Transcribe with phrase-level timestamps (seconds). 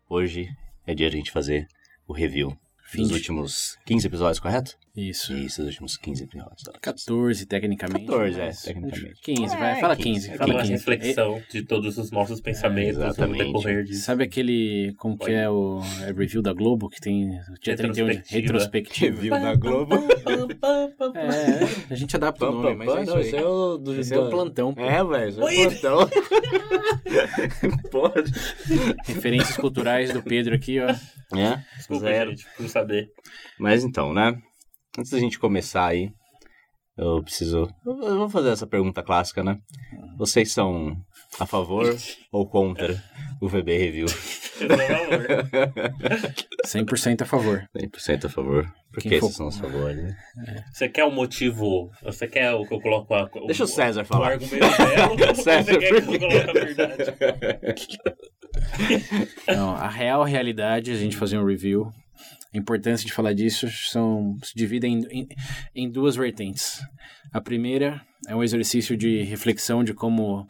[0.09, 0.49] hoje
[0.87, 1.69] é dia de a gente fazer
[2.07, 2.57] o review
[2.95, 4.77] dos de- últimos 15 episódios, correto?
[4.97, 5.33] Isso.
[5.33, 6.63] Isso, os últimos 15 episódios.
[6.83, 8.07] 14, tecnicamente.
[8.07, 9.21] 14, é, mas- tecnicamente.
[9.23, 9.81] 15, É, vai.
[9.81, 10.31] Fala 15, 15.
[10.31, 10.73] é Fala uma 15.
[10.73, 13.45] reflexão de todos os nossos pensamentos no exatamente.
[13.45, 14.03] decorrer disso.
[14.05, 14.93] Sabe aquele.
[14.99, 16.89] Como que é o é review da Globo?
[16.91, 17.31] Que tem.
[17.63, 19.15] Dia 31 de Retrospectiva.
[19.17, 19.95] Review da Globo.
[21.15, 23.21] É, a gente adapta o nome, mas é isso aí.
[23.27, 24.75] Esse é o do Esse é o plantão.
[24.75, 24.81] pô.
[24.83, 26.11] É, velho, esse é o plantão.
[27.91, 28.33] Pode.
[29.07, 30.89] Referências culturais do Pedro aqui, ó.
[31.37, 32.31] É, Desculpa, zero.
[32.31, 33.11] gente, por saber.
[33.59, 34.37] Mas então, né?
[35.01, 36.13] Antes da gente começar aí,
[36.95, 37.67] eu preciso.
[37.87, 39.57] Eu vou fazer essa pergunta clássica, né?
[40.19, 40.95] Vocês são
[41.39, 41.97] a favor
[42.31, 43.03] ou contra
[43.41, 44.05] o VB Review?
[44.59, 45.17] Por favor.
[46.67, 47.67] 100% a favor.
[47.75, 48.71] 100% a favor.
[48.93, 49.95] Por Quem que vocês são a favor?
[49.95, 50.15] Né?
[50.71, 51.91] Você quer o motivo?
[52.03, 54.33] Você quer o que eu coloco a, o, Deixa o César o falar.
[54.33, 55.35] argumento dela?
[55.35, 57.17] César, você quer que eu coloque a verdade?
[59.49, 61.91] Não, a real realidade, a gente fazer um review.
[62.53, 65.29] A importância de falar disso são, se divide em, em,
[65.75, 66.81] em duas vertentes.
[67.33, 70.47] A primeira é um exercício de reflexão de como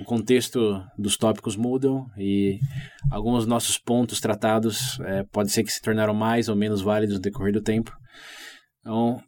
[0.00, 2.58] o contexto dos tópicos mudam e
[3.10, 7.22] alguns nossos pontos tratados eh, pode ser que se tornaram mais ou menos válidos no
[7.22, 7.96] decorrer do tempo.
[8.80, 9.22] Então,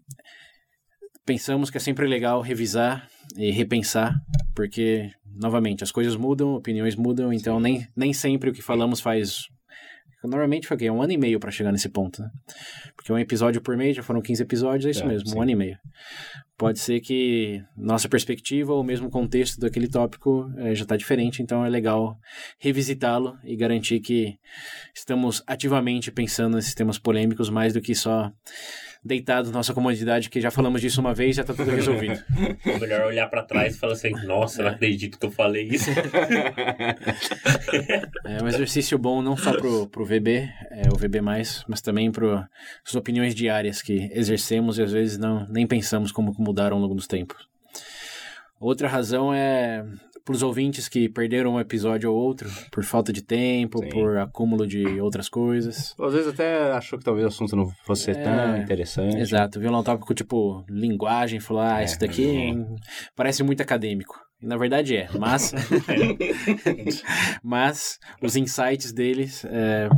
[1.24, 4.14] pensamos que é sempre legal revisar e repensar,
[4.54, 9.48] porque, novamente, as coisas mudam, opiniões mudam, então nem, nem sempre o que falamos faz.
[10.26, 10.90] Normalmente foi o quê?
[10.90, 12.30] Um ano e meio para chegar nesse ponto, né?
[12.94, 15.36] Porque um episódio por mês, já foram 15 episódios, é isso É, mesmo, sim.
[15.36, 15.78] um ano e meio.
[16.58, 21.62] Pode ser que nossa perspectiva ou mesmo contexto daquele tópico eh, já está diferente, então
[21.64, 22.18] é legal
[22.58, 24.38] revisitá-lo e garantir que
[24.94, 28.32] estamos ativamente pensando nesses temas polêmicos mais do que só
[29.06, 32.22] deitados na nossa comodidade, que já falamos disso uma vez e já está tudo resolvido.
[32.66, 35.90] É melhor olhar pra trás e falar assim, nossa, não acredito que eu falei isso.
[38.24, 42.48] É um exercício bom não só pro, pro VB, é, o VB+, mas também para
[42.84, 46.94] as opiniões diárias que exercemos e às vezes não, nem pensamos como mudaram ao longo
[46.94, 47.48] dos tempos.
[48.60, 49.84] Outra razão é
[50.24, 53.88] para os ouvintes que perderam um episódio ou outro por falta de tempo, Sim.
[53.90, 55.94] por acúmulo de outras coisas.
[55.98, 59.16] Às vezes até achou que talvez o assunto não fosse É, tão interessante.
[59.18, 62.56] Exato, viu lá um tópico tipo linguagem, falou, ah, É, isso daqui
[63.14, 64.25] parece muito acadêmico.
[64.42, 65.52] E na verdade é, mas
[67.42, 69.88] mas os insights deles é,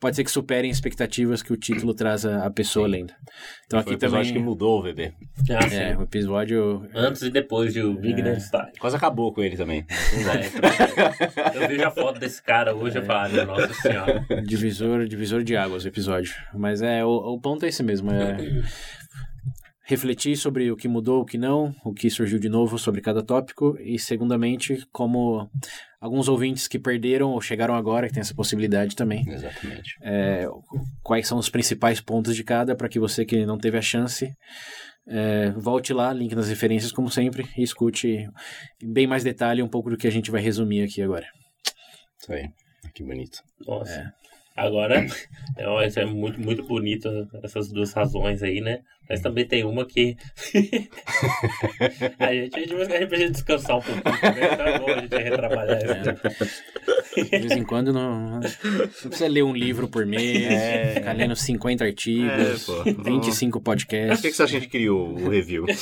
[0.00, 3.12] pode ser que superem expectativas que o título traz a, a pessoa lendo.
[3.66, 5.14] Então Foi aqui episódio também que mudou o VB.
[5.50, 5.76] Ah, sim.
[5.76, 8.38] é, o episódio Antes e depois de o Big É.
[8.38, 8.72] Style.
[8.78, 9.86] Quase acabou com ele também.
[11.54, 14.24] Eu vejo a foto desse cara hoje e falo, "Ah, nossa senhora.
[14.44, 16.34] divisor, divisor de águas o episódio.
[16.54, 18.36] Mas é, o, o ponto é esse mesmo, é
[19.92, 23.22] refletir sobre o que mudou, o que não, o que surgiu de novo sobre cada
[23.22, 25.48] tópico e, segundamente, como
[26.00, 29.96] alguns ouvintes que perderam ou chegaram agora, que tem essa possibilidade também, Exatamente.
[30.02, 30.48] é,
[31.02, 34.32] quais são os principais pontos de cada para que você que não teve a chance
[35.06, 38.28] é, volte lá, link nas referências como sempre e escute
[38.82, 41.26] em bem mais detalhe um pouco do que a gente vai resumir aqui agora.
[42.20, 42.48] Isso aí.
[42.94, 43.38] Que bonito.
[43.66, 43.92] Nossa.
[43.92, 44.12] É,
[45.66, 47.08] ó, isso é muito, muito bonito,
[47.42, 48.80] essas duas razões aí, né?
[49.08, 50.16] Mas também tem uma que.
[52.18, 54.40] a gente, a gente vai a gente precisa descansar um pouquinho, né?
[54.40, 55.94] É bom a gente retrabalhar isso.
[55.94, 56.16] né?
[57.16, 58.42] De vez em quando não, não
[59.08, 60.94] precisa ler um livro por mês, É.
[60.94, 63.02] ficar lendo 50 artigos, É, pô.
[63.02, 64.20] 25 Por que, podcasts.
[64.22, 65.66] que você acha que a gente criou o review?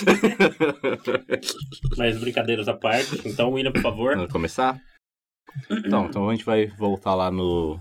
[1.96, 3.20] Mas brincadeiras à parte.
[3.26, 4.16] Então, William, por favor.
[4.16, 4.78] Vamos começar?
[5.70, 7.78] Então, então a gente vai voltar lá no.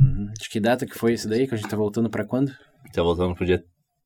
[0.00, 0.32] Uhum.
[0.38, 1.46] De que data que foi esse daí?
[1.46, 2.52] Que a gente tá voltando pra quando?
[2.92, 3.62] Tá voltando pro dia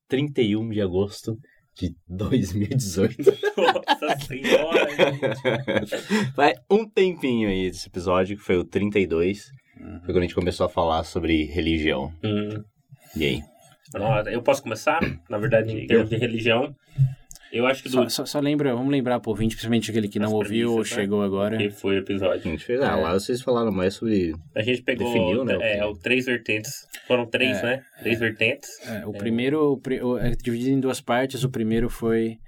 [0.08, 1.38] 31 de agosto
[1.76, 3.17] de 2018.
[3.56, 6.32] Nossa senhora, gente.
[6.35, 9.50] Vai um tempinho aí desse episódio, que foi o 32.
[9.81, 10.00] Uhum.
[10.00, 12.12] Foi quando a gente começou a falar sobre religião.
[12.25, 12.62] Hum.
[13.17, 13.43] E aí?
[14.32, 15.00] Eu posso começar?
[15.29, 16.75] Na verdade, em termos de religião,
[17.59, 20.19] eu acho que do Só, só, só lembra, vamos lembrar pro ouvinte, principalmente aquele que
[20.19, 20.85] não As ouviu ou né?
[20.85, 21.56] chegou agora.
[21.56, 22.35] que foi o episódio.
[22.35, 22.81] A gente fez.
[22.81, 24.35] Ah, lá vocês falaram mais sobre.
[24.55, 26.87] A gente pegou Definiu, né, é, o três vertentes.
[27.06, 27.83] Foram três, É, né?
[28.01, 28.71] Três vertentes.
[28.87, 31.45] É, o primeiro, o é dividido em duas partes.
[31.45, 32.39] O primeiro foi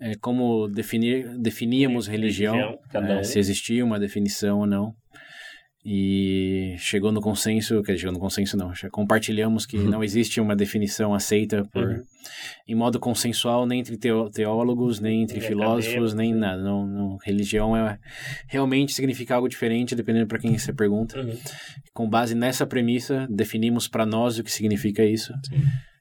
[0.00, 3.24] é, como definir, definíamos religião, Religião, cada é, um.
[3.24, 4.94] se existia uma definição ou não.
[5.86, 10.40] E chegou no consenso, quer dizer, chegou no consenso não, já compartilhamos que não existe
[10.40, 12.02] uma definição aceita por, Uhum.
[12.66, 13.98] em modo consensual nem entre
[14.32, 16.38] teólogos, nem entre Nem filósofos, nem né?
[16.40, 16.62] nada.
[16.62, 17.98] Não, não- religião é
[18.48, 21.20] realmente significa algo diferente dependendo para quem você pergunta.
[21.20, 21.36] Uhum.
[21.92, 25.34] Com base nessa premissa, definimos para nós o que significa isso.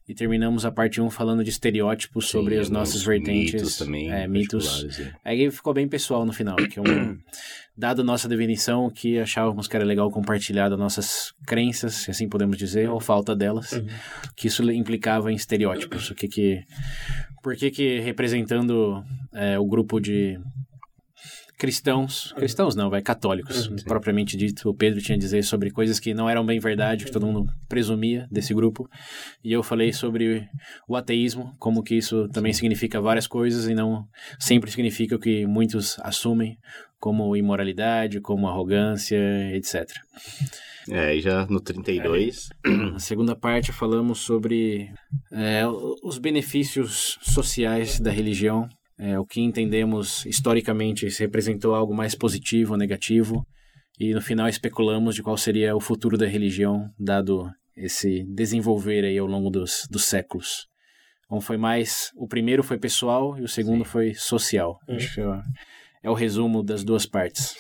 [0.08, 3.54] E terminamos a parte 1 falando de estereótipos sobre Sim, as nossas vertentes.
[3.54, 4.12] Mitos também.
[4.12, 5.00] é, mitos.
[5.00, 5.14] é.
[5.24, 7.18] Aí ficou bem pessoal no final, que é um,
[7.78, 12.58] dado nossa definição, que achávamos que era legal compartilhar das nossas crenças, se assim podemos
[12.58, 13.88] dizer, ou falta delas, Uhum.
[14.36, 16.64] que isso implicava em estereótipos, o que que...
[17.42, 19.04] Por que que representando
[19.34, 20.40] é, o grupo de
[21.64, 23.78] cristãos, cristãos não, vai, católicos, Uhum.
[23.86, 27.12] propriamente dito, o Pedro tinha a dizer sobre coisas que não eram bem verdade, que
[27.12, 28.86] todo mundo presumia desse grupo,
[29.42, 30.46] e eu falei sobre
[30.90, 34.06] o ateísmo, como que isso também significa várias coisas e não
[34.38, 36.58] sempre significa o que muitos assumem
[37.00, 39.18] como imoralidade, como arrogância,
[39.56, 39.90] etc.
[40.92, 42.50] É, e já no 32.
[42.66, 44.90] Na segunda parte falamos sobre
[45.32, 45.64] é,
[46.04, 48.68] os benefícios sociais da religião,
[49.04, 53.46] é, o que entendemos historicamente se representou algo mais positivo ou negativo,
[54.00, 59.18] e no final especulamos de qual seria o futuro da religião, dado esse desenvolver aí
[59.18, 60.68] ao longo dos, dos séculos.
[61.26, 64.80] Então foi mais, o primeiro foi pessoal e o segundo foi social.
[64.88, 64.96] Uhum.
[64.96, 65.42] Acho que é,
[66.04, 67.56] é o resumo das duas partes.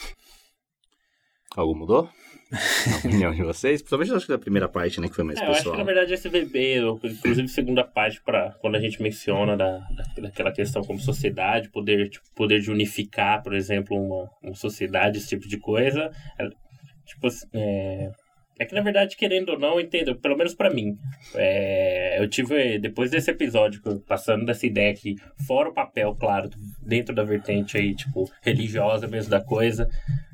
[1.57, 2.09] Algo mudou?
[2.89, 3.81] Na opinião de vocês?
[3.81, 5.07] Principalmente acho que da primeira parte, né?
[5.07, 5.77] Que foi mais É, eu acho que pessoal.
[5.77, 10.51] na verdade esse bebê, inclusive segunda parte, para quando a gente menciona da, da- daquela
[10.51, 15.47] questão como sociedade, poder, tipo, poder de unificar, por exemplo, uma, uma sociedade, esse tipo
[15.47, 16.47] de coisa, é,
[17.05, 18.11] tipo é,
[18.59, 20.95] é que na verdade, querendo ou não, entendo, pelo menos pra mim,
[21.35, 25.15] é, eu tive, depois desse episódio, passando dessa ideia que,
[25.47, 26.49] fora o papel, claro,
[26.81, 29.87] dentro da vertente aí, tipo, religiosa mesmo da coisa,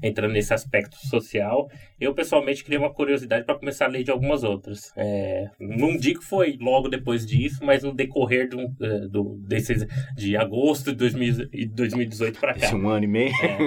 [0.04, 1.70] entrando nesse aspecto social,
[2.00, 4.92] eu pessoalmente criei uma curiosidade para começar a ler de algumas outras.
[4.96, 9.86] É, não digo que foi logo depois disso, mas no decorrer do, eh, do, desses,
[10.16, 12.66] de agosto de 2000 e 2018 para cá.
[12.66, 13.32] Esse um ano e meio.
[13.44, 13.58] É,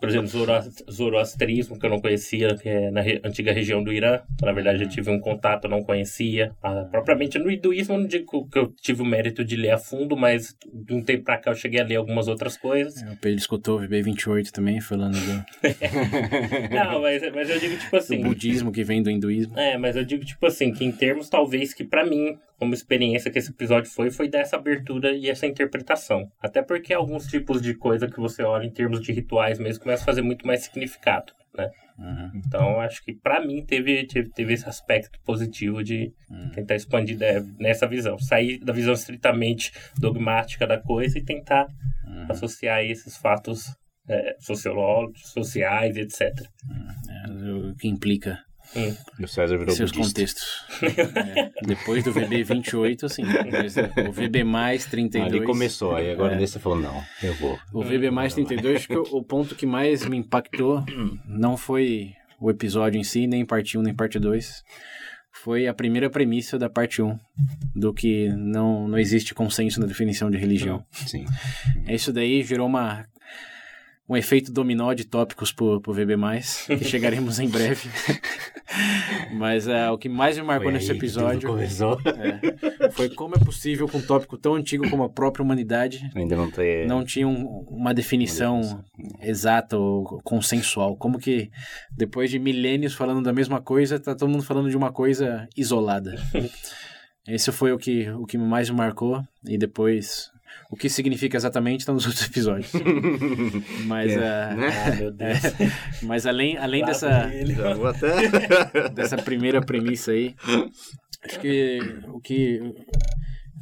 [0.00, 3.92] por exemplo, zoroa- zoroastrismo, que eu não conhecia, que é na re- antiga região do
[3.94, 4.20] Irã.
[4.42, 6.52] Na verdade, eu tive um contato, não conhecia.
[6.62, 9.78] Ah, propriamente no hinduísmo, eu não digo que eu tive o mérito de ler a
[9.78, 13.02] fundo, mas de um tempo pra cá eu cheguei a ler algumas outras coisas.
[13.02, 15.44] É, O Pedro escutou o VB28 também, falando do,
[16.74, 18.20] Não, mas, mas eu digo tipo do assim.
[18.22, 19.58] budismo que vem do hinduísmo.
[19.58, 23.30] É, mas eu digo, tipo assim, que em termos, talvez, que pra mim, como experiência
[23.30, 26.30] que esse episódio foi, foi dessa abertura e essa interpretação.
[26.40, 30.02] Até porque alguns tipos de coisa que você olha em termos de rituais mesmo começam
[30.02, 31.70] a fazer muito mais significado, né?
[31.98, 32.42] Uhum.
[32.44, 36.50] Então, acho que pra mim teve, teve, teve esse aspecto positivo de Uhum.
[36.50, 38.18] tentar expandir de- nessa visão.
[38.18, 41.66] Sair da visão estritamente dogmática da coisa e tentar
[42.06, 42.26] Uhum.
[42.28, 43.66] associar esses fatos
[44.06, 46.20] é, sociológicos, sociais, etc.
[47.08, 47.30] É,
[47.70, 48.38] o que implica
[49.18, 50.10] E o César virou seus budista.
[50.14, 50.64] contextos.
[50.82, 53.76] É, depois do VB28, assim, mas
[54.08, 55.32] o VB mais 32.
[55.32, 56.38] Ali começou, aí agora É.
[56.38, 57.58] nesse você falou, não, eu vou.
[57.72, 60.84] O VB mais 32, acho que o, o ponto que mais me impactou
[61.26, 64.62] não foi o episódio em si, nem parte 1, nem parte 2.
[65.42, 67.18] Foi a primeira premissa da parte 1,
[67.74, 70.84] do que não, não existe consenso na definição de religião.
[70.92, 71.24] Sim.
[71.88, 73.04] Isso daí gerou uma,
[74.08, 76.14] um efeito dominó de tópicos pro, pro VB+,
[76.66, 77.88] que chegaremos em breve.
[79.32, 83.38] Mas é, o que mais me marcou Foi nesse aí episódio é, foi como é
[83.38, 86.86] possível com um tópico tão antigo como a própria humanidade Ainda não tem.
[86.86, 88.84] não tinha um- uma definição
[89.20, 90.96] exata ou consensual.
[90.96, 91.50] Como que
[91.90, 96.14] depois de milênios falando da mesma coisa, tá todo mundo falando de uma coisa isolada.
[97.26, 99.22] Esse foi o que, o que mais me marcou.
[99.46, 100.30] E depois,
[100.74, 102.72] o que significa exatamente está nos outros episódios.
[103.86, 104.68] Mas, É, ah, né?
[104.68, 105.38] Ah, meu Deus.
[106.02, 107.30] mas além, além dessa,
[107.88, 108.90] até.
[108.90, 110.34] dessa primeira premissa aí,
[111.24, 111.78] acho que
[112.08, 112.60] o que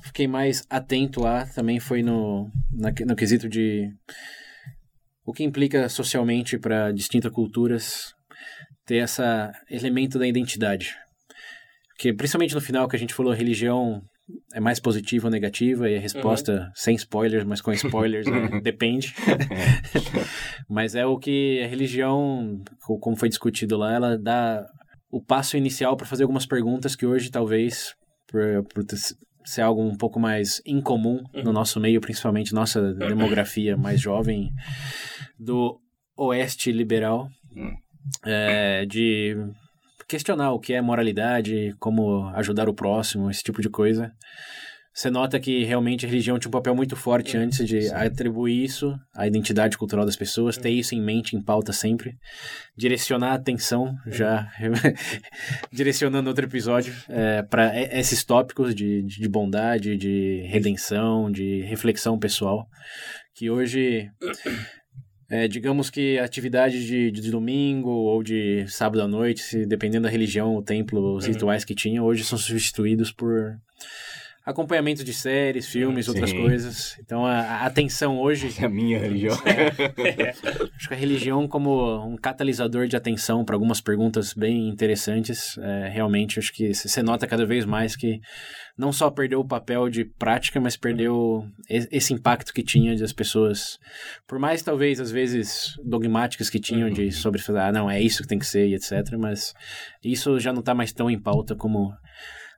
[0.07, 3.91] fiquei mais atento a também foi no, na, no quesito de
[5.23, 8.15] o que implica socialmente para distintas culturas
[8.87, 9.23] ter esse
[9.71, 10.97] elemento da identidade.
[11.91, 14.03] Porque principalmente no final que a gente falou, religião
[14.55, 19.15] é mais positiva ou negativa, e a resposta, sem spoilers, mas com spoilers, né, depende.
[20.69, 24.67] mas é o que a religião, co- como foi discutido lá, ela dá
[25.11, 27.95] o passo inicial para fazer algumas perguntas que hoje talvez,
[28.27, 28.41] por,
[28.73, 28.85] por
[29.45, 34.51] ser algo um pouco mais incomum no nosso meio, principalmente nossa demografia mais jovem
[35.39, 35.79] do
[36.17, 37.75] oeste liberal, Hum.
[38.25, 39.37] é, de
[40.13, 44.13] questionar o que é moralidade, como ajudar o próximo, esse tipo de coisa.
[44.93, 47.95] você nota que realmente a religião tinha um papel muito forte antes de Sim.
[47.95, 52.19] atribuir isso à identidade cultural das pessoas, ter isso em mente, em pauta sempre,
[52.77, 54.53] direcionar a atenção, já
[55.73, 62.69] direcionando outro episódio, é, para esses tópicos de, de bondade, de redenção, de reflexão pessoal,
[63.35, 64.11] que hoje
[65.33, 70.11] é, digamos que atividade de, de, domingo ou de sábado à noite, se, dependendo da
[70.11, 71.33] religião, o templo, os uhum.
[71.33, 73.59] rituais que tinha, hoje são substituídos por
[74.45, 76.13] acompanhamento de séries, filmes, Sim.
[76.13, 76.99] outras coisas.
[77.01, 78.53] Então a, a atenção hoje.
[78.61, 79.37] É a minha religião.
[80.03, 80.31] É,
[80.77, 85.89] acho que a religião, como um catalisador de atenção para algumas perguntas bem interessantes, é,
[85.89, 88.21] realmente acho que você nota cada vez mais que
[88.77, 93.79] não só perdeu o papel de prática, mas perdeu esse impacto que tinha das pessoas,
[94.27, 97.11] por mais talvez às vezes dogmáticas que tinham de uhum.
[97.11, 99.53] sobre ah, não, é isso que tem que ser e etc, mas
[100.03, 101.93] isso já não está mais tão em pauta como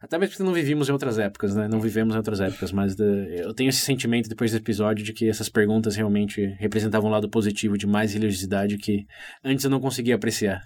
[0.00, 1.68] até mesmo porque não vivíamos em outras épocas, né?
[1.68, 3.04] Não vivemos em outras épocas, mas de...
[3.38, 7.28] eu tenho esse sentimento depois do episódio de que essas perguntas realmente representavam um lado
[7.28, 9.06] positivo de mais religiosidade que
[9.42, 10.60] antes eu não conseguia apreciar.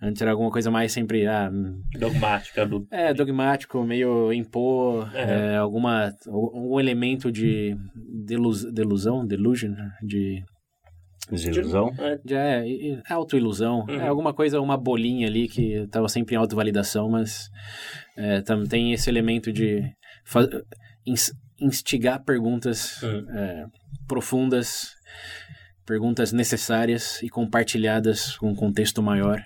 [0.00, 1.26] Antes era alguma coisa mais sempre.
[1.26, 1.50] Ah,
[1.98, 2.66] Dogmática.
[2.66, 2.86] Do...
[2.90, 5.54] É, dogmático, meio impor é.
[5.54, 10.42] É, alguma, algum elemento de delus, delusão, delusion, de
[11.30, 11.92] Desilusão?
[11.98, 13.86] É, é, é autoilusão.
[13.88, 13.94] Uhum.
[13.94, 17.48] É alguma coisa, uma bolinha ali que estava sempre em autovalidação, mas
[18.16, 19.82] é, também tem esse elemento de
[21.60, 23.26] instigar perguntas uhum.
[23.30, 23.66] é,
[24.06, 24.94] profundas,
[25.86, 29.44] perguntas necessárias e compartilhadas com um contexto maior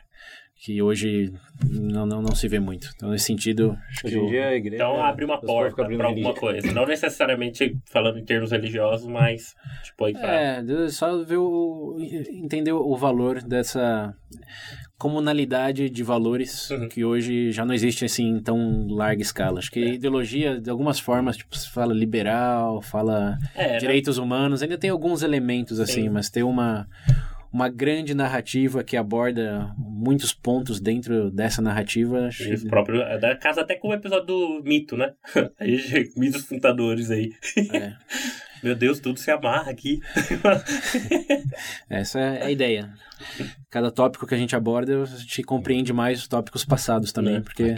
[0.59, 1.33] que hoje
[1.71, 2.91] não, não, não se vê muito.
[2.97, 6.35] Então, nesse sentido, acho hoje que dia, a igreja, então abre uma porta para alguma
[6.35, 6.73] coisa.
[6.73, 9.55] Não necessariamente falando em termos religiosos, mas
[9.85, 10.35] tipo aí pra...
[10.35, 14.13] É, só ver o, entender o valor dessa
[14.99, 16.89] comunalidade de valores uhum.
[16.89, 19.59] que hoje já não existe assim em tão larga escala.
[19.59, 19.95] Acho que é.
[19.95, 23.79] ideologia, de algumas formas, tipo, se fala liberal, fala é, né?
[23.79, 26.09] direitos humanos, ainda tem alguns elementos assim, Sim.
[26.09, 26.87] mas ter uma
[27.53, 32.29] uma grande narrativa que aborda muitos pontos dentro dessa narrativa.
[32.29, 35.15] Isso próprio, é da casa até com o episódio do mito, né?
[36.17, 37.33] Mitos fundadores aí.
[37.73, 37.95] É.
[38.63, 40.01] Meu Deus, tudo se amarra aqui.
[41.89, 42.93] Essa é a ideia.
[43.71, 47.41] Cada tópico que a gente aborda, a gente compreende mais os tópicos passados também, é.
[47.41, 47.75] porque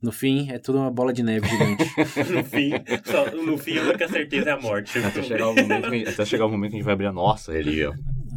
[0.00, 1.84] no fim é tudo uma bola de neve gigante.
[2.32, 2.70] no, fim,
[3.04, 4.98] só, no fim, a única certeza é a morte.
[4.98, 7.12] Até chegar o momento que, até chegar o momento que a gente vai abrir a
[7.12, 7.94] nossa religião.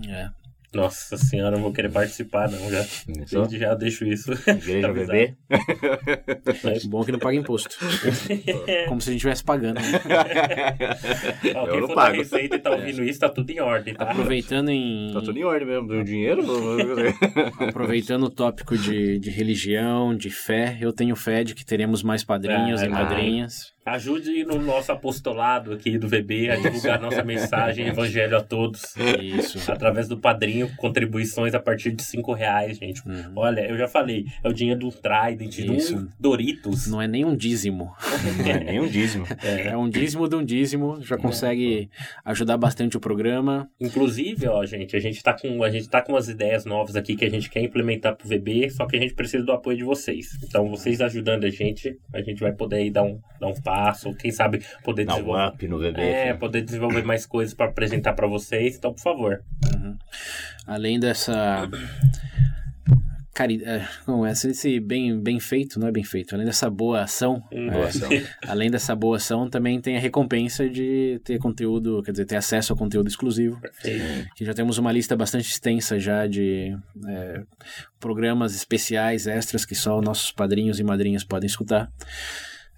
[0.07, 0.29] É.
[0.73, 2.69] Nossa senhora, não vou querer participar, não.
[2.69, 4.31] Já, Desde já deixo isso.
[4.47, 5.35] Igreja bebê.
[5.49, 7.75] É bom que não paga imposto.
[8.87, 9.79] Como se a gente estivesse pagando.
[9.79, 9.99] Né?
[11.55, 12.11] Ó, quem for pago.
[12.11, 14.11] da Receita e tá ouvindo isso, tá tudo em ordem, tá?
[14.11, 15.11] Aproveitando em.
[15.11, 15.87] Tá tudo em ordem mesmo.
[15.87, 16.43] Deu dinheiro?
[17.67, 22.23] Aproveitando o tópico de, de religião, de fé, eu tenho fé de que teremos mais
[22.23, 23.73] padrinhos ah, e madrinhas.
[23.89, 28.95] Ajude no nosso apostolado aqui do VB a divulgar nossa mensagem evangelho a todos.
[29.19, 29.71] Isso.
[29.71, 33.01] Através do padrinho, contribuições a partir de cinco reais, gente.
[33.07, 33.31] Uhum.
[33.35, 35.95] Olha, eu já falei, é o dinheiro do Trident, Isso.
[35.95, 36.87] do Doritos.
[36.87, 37.91] Não é nem um dízimo.
[38.37, 39.25] Não é nem um dízimo.
[39.43, 41.89] É, é um dízimo de um dízimo, já consegue
[42.23, 43.67] ajudar bastante o programa.
[43.79, 47.15] Inclusive, ó, gente, a gente tá com, a gente tá com umas ideias novas aqui
[47.15, 49.83] que a gente quer implementar pro VB, só que a gente precisa do apoio de
[49.83, 50.37] vocês.
[50.43, 53.78] Então, vocês ajudando a gente, a gente vai poder aí dar um, dar um passo
[53.79, 55.41] passo, quem sabe poder Dá desenvolver.
[55.41, 58.75] Um up no é, poder desenvolver mais coisas para apresentar para vocês.
[58.75, 59.41] Então, por favor.
[59.73, 59.97] Uhum.
[60.67, 61.69] Além dessa
[63.39, 63.63] cari...
[63.63, 67.41] É, como é, esse bem, bem feito, não é bem feito, além dessa boa ação,
[67.51, 68.09] hum, boa ação.
[68.45, 72.73] além dessa boa ação, também tem a recompensa de ter conteúdo, quer dizer, ter acesso
[72.73, 73.59] ao conteúdo exclusivo.
[73.61, 74.29] Perfeito.
[74.35, 76.75] Que já temos uma lista bastante extensa já de
[77.07, 77.43] é,
[77.97, 81.89] programas especiais, extras, que só nossos padrinhos e madrinhas podem escutar.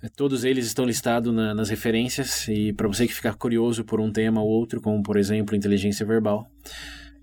[0.02, 4.00] É, todos eles estão listados na, nas referências e para você que ficar curioso por
[4.00, 6.50] um tema ou outro, como por exemplo inteligência verbal,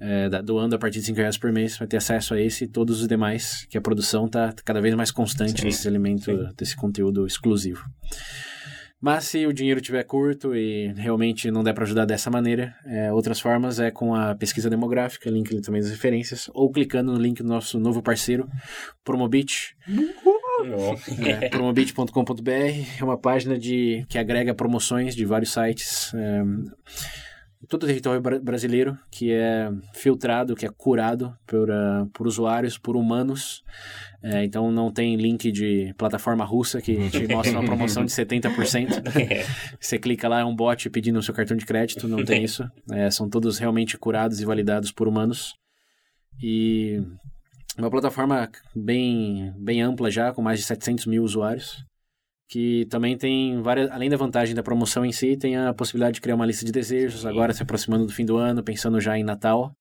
[0.00, 2.68] é, doando a partir de 5 reais por mês, vai ter acesso a esse e
[2.68, 7.26] todos os demais, que a produção está cada vez mais constante nesse elemento, desse conteúdo
[7.26, 7.85] exclusivo.
[9.00, 13.12] Mas se o dinheiro estiver curto e realmente não der para ajudar dessa maneira, é,
[13.12, 17.40] outras formas é com a pesquisa demográfica, link também das referências, ou clicando no link
[17.40, 18.49] do nosso novo parceiro,
[19.05, 19.76] Promobit.
[21.25, 22.50] É, promobit.com.br
[23.00, 26.12] é uma página de, que agrega promoções de vários sites.
[26.14, 26.43] É,
[27.66, 32.96] todo o território brasileiro que é filtrado, que é curado por, uh, por usuários, por
[32.96, 33.64] humanos.
[34.22, 39.02] É, então não tem link de plataforma russa que te mostra uma promoção de 70%.
[39.80, 42.68] Você clica lá, é um bot pedindo o seu cartão de crédito, não tem isso.
[42.90, 45.54] É, são todos realmente curados e validados por humanos.
[46.40, 47.02] E
[47.76, 51.84] uma plataforma bem, bem ampla já, com mais de 700 mil usuários,
[52.49, 56.21] que também tem várias, além da vantagem da promoção em si, tem a possibilidade de
[56.21, 59.23] criar uma lista de desejos, agora se aproximando do fim do ano, pensando já em
[59.23, 59.73] Natal.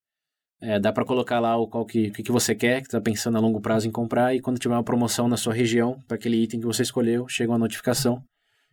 [0.59, 3.37] É, dá para colocar lá o qual que, que, que você quer, que está pensando
[3.37, 6.43] a longo prazo em comprar, e quando tiver uma promoção na sua região, para aquele
[6.43, 8.21] item que você escolheu, chega uma notificação.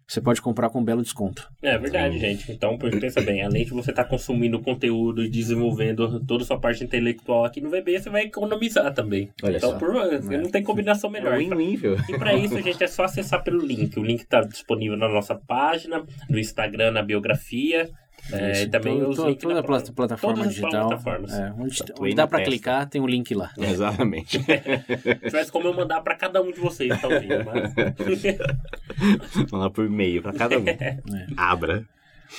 [0.07, 1.49] Você pode comprar com um belo desconto.
[1.63, 2.53] É verdade, gente.
[2.53, 6.59] Então, pensa bem, além de você estar tá consumindo conteúdo e desenvolvendo toda a sua
[6.59, 9.31] parte intelectual aqui no VB, você vai economizar também.
[9.43, 9.79] Olha então, só.
[9.79, 10.21] Por, é.
[10.39, 11.41] não tem combinação melhor.
[11.41, 11.97] É nível.
[12.09, 13.99] E para isso, gente, é só acessar pelo link.
[13.99, 17.91] O link está disponível na nossa página, no Instagram, na biografia.
[18.33, 20.89] É, e também todo, todo, toda plataforma digital.
[20.89, 21.33] Plataformas.
[21.33, 23.53] É, onde, onde dá para clicar, tem um link lá.
[23.59, 23.69] É.
[23.71, 24.43] Exatamente.
[24.43, 27.27] Se tivesse como eu mandar para cada um de vocês, talvez.
[27.45, 27.75] Mas...
[29.53, 30.65] Mandar por e-mail para cada um.
[30.75, 30.99] É.
[31.37, 31.85] Abra.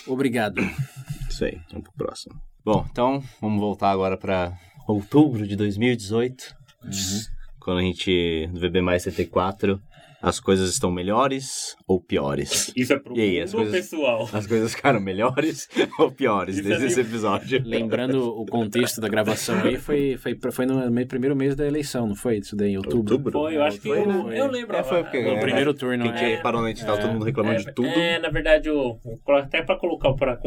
[0.08, 0.62] Obrigado.
[1.30, 2.36] Isso aí, vamos pro próximo.
[2.64, 4.54] Bom, então vamos voltar agora para
[4.88, 6.56] outubro de 2018.
[6.84, 6.92] Uhum.
[7.60, 9.80] Quando a gente, no VB mais 74,
[10.26, 12.74] as coisas estão melhores ou piores?
[12.76, 14.28] Isso é pro e aí, as coisas, pessoal.
[14.34, 17.62] As coisas ficaram melhores ou piores Isso desde é esse episódio?
[17.64, 22.16] Lembrando o contexto da gravação aí, foi, foi, foi no primeiro mês da eleição, não
[22.16, 22.40] foi?
[22.40, 23.14] Isso daí, em outubro?
[23.14, 23.32] outubro?
[23.34, 24.40] Foi, eu acho que foi, eu, foi.
[24.40, 24.76] eu lembro.
[24.76, 26.04] É, foi porque, no é, primeiro turno.
[26.14, 27.88] Tinha é, parou na gente, tava todo mundo reclamando de tudo.
[27.88, 30.40] É, na verdade, eu, até para colocar, para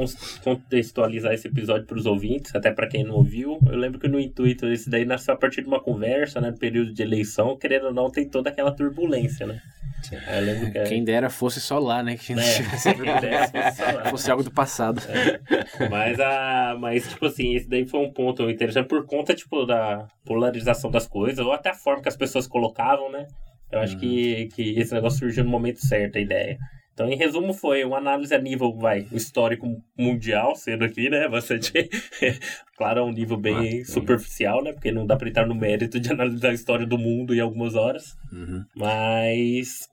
[0.43, 4.19] contextualizar esse episódio para os ouvintes, até para quem não ouviu, eu lembro que no
[4.19, 7.95] intuito esse daí nasceu a partir de uma conversa, né, período de eleição, querendo ou
[7.95, 9.63] não, tem toda aquela turbulência, né?
[10.03, 12.17] Que Quem dera fosse só lá, né?
[12.17, 12.37] Que é,
[14.11, 15.03] fosse algo do passado.
[15.09, 15.89] É.
[15.89, 20.07] Mas, a, mas, tipo assim, esse daí foi um ponto interessante por conta, tipo, da
[20.25, 23.27] polarização das coisas, ou até a forma que as pessoas colocavam, né?
[23.71, 24.01] Eu acho uhum.
[24.01, 26.59] que, que esse negócio surgiu no momento certo, a ideia.
[26.99, 31.29] Então, em resumo, foi uma análise a nível, vai, histórico mundial, sendo aqui, né?
[31.29, 31.73] Bastante.
[32.77, 34.73] claro, a um nível bem ah, superficial, né?
[34.73, 37.77] Porque não dá para entrar no mérito de analisar a história do mundo em algumas
[37.77, 38.17] horas.
[38.33, 38.65] Uhum.
[38.75, 39.89] Mas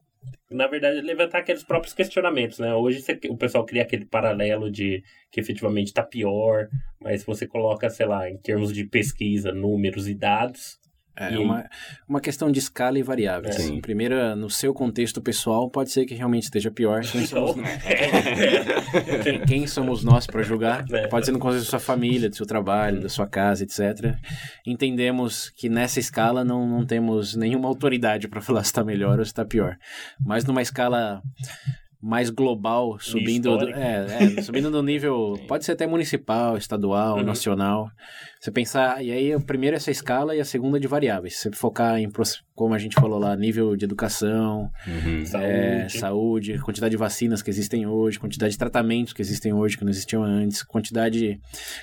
[0.50, 2.74] na verdade, levantar aqueles próprios questionamentos, né?
[2.74, 6.68] Hoje você, o pessoal cria aquele paralelo de que efetivamente está pior,
[7.00, 10.80] mas se você coloca, sei lá, em termos de pesquisa, números e dados,
[11.18, 11.38] é e...
[11.38, 11.70] uma,
[12.08, 13.60] uma questão de escala e variáveis.
[13.60, 13.80] É.
[13.80, 17.02] Primeiro, no seu contexto pessoal, pode ser que realmente esteja pior.
[17.02, 17.84] Quem somos, nós?
[19.24, 20.86] quem, quem somos nós para julgar?
[20.92, 21.08] É.
[21.08, 24.16] Pode ser no contexto da sua família, do seu trabalho, da sua casa, etc.
[24.66, 29.26] Entendemos que nessa escala não, não temos nenhuma autoridade para falar se está melhor ou
[29.26, 29.78] se está pior.
[30.26, 31.22] Mas numa escala
[32.06, 37.24] mais global, subindo, é, é, subindo no nível, pode ser até municipal, estadual, uhum.
[37.24, 37.90] nacional.
[38.46, 41.38] Você pensar, e aí, primeiro essa escala e a segunda de variáveis.
[41.38, 42.08] Você focar em,
[42.54, 45.24] como a gente falou lá, nível de educação, uhum.
[45.24, 46.00] é, saúde.
[46.00, 49.90] saúde, quantidade de vacinas que existem hoje, quantidade de tratamentos que existem hoje que não
[49.90, 51.40] existiam antes, quantidade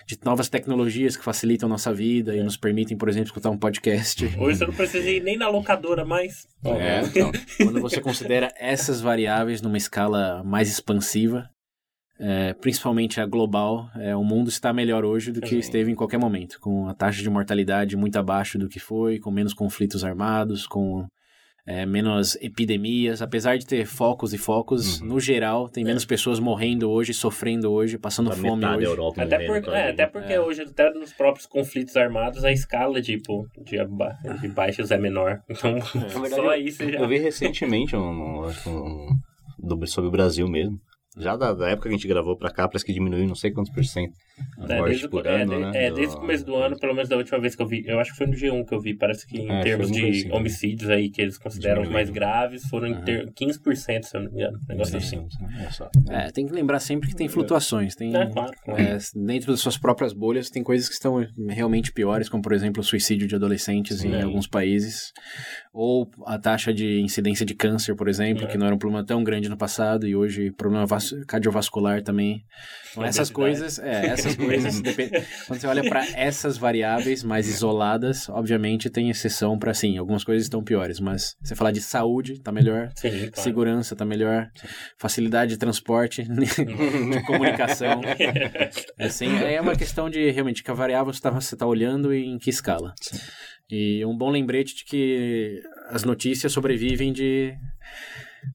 [0.07, 2.39] de novas tecnologias que facilitam a nossa vida é.
[2.39, 4.25] e nos permitem, por exemplo, escutar um podcast.
[4.39, 6.47] Hoje você não precisa ir nem na locadora mais.
[6.65, 11.51] É, então, quando você considera essas variáveis numa escala mais expansiva,
[12.25, 16.19] é, principalmente a global, é, o mundo está melhor hoje do que esteve em qualquer
[16.19, 20.65] momento, com a taxa de mortalidade muito abaixo do que foi, com menos conflitos armados,
[20.65, 21.05] com
[21.67, 25.09] é, menos epidemias, apesar de ter focos e focos, uhum.
[25.09, 26.07] no geral, tem menos é.
[26.07, 28.87] pessoas morrendo hoje, sofrendo hoje, passando a fome hoje.
[28.87, 30.41] Europa até, por, é, até porque é.
[30.41, 33.79] hoje, até nos próprios conflitos armados, a escala tipo, de,
[34.41, 35.41] de baixos é menor.
[35.63, 35.81] Então,
[36.29, 36.99] só aí você já...
[36.99, 39.09] Eu vi recentemente um, um, um,
[39.63, 40.81] um, sobre o Brasil mesmo,
[41.17, 43.51] já da, da, época que a gente gravou pra cá, parece que diminuiu não sei
[43.51, 44.15] quantos por cento.
[44.69, 45.87] É, desde, por é, ano, né?
[45.87, 47.99] é, desde o começo do ano, pelo menos da última vez que eu vi, eu
[47.99, 50.29] acho que foi no G1 que eu vi, parece que em é, termos de assim,
[50.29, 50.35] né?
[50.35, 54.31] homicídios aí que eles consideram os mais graves, foram em ter, 15%, se eu não
[54.31, 54.59] me engano.
[54.69, 55.27] negócio assim.
[56.11, 57.95] É, tem que lembrar sempre que tem flutuações.
[57.95, 58.53] Tem, é, claro.
[58.69, 62.81] É, dentro das suas próprias bolhas, tem coisas que estão realmente piores, como por exemplo
[62.81, 64.13] o suicídio de adolescentes Sim.
[64.13, 65.13] em alguns países,
[65.73, 69.25] ou a taxa de incidência de câncer, por exemplo, que não era um problema tão
[69.25, 70.87] grande no passado e hoje problema
[71.27, 72.45] cardiovascular também.
[72.91, 74.81] Então, essas coisas, é, essas coisas,
[75.47, 80.45] quando você olha para essas variáveis mais isoladas, obviamente tem exceção para sim, algumas coisas
[80.45, 83.33] estão piores, mas você falar de saúde, tá melhor, sim, claro.
[83.37, 84.49] segurança tá melhor,
[84.99, 88.01] facilidade de transporte, de comunicação.
[88.99, 92.39] assim, é uma questão de realmente que a variável você está tá olhando e em
[92.39, 92.95] que escala.
[93.01, 93.19] Sim.
[93.71, 97.55] E um bom lembrete de que as notícias sobrevivem de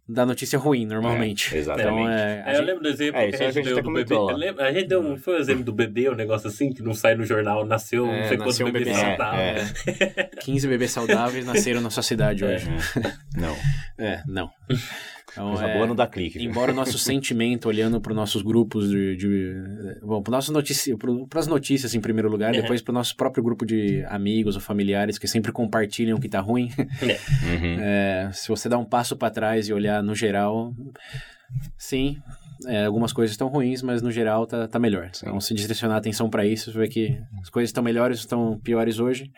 [0.07, 1.55] da notícia ruim, normalmente.
[1.55, 1.93] É, exatamente.
[1.93, 4.15] Então, é, é, eu lembro do exemplo é, que a gente, deu do bebê.
[4.33, 6.93] Lembro, a gente deu um, foi o exemplo do bebê, um negócio assim, que não
[6.93, 9.73] sai no jornal, nasceu é, não sei quantos um bebês bebê saudáveis.
[9.87, 12.67] É, 15 bebês saudáveis nasceram na sua cidade hoje.
[13.35, 13.55] Não.
[13.97, 14.49] É, não.
[15.37, 15.79] Então, Coisa é...
[15.79, 16.43] O ano da clique.
[16.43, 19.15] Embora o nosso sentimento, olhando para os nossos grupos de.
[19.15, 22.61] de bom, para as notícias em primeiro lugar, É.
[22.61, 26.27] depois para o nosso próprio grupo de amigos ou familiares que sempre compartilham o que
[26.27, 26.71] tá ruim.
[26.79, 27.77] Uhum.
[27.87, 30.73] É, se você dar um passo para trás e olhar no geral,
[31.77, 32.17] sim,
[32.65, 35.09] é, algumas coisas estão ruins, mas no geral tá, tá melhor.
[35.15, 38.59] Então, se direcionar a atenção para isso, você vê que as coisas estão melhores, estão
[38.59, 39.31] piores hoje.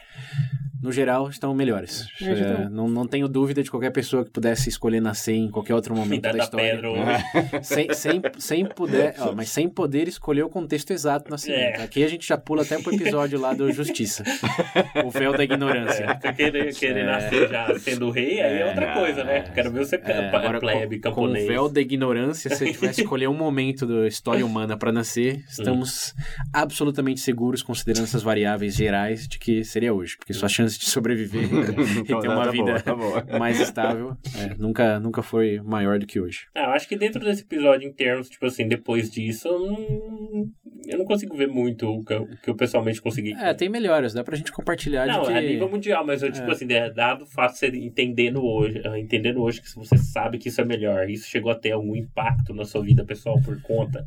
[0.82, 2.08] No geral, estão melhores.
[2.22, 5.94] É, não, não tenho dúvida de qualquer pessoa que pudesse escolher nascer em qualquer outro
[5.96, 6.72] momento da da história.
[6.72, 6.90] pedra.
[6.92, 7.64] hoje.
[7.64, 11.80] Sem, sem, sem poder, ó, mas sem poder escolher o contexto exato do nascimento.
[11.80, 11.84] É.
[11.84, 14.24] Aqui a gente já pula até pro episódio lá do Justiça.
[15.06, 16.18] o véu da ignorância.
[16.24, 17.06] É, querer, querer É.
[17.06, 19.42] nascer já sendo rei, aí é outra coisa, né?
[19.54, 21.48] Quero ver você É, agora, plebe, com, com o camponês.
[21.48, 26.14] véu da ignorância, se tivesse escolher um momento da história humana para nascer, estamos
[26.54, 30.16] absolutamente seguros, considerando essas variáveis gerais, de que seria hoje.
[30.18, 31.44] Porque sua chance de sobreviver
[32.00, 33.26] e ter Tá uma boa, vida tá boa.
[33.40, 36.48] mais estável é, nunca, nunca foi maior do que hoje.
[36.56, 40.52] Ah, eu acho que dentro desse episódio, em termos, tipo assim, depois disso, eu não,
[40.90, 43.34] eu não consigo ver muito o que eu, o que eu pessoalmente consegui.
[43.34, 45.34] É, tem melhoras, dá pra gente compartilhar Não, de que...
[45.38, 46.52] a nível mundial, mas eu, tipo É.
[46.52, 50.38] assim, é, dado o fato de você entendendo hoje, eh, entendendo hoje que você sabe
[50.38, 53.62] que isso é melhor, isso chegou a ter algum impacto na sua vida pessoal por
[53.62, 54.06] conta,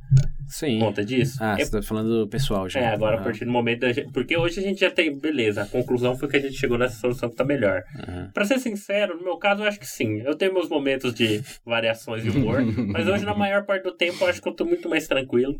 [0.48, 0.78] Sim.
[0.80, 1.38] conta disso?
[1.40, 2.80] Ah, É você tá falando do pessoal já.
[2.80, 5.18] É, agora a Ah, partir do momento da gente, Porque hoje a gente já tem.
[5.18, 7.82] Beleza, a conclusão foi que a gente chegou nessa solução que tá melhor.
[8.08, 8.30] Uhum.
[8.32, 10.20] Pra ser sincero, no meu caso, eu acho que sim.
[10.20, 14.16] Eu tenho meus momentos de variações de humor, mas hoje, na maior parte do tempo,
[14.22, 15.54] eu acho que eu tô muito mais tranquilo.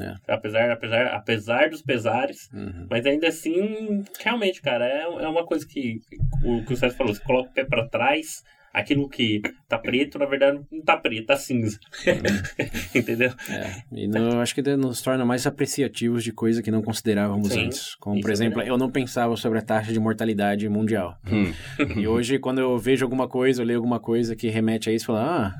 [0.00, 0.32] É.
[0.32, 2.50] Apesar, apesar, apesar dos pesares.
[2.52, 2.86] Uhum.
[2.90, 6.00] Mas ainda assim, realmente, cara, é, é uma coisa que
[6.44, 8.44] o que o César falou: você coloca o pé pra trás.
[8.76, 11.78] Aquilo que tá preto, na verdade, não tá preto, tá cinza.
[12.94, 13.32] Entendeu?
[13.48, 17.48] É, e no- eu acho que nos torna mais apreciativos de coisa que não considerávamos
[17.48, 17.94] Sim, antes.
[17.96, 18.70] Como, por é exemplo, verdade.
[18.70, 21.16] eu não pensava sobre a taxa de mortalidade mundial.
[21.26, 21.52] Hum.
[21.96, 25.10] E hoje, quando eu vejo alguma coisa, eu leio alguma coisa que remete a isso,
[25.10, 25.54] eu falo, ah,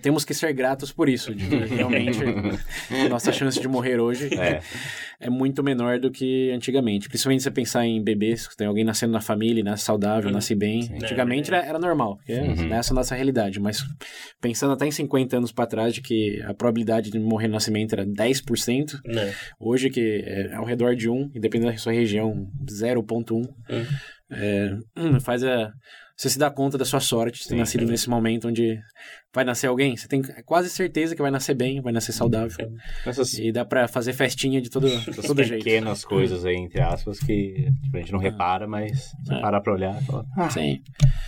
[0.00, 1.34] temos que ser gratos por isso.
[1.34, 2.18] De realmente,
[3.10, 4.60] nossa chance de morrer hoje É.
[5.20, 7.08] é muito menor do que antigamente.
[7.08, 10.54] Principalmente se você pensar em bebês, que tem alguém nascendo na família, nasce saudável, nasce
[10.54, 10.88] bem.
[10.94, 12.74] Antigamente era, era normal, porque Uhum.
[12.74, 13.58] essa é a nossa realidade.
[13.60, 13.82] Mas
[14.40, 17.92] pensando até em 50 anos para trás, de que a probabilidade de morrer no nascimento
[17.92, 19.34] era 10%, Né?
[19.58, 23.84] hoje que é ao redor de 1, e dependendo da sua região, 0.1, Hum.
[24.30, 25.72] é, hum, faz a...
[26.16, 27.90] Você se dá conta da sua sorte de ter Sim, nascido sim.
[27.90, 28.78] nesse momento onde
[29.32, 29.96] vai nascer alguém.
[29.96, 32.72] Você tem quase certeza que vai nascer bem, vai nascer saudável.
[33.06, 35.64] Essas, E dá pra fazer festinha de todo, de todo jeito.
[35.64, 39.40] pequenas coisas aí, entre aspas, que tipo, a gente não repara, mas se É.
[39.40, 40.82] parar pra olhar, fala, ah, Sim.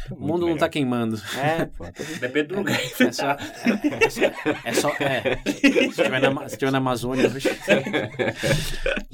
[0.09, 0.59] tá O mundo não melhor.
[0.59, 1.21] tá queimando.
[1.39, 2.81] É, pô, tá Depende do lugar.
[2.81, 3.31] É só.
[3.31, 4.23] É só.
[4.65, 5.39] É, só- é.
[5.47, 7.31] Se estiver na, se estiver na Amazônia.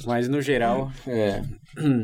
[0.07, 1.42] Mas no geral, é,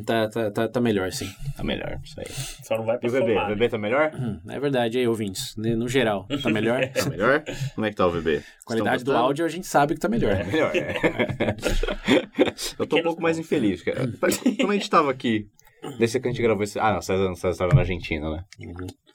[0.04, 1.28] tá, tá, tá, tá melhor, sim.
[1.56, 2.26] tá melhor, isso aí.
[2.62, 3.38] Só não vai E pra o bebê?
[3.38, 4.12] O bebê tá melhor?
[4.14, 5.56] Hum, É verdade, aí, ouvintes.
[5.56, 6.73] né, No geral, tá melhor.
[6.80, 7.44] Tá melhor?
[7.74, 8.42] Como é que tá o bebê?
[8.64, 10.32] Qualidade Estão do áudio a gente sabe que tá melhor.
[10.32, 10.94] É melhor, é.
[12.78, 13.82] Eu tô um pouco mais infeliz.
[13.82, 14.08] cara.
[14.58, 15.48] Como a gente tava aqui,
[15.98, 16.78] desse que a gente gravou esse...
[16.78, 18.44] Ah, não, César, César tava na Argentina, né?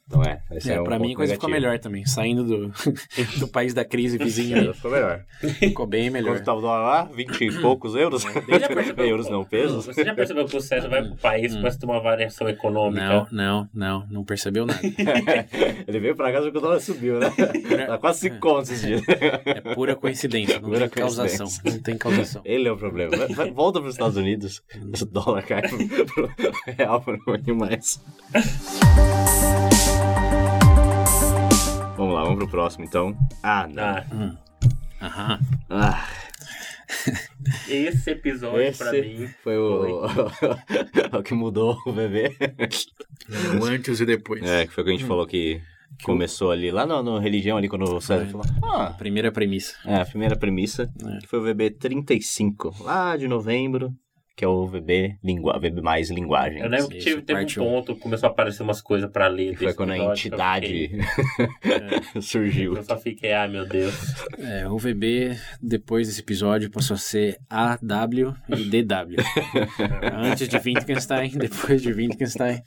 [0.10, 1.70] Então é, esse é, É, um pra mim a coisa ficou negativo.
[1.72, 2.04] melhor também.
[2.04, 2.74] Saindo do,
[3.40, 5.24] do país da crise vizinho É, ficou melhor.
[5.60, 6.34] ficou bem melhor.
[6.38, 7.04] Quanto tava o dólar lá?
[7.14, 8.24] 20 e poucos euros?
[8.24, 9.86] Você já percebeu- euros não, pesos?
[9.86, 13.06] Você já percebeu que o César vai pro país começa a ter uma variação econômica?
[13.06, 14.80] Não, não, não, não percebeu nada.
[15.88, 17.30] Ele veio pra casa porque o dólar subiu, né?
[17.86, 19.02] Tá quase 5 contos esses dias.
[19.46, 21.48] É pura coincidência, não Pura tem causação.
[21.64, 22.42] Não tem causação.
[22.44, 23.16] Ele é o problema.
[23.36, 26.30] Vai- volta pros Estados Unidos, esse dólar cai pro, pro
[26.76, 28.02] real pouquinho mais.
[32.10, 33.16] Vamos lá, vamos pro próximo então.
[33.44, 33.84] Ah, não.
[33.84, 34.06] Ah,
[35.02, 35.40] Aham.
[35.70, 36.08] Ah,
[37.70, 39.28] esse episódio pra esse mim.
[39.44, 40.06] foi o...
[41.20, 42.36] o que mudou o bebê.
[43.62, 44.42] O antes e depois.
[44.44, 45.62] É, que foi o que a gente falou que
[46.04, 48.46] começou ali, lá no, no Religião, ali, quando o César falou.
[48.64, 49.76] Ah, Primeira premissa.
[49.86, 51.20] é, a primeira premissa, É.
[51.20, 53.94] que foi o VB 35, lá de novembro,
[54.40, 56.62] que é o VB, lingua, VB mais linguagem.
[56.62, 59.54] Eu lembro que tive, teve um ponto, começou a aparecer umas coisas pra ler.
[59.58, 60.98] Foi quando a entidade
[62.16, 62.72] Eu, surgiu.
[62.72, 63.94] fiquei, eu só fiquei, ai meu Deus.
[64.38, 69.18] É, o VB, depois desse episódio, passou a ser AW e DW.
[70.16, 72.62] Antes de Wittgenstein, depois de Wittgenstein.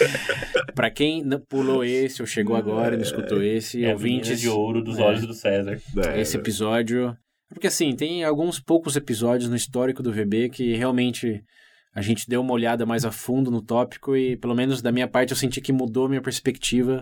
[0.74, 4.40] pra quem pulou esse ou chegou agora e não escutou esse, É a menina ouvintes,
[4.40, 5.02] de ouro dos É.
[5.02, 5.78] olhos do César.
[6.14, 7.14] É, esse episódio...
[7.52, 11.44] Porque assim, tem alguns poucos episódios no histórico do VB que realmente
[11.92, 15.08] a gente deu uma olhada mais a fundo no tópico e, pelo menos da minha
[15.08, 17.00] parte, eu senti que mudou minha perspectiva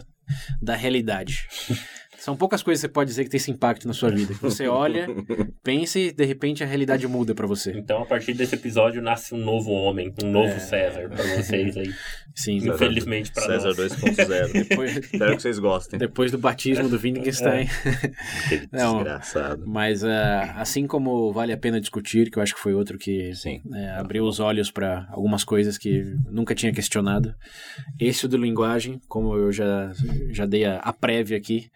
[0.60, 1.46] da realidade.
[2.28, 4.34] São poucas coisas que você pode dizer que tem esse impacto na sua vida.
[4.34, 5.06] Que você olha,
[5.64, 7.72] pensa e de repente a realidade muda pra você.
[7.74, 10.58] Então, a partir desse episódio, nasce um novo homem, um novo É.
[10.58, 11.90] César pra vocês aí.
[12.36, 13.78] Sim, César- Infelizmente pra César nós.
[13.78, 14.52] 2.0.
[14.68, 15.98] depois, Espero que vocês gostem.
[15.98, 17.66] depois do batismo do Wittgenstein.
[18.44, 18.96] Aquele Não.
[18.96, 19.64] desgraçado.
[19.66, 23.34] Mas ah, assim como vale a pena discutir, que eu acho que foi outro que
[23.34, 23.62] Sim.
[23.74, 27.34] é, abriu os olhos para algumas coisas que nunca tinha questionado.
[27.98, 29.92] Esse o do linguagem, como eu já,
[30.30, 31.70] já dei a, a prévia aqui,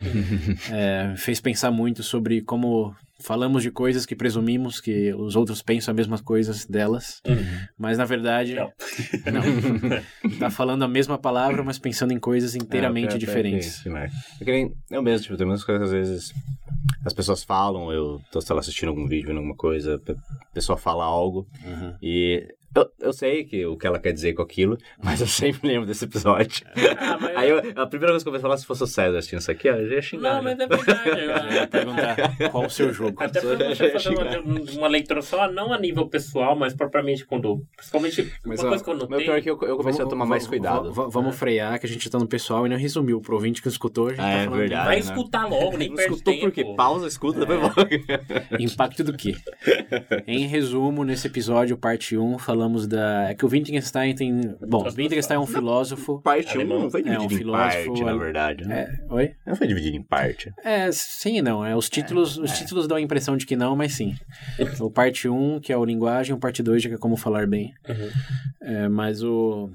[0.73, 5.93] é, fez pensar muito sobre como falamos de coisas que presumimos que os outros pensam
[5.93, 7.37] as mesmas coisas delas, Uhum.
[7.79, 8.73] mas na verdade Não.
[9.33, 9.43] não.
[10.41, 13.85] tá falando a mesma palavra, mas pensando em coisas inteiramente É, pior- pior diferentes.
[13.87, 14.11] É
[14.91, 16.33] eu mesmo, tipo, tem muitas coisas que às vezes
[17.07, 21.05] as pessoas falam, eu tô, sei lá, assistindo algum vídeo, alguma coisa, a pessoa fala
[21.05, 21.95] algo Uhum.
[22.03, 25.69] e eu, eu sei que, o que ela quer dizer com aquilo, mas eu sempre
[25.69, 26.65] lembro desse episódio.
[27.05, 29.19] Ah, mas- Aí eu- a primeira coisa que eu vou falar, se fosse o César
[29.19, 30.35] assistindo isso aqui, ó, eu já ia xingar.
[30.37, 30.57] Não, né?
[30.57, 31.11] mas é verdade.
[31.23, 33.17] Eu ia perguntar qual o seu jogo.
[33.23, 37.63] Até pra você fazer uma, uma leitura só, não a nível pessoal, mas propriamente quando.
[37.77, 39.25] Principalmente Mas, uma ó, coisa que eu Meu notei.
[39.25, 40.93] pior é que eu, eu comecei a tomar mais Vamos- cuidado.
[40.93, 43.21] va- Vamos frear, que a gente tá no pessoal e não resumiu.
[43.21, 44.87] Pro ouvinte que escutou, a gente tá é falando verdade.
[44.87, 45.01] Vai né?
[45.01, 46.47] escutar logo, nem Não perde escutou tempo.
[46.47, 46.65] por quê?
[46.77, 47.89] Pausa, escuta, depois volta.
[48.59, 49.35] impacto do quê?
[50.27, 53.31] em resumo, nesse episódio, parte 1, falamos da...
[53.31, 54.41] É que o Wittgenstein tem...
[54.61, 56.21] Bom, o Wittgenstein é um filósofo...
[56.21, 56.83] Parte 1 Alemão.
[56.83, 58.65] não foi É, um dividido em filósofo parte, na verdade.
[58.65, 58.81] né?
[59.09, 59.35] É, oi?
[59.47, 60.53] Não foi dividido em parte.
[60.65, 61.65] É, sim e não.
[61.67, 64.15] É, os títulos, os títulos dão a impressão de que não, mas sim.
[64.81, 67.73] O parte 1, que é o linguagem, o parte 2, que é como falar bem.
[67.89, 68.11] Uhum.
[68.63, 69.69] É, mas o...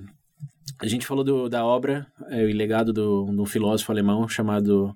[0.81, 4.93] A gente falou do- da obra, é, o legado do, do filósofo alemão chamado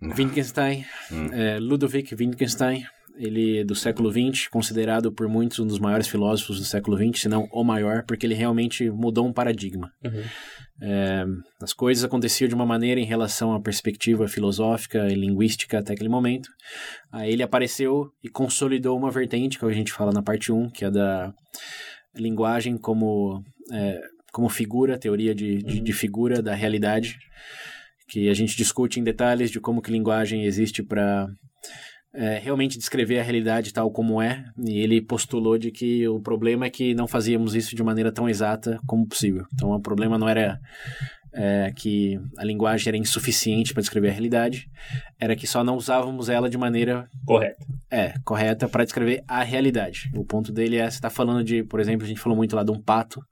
[0.00, 1.28] Wittgenstein, Hum.
[1.32, 2.84] é, Ludwig Wittgenstein,
[3.16, 7.22] ele é do século XX, considerado por muitos um dos maiores filósofos do século XX,
[7.22, 9.90] se não o maior, porque ele realmente mudou um paradigma.
[10.04, 10.22] Uhum.
[10.80, 11.24] É,
[11.62, 16.08] as coisas aconteciam de uma maneira em relação à perspectiva filosófica e linguística até aquele
[16.08, 16.48] momento.
[17.12, 20.84] Aí ele apareceu e consolidou uma vertente, que a gente fala na parte 1, que
[20.84, 21.32] é da
[22.16, 24.00] linguagem como, é,
[24.32, 27.16] como figura, teoria de, de, de figura da realidade,
[28.08, 31.28] que a gente discute em detalhes de como que linguagem existe para
[32.14, 36.66] é, realmente descrever a realidade tal como é, e ele postulou de que o problema
[36.66, 39.46] é que não fazíamos isso de maneira tão exata como possível.
[39.54, 40.60] Então, o problema não era
[41.32, 44.68] é, que a linguagem era insuficiente para descrever a realidade,
[45.18, 47.64] era que só não usávamos ela de maneira Correto.
[47.90, 50.10] é, correta para descrever a realidade.
[50.14, 52.62] O ponto dele é, você está falando de, por exemplo, a gente falou muito lá
[52.62, 53.24] de um pato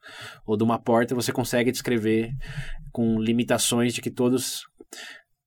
[0.45, 2.31] ou de uma porta, você consegue descrever
[2.91, 4.63] com limitações de que todos,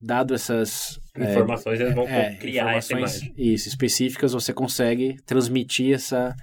[0.01, 3.53] dado essas é, Informações, eles vão é, criar essa informações imagem.
[3.53, 6.35] isso, específicas, você consegue transmitir essa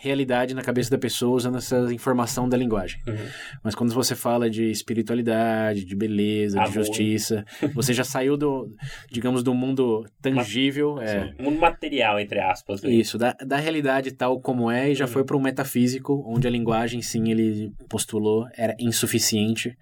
[0.00, 3.00] realidade na cabeça da pessoa usando essa informação da linguagem.
[3.06, 3.16] Uhum.
[3.62, 6.72] Mas quando você fala de espiritualidade, de beleza, de Amor.
[6.72, 8.74] justiça, você já saiu do,
[9.10, 12.82] digamos, do mundo tangível, é, Mundo material, entre aspas.
[12.82, 12.90] né?
[12.90, 15.10] isso, da, da realidade tal como é, e já Uhum.
[15.10, 19.76] foi para um metafísico, onde a linguagem, sim, ele postulou, era insuficiente,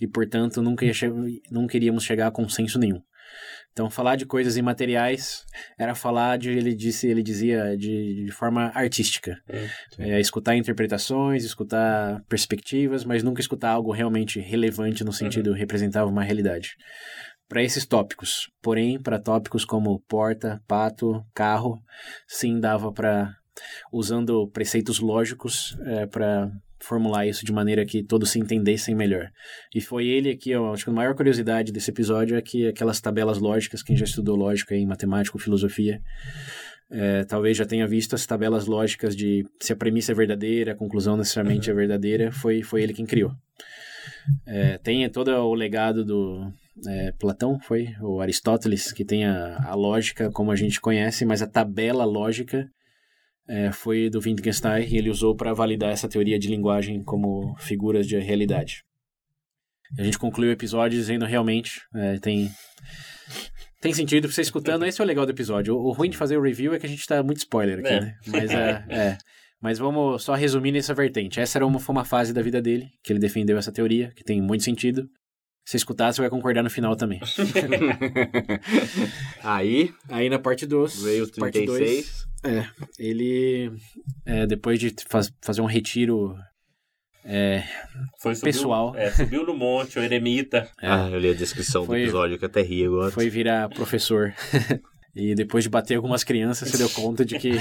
[0.00, 1.10] e, portanto, nunca, che-
[1.50, 3.00] nunca iríamos chegar a consenso nenhum.
[3.72, 5.44] Então, falar de coisas imateriais
[5.78, 9.36] era falar de, ele disse, ele dizia, de, de forma artística.
[9.50, 9.66] Hum,
[9.98, 16.22] É, escutar interpretações, escutar perspectivas, mas nunca escutar algo realmente relevante no sentido representava uma
[16.22, 16.72] realidade.
[17.48, 21.78] Para esses tópicos, porém, para tópicos como porta, pato, carro,
[22.26, 23.34] sim dava para
[23.92, 26.50] usando preceitos lógicos é, para
[26.84, 29.30] formular isso de maneira que todos se entendessem melhor.
[29.74, 33.00] E foi ele aqui, eu acho que a maior curiosidade desse episódio é que aquelas
[33.00, 36.00] tabelas lógicas, quem já estudou lógica em matemática ou filosofia,
[36.90, 40.76] é, talvez já tenha visto as tabelas lógicas de se a premissa é verdadeira, a
[40.76, 43.32] conclusão necessariamente é verdadeira, foi, foi ele quem criou.
[44.46, 46.52] É, tem todo o legado do
[46.86, 47.88] é, Platão, foi?
[48.00, 52.68] O Aristóteles, que tem a, a lógica como a gente conhece, mas a tabela lógica
[53.48, 58.06] é, foi do Wittgenstein e ele usou para validar essa teoria de linguagem como figuras
[58.06, 58.84] de realidade.
[59.98, 62.50] A gente conclui o episódio dizendo realmente é, tem
[63.80, 64.86] tem sentido pra você escutando.
[64.86, 65.74] Esse é o legal do episódio.
[65.74, 67.88] O, o ruim de fazer o review é que a gente tá muito spoiler aqui,
[67.88, 68.00] É.
[68.00, 68.16] né?
[68.26, 69.18] Mas é, é.
[69.60, 71.40] Mas vamos só resumir nessa vertente.
[71.40, 74.24] Essa era uma, foi uma fase da vida dele, que ele defendeu essa teoria, que
[74.24, 75.08] tem muito sentido.
[75.64, 77.20] Se escutar, você vai concordar no final também.
[79.42, 82.26] Aí Aí na parte 2, veio o parte 2, 36.
[82.44, 82.66] É,
[82.98, 83.72] ele,
[84.26, 86.36] é, depois de faz- fazer um retiro
[87.24, 87.62] é,
[88.20, 88.96] Foi, subiu, Pessoal.
[88.96, 90.68] É, subiu no monte, o eremita.
[90.80, 93.10] Ah, eu li a descrição Foi- do episódio que eu até ri agora.
[93.12, 94.34] foi virar professor.
[95.14, 97.52] e depois de bater algumas crianças, você deu conta de que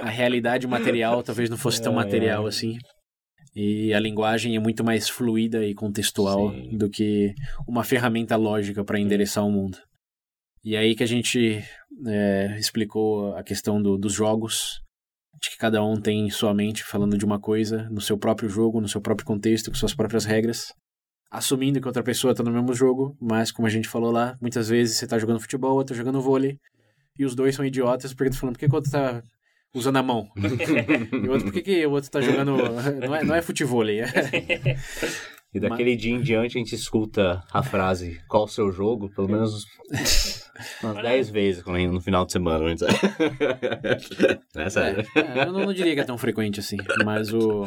[0.00, 2.48] a realidade material talvez não fosse tão É, material é.
[2.48, 2.78] assim.
[3.54, 6.76] E a linguagem é muito mais fluida e contextual Sim.
[6.76, 7.32] do que
[7.66, 9.78] uma ferramenta lógica para endereçar o mundo.
[10.66, 11.62] E aí que a gente
[12.08, 14.82] é, explicou a questão do, dos jogos,
[15.40, 18.80] de que cada um tem sua mente falando de uma coisa no seu próprio jogo,
[18.80, 20.74] no seu próprio contexto, com suas próprias regras,
[21.30, 24.68] assumindo que outra pessoa está no mesmo jogo, mas como a gente falou lá, muitas
[24.68, 26.58] vezes você está jogando futebol, outro jogando vôlei,
[27.16, 29.22] e os dois são idiotas porque estão falando, por que, que o outro tá
[29.72, 30.28] usando a mão?
[30.34, 32.56] e o outro, por que, que o outro tá jogando.
[33.06, 34.06] Não é, não é futevôlei, é.
[35.56, 39.28] E daquele dia em diante a gente escuta a frase qual o seu jogo, pelo
[39.28, 39.64] menos
[40.82, 42.66] umas 10 vezes no final de semana.
[42.66, 42.82] Antes.
[44.54, 45.04] é sério.
[45.14, 47.64] É, eu não, diria que é tão frequente assim, mas o.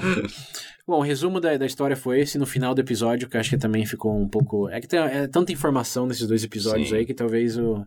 [0.88, 3.50] Bom, o resumo da, da história foi esse no final do episódio, que eu acho
[3.50, 4.70] que também ficou um pouco.
[4.70, 6.96] É que tem é tanta informação nesses dois episódios Sim.
[6.96, 7.86] aí que talvez o.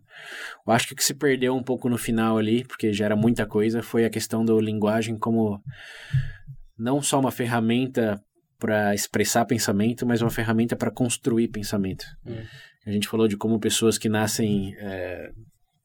[0.67, 3.15] Eu acho que o que se perdeu um pouco no final ali, porque já era
[3.15, 5.61] muita coisa, foi a questão da linguagem como
[6.77, 8.21] não só uma ferramenta
[8.63, 12.05] para expressar pensamento, mas uma ferramenta para construir pensamento.
[12.25, 12.41] Hum.
[12.87, 15.29] A gente falou de como pessoas que nascem é,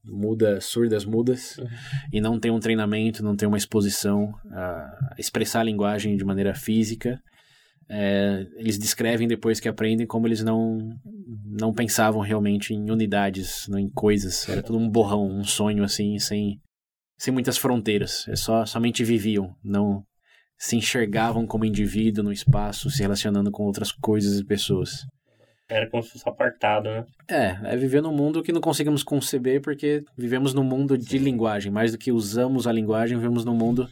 [0.04, 1.66] mudas, surdas, mudas, Uhum.
[2.12, 6.54] e não tem um treinamento, não tem uma exposição a expressar a linguagem de maneira
[6.54, 7.18] física,
[7.90, 10.78] é, eles descrevem depois que aprendem como eles não
[11.60, 14.48] não pensavam realmente em unidades, não em coisas.
[14.48, 16.60] Era tudo um borrão, um sonho assim, sem
[17.18, 18.24] sem muitas fronteiras.
[18.28, 20.04] É só somente viviam, não
[20.58, 25.06] se enxergavam como indivíduo no espaço, se relacionando com outras coisas e pessoas.
[25.70, 27.04] Era como se fosse apartado, né?
[27.28, 31.70] É, é viver num mundo que não conseguimos conceber porque vivemos num mundo de linguagem.
[31.70, 33.88] Mais do que usamos a linguagem, vivemos num mundo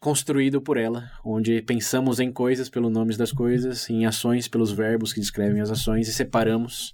[0.00, 5.12] construído por ela, onde pensamos em coisas pelos nomes das coisas, em ações pelos verbos
[5.12, 6.92] que descrevem as ações e separamos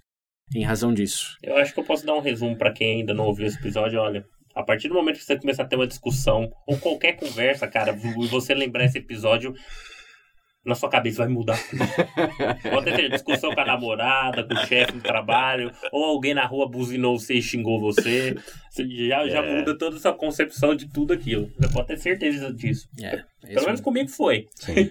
[0.54, 1.36] em razão disso.
[1.42, 4.00] Eu acho que eu posso dar um resumo pra quem ainda não ouviu esse episódio.
[4.00, 4.24] Olha,
[4.60, 7.92] a partir do momento que você começar a ter uma discussão ou qualquer conversa, cara,
[7.94, 9.54] e você lembrar esse episódio,
[10.62, 11.58] na sua cabeça vai mudar.
[12.70, 16.68] Pode ter discussão com a namorada, com o chefe do trabalho, ou alguém na rua
[16.68, 18.36] buzinou você e xingou você.
[18.70, 19.58] Você já, já É.
[19.58, 21.50] muda toda a sua concepção de tudo aquilo.
[21.58, 22.86] Você pode ter certeza disso.
[23.02, 24.48] É, Pelo menos comigo foi.
[24.54, 24.90] Sim,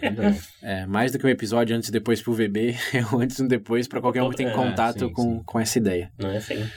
[0.64, 3.44] é, mais do que um episódio antes e depois pro VB, é um antes e
[3.44, 5.44] um depois para qualquer um que tem É, contato sim, com, sim.
[5.46, 6.12] com essa ideia.
[6.18, 6.68] Não é assim.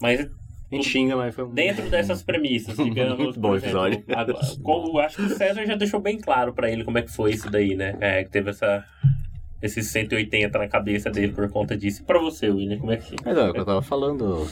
[0.00, 0.26] Mas
[0.74, 1.50] A gente xinga, mas foi um...
[1.50, 3.18] dentro dessas premissas, digamos.
[3.18, 3.98] Muito bom por episódio.
[3.98, 7.02] exemplo, agora, como, acho que o César já deixou bem claro pra ele como é
[7.02, 7.96] que foi isso daí, né?
[8.00, 8.84] É, que teve essa.
[9.62, 12.02] Esses 180 na cabeça dele por conta disso.
[12.02, 14.46] E pra você, William, como é que Mas é o que eu tava falando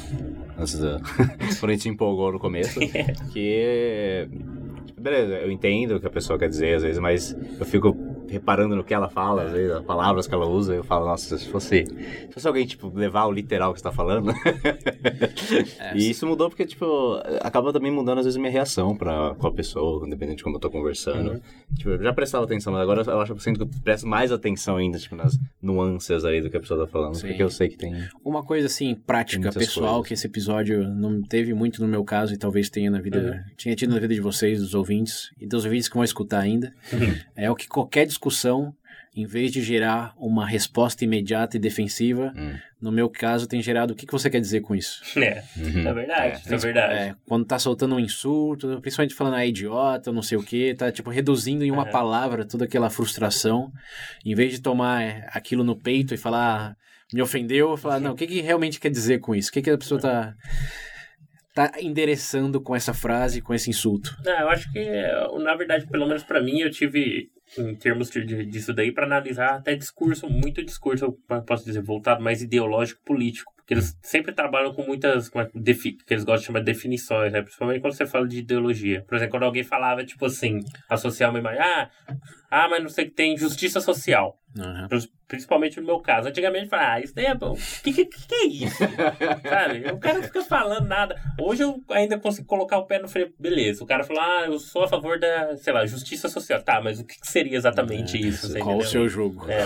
[0.56, 0.98] antes da...
[1.60, 2.80] quando a gente se empolgou no começo,
[3.30, 4.26] que...
[4.98, 7.94] Beleza, eu entendo o que a pessoa quer dizer às vezes, mas eu fico
[8.32, 11.36] reparando no que ela fala, às vezes, as palavras que ela usa, eu falo, nossa,
[11.36, 14.32] se fosse, se fosse alguém, tipo, levar o literal que você tá falando...
[15.78, 19.46] É, e isso mudou porque, tipo, acaba também mudando às vezes minha reação pra, com
[19.46, 21.32] a pessoa, dependendo de como eu tô conversando.
[21.32, 21.40] Uhum.
[21.76, 24.06] Tipo, eu já prestava atenção, mas agora eu acho que eu sinto que eu presto
[24.06, 27.28] mais atenção ainda, tipo, nas nuances aí do que a pessoa tá falando, Sim.
[27.28, 27.94] porque eu sei que tem...
[28.24, 30.08] Uma coisa assim, prática, pessoal, coisas.
[30.08, 33.18] que esse episódio não teve muito no meu caso e talvez tenha na vida.
[33.18, 33.54] Uhum.
[33.56, 36.72] Tinha tido na vida de vocês, dos ouvintes, e dos ouvintes que vão escutar ainda.
[36.92, 37.14] Uhum.
[37.36, 38.21] É o que qualquer discussão,
[39.14, 42.54] em vez de gerar uma resposta imediata e defensiva, Hum.
[42.80, 45.02] no meu caso tem gerado o que, que você quer dizer com isso?
[45.20, 45.86] É, Uhum.
[45.86, 46.94] é verdade, isso é verdade.
[46.94, 50.90] É, quando tá soltando um insulto, principalmente falando ah, idiota, não sei o que, tá
[50.90, 51.90] tipo reduzindo em uma É.
[51.90, 53.70] palavra toda aquela frustração,
[54.24, 56.76] em vez de tomar é, aquilo no peito e falar "Ah,
[57.12, 59.50] me ofendeu, falar não, o que, que realmente quer dizer com isso?
[59.50, 60.34] O que, que a pessoa tá
[61.54, 64.16] tá endereçando com essa frase, com esse insulto?
[64.24, 64.80] Não, eu acho que,
[65.42, 69.56] na verdade, pelo menos pra mim, eu tive, em termos de, disso daí, pra analisar
[69.56, 73.51] até discurso, muito discurso, eu posso dizer, voltado mais ideológico político.
[73.72, 76.66] Eles sempre trabalham com muitas, como é que defi- que eles gostam de chamar de
[76.66, 77.42] definições, né?
[77.42, 79.04] Principalmente quando você fala de ideologia.
[79.08, 81.90] Por exemplo, quando alguém falava, tipo assim, associar uma imagem, ah,
[82.50, 84.36] ah, mas não sei que tem justiça social.
[84.88, 86.28] Prin- Principalmente no meu caso.
[86.28, 87.52] Antigamente falava, ah, isso daí é bom.
[87.54, 88.76] O que, que, que é isso?
[89.48, 89.90] Sabe?
[89.90, 91.16] O cara não fica falando nada.
[91.40, 93.32] Hoje eu ainda consigo colocar o pé no freio.
[93.38, 96.62] Beleza, o cara falou, ah, eu sou a favor da, sei lá, justiça social.
[96.62, 98.48] Tá, mas o que, que seria exatamente isso?
[98.48, 99.50] Você Qual o seu jogo?
[99.50, 99.64] É.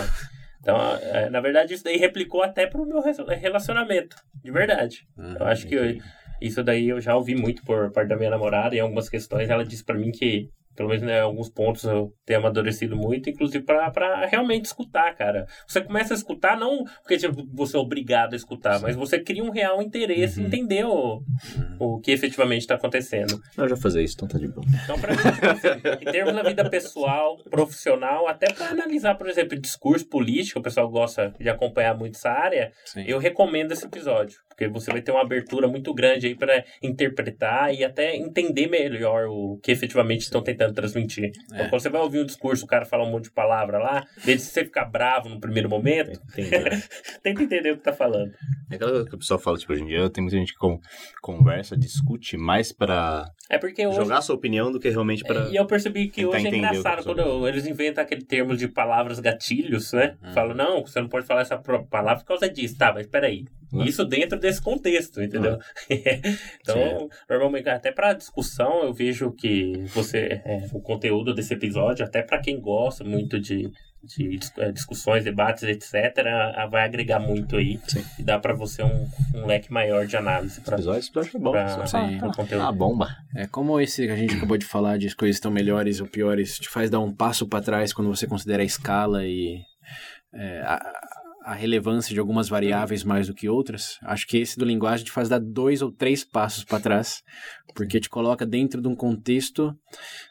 [0.67, 4.17] Então, é, na verdade, isso daí replicou até pro meu re- relacionamento.
[4.43, 5.07] De verdade.
[5.17, 5.37] Uhum.
[5.39, 5.97] Eu acho que eu-
[6.43, 9.49] isso daí eu já ouvi muito por parte da minha namorada em algumas questões.
[9.49, 13.31] Ela disse pra mim que, pelo menos né, em alguns pontos, eu tenho amadurecido muito,
[13.31, 15.47] inclusive pra, pra realmente escutar, cara.
[15.67, 19.43] Você começa a escutar não porque tipo, você é obrigado a escutar, mas você cria
[19.43, 20.47] um real interesse em Uhum.
[20.49, 21.23] entender o,
[21.81, 23.41] o que efetivamente está acontecendo.
[23.57, 24.65] Eu já fazer isso, então tá de boa.
[24.85, 25.69] Então, pra mim, tipo assim,
[26.09, 30.89] em termos da vida pessoal, profissional, até pra analisar, por exemplo, discurso político, o pessoal
[30.89, 33.05] gosta de acompanhar muito essa área, Sim.
[33.07, 34.39] eu recomendo esse episódio.
[34.57, 39.27] Porque você vai ter uma abertura muito grande aí para interpretar e até entender melhor
[39.29, 41.27] o que efetivamente estão tentando transmitir.
[41.27, 41.31] É.
[41.55, 44.07] Então, quando você vai ouvir um discurso, o cara fala um monte de palavra lá,
[44.25, 46.19] desde você ficar bravo no primeiro momento,
[47.23, 48.33] tenta entender o que tá falando.
[48.71, 50.79] É aquela que o pessoal fala, tipo, hoje em dia tem muita gente que
[51.21, 53.97] conversa, discute mais para é porque hoje...
[53.97, 55.49] jogar sua opinião do que realmente para.
[55.49, 59.93] E eu percebi que hoje é engraçado quando eles inventam aquele termo de palavras gatilhos,
[59.93, 60.17] né?
[60.23, 60.33] Uhum.
[60.33, 62.77] Falam, não, você não pode falar essa palavra por causa disso.
[62.77, 63.45] Tá, mas peraí.
[63.73, 63.85] Uhum.
[63.85, 65.55] Isso dentro desse contexto, entendeu?
[65.55, 65.59] Uhum.
[66.61, 67.09] então, Sim.
[67.29, 72.41] normalmente, até para discussão, eu vejo que você, é, o conteúdo desse episódio, até para
[72.41, 73.71] quem gosta muito de,
[74.05, 75.93] de é, discussões, debates, etc.,
[76.71, 77.81] vai agregar muito aí.
[77.89, 78.05] Sim.
[78.19, 80.61] E dá para você um, um, leque maior de análise.
[80.61, 81.51] Pra, episódio eu bom.
[81.51, 82.19] Pra, Sim.
[82.19, 82.63] Pra conteúdo.
[82.63, 83.17] A bomba.
[83.35, 86.59] É como esse que a gente acabou de falar de coisas estão melhores ou piores,
[86.59, 89.61] te faz dar um passo para trás quando você considera a escala e
[90.33, 90.79] é, a,
[91.47, 95.13] a relevância de algumas variáveis mais do que outras, acho que esse do linguagem te
[95.13, 97.23] faz dar dois ou três passos para trás,
[97.73, 99.73] porque te coloca dentro de um contexto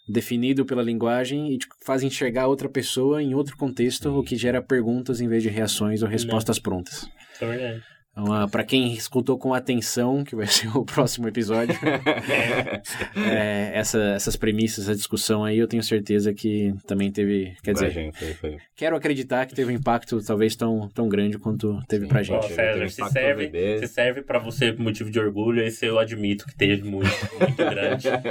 [0.09, 4.61] definido pela linguagem e te faz enxergar outra pessoa em outro contexto, o que gera
[4.61, 7.07] perguntas em vez de reações ou respostas prontas.
[7.39, 7.94] É verdade.
[8.17, 11.75] Então, uh, para quem escutou com atenção, que vai ser o próximo episódio,
[13.29, 17.53] é, essa, essas premissas, essa discussão aí, eu tenho certeza que também teve.
[17.61, 18.57] Quer dizer, gente, foi, foi.
[18.75, 22.09] quero acreditar que teve um impacto talvez tão, tão grande quanto teve Sim.
[22.09, 22.45] pra gente.
[22.45, 26.55] Oh, César, se serve, se serve para você motivo de orgulho, esse eu admito que
[26.55, 28.09] teve muito, muito grande.
[28.09, 28.21] Tá?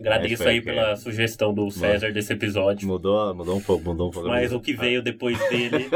[0.00, 2.88] Agradeço aí pela sugestão do César desse episódio.
[2.88, 4.28] Mudou, mudou um pouco, mudou um pouco.
[4.28, 5.88] Mas o que veio depois dele,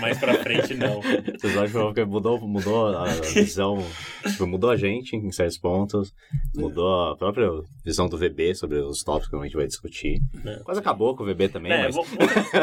[0.00, 1.00] mais pra frente, não.
[1.00, 3.78] O episódio foi mudou, mudou a visão,
[4.26, 6.12] tipo, mudou a gente em certos pontos,
[6.54, 7.48] mudou a própria
[7.84, 10.20] visão do VB sobre os tópicos que a gente vai discutir.
[10.44, 10.56] É.
[10.64, 11.94] Quase acabou com o VB também, é, mas...
[11.94, 12.18] Vou, vou,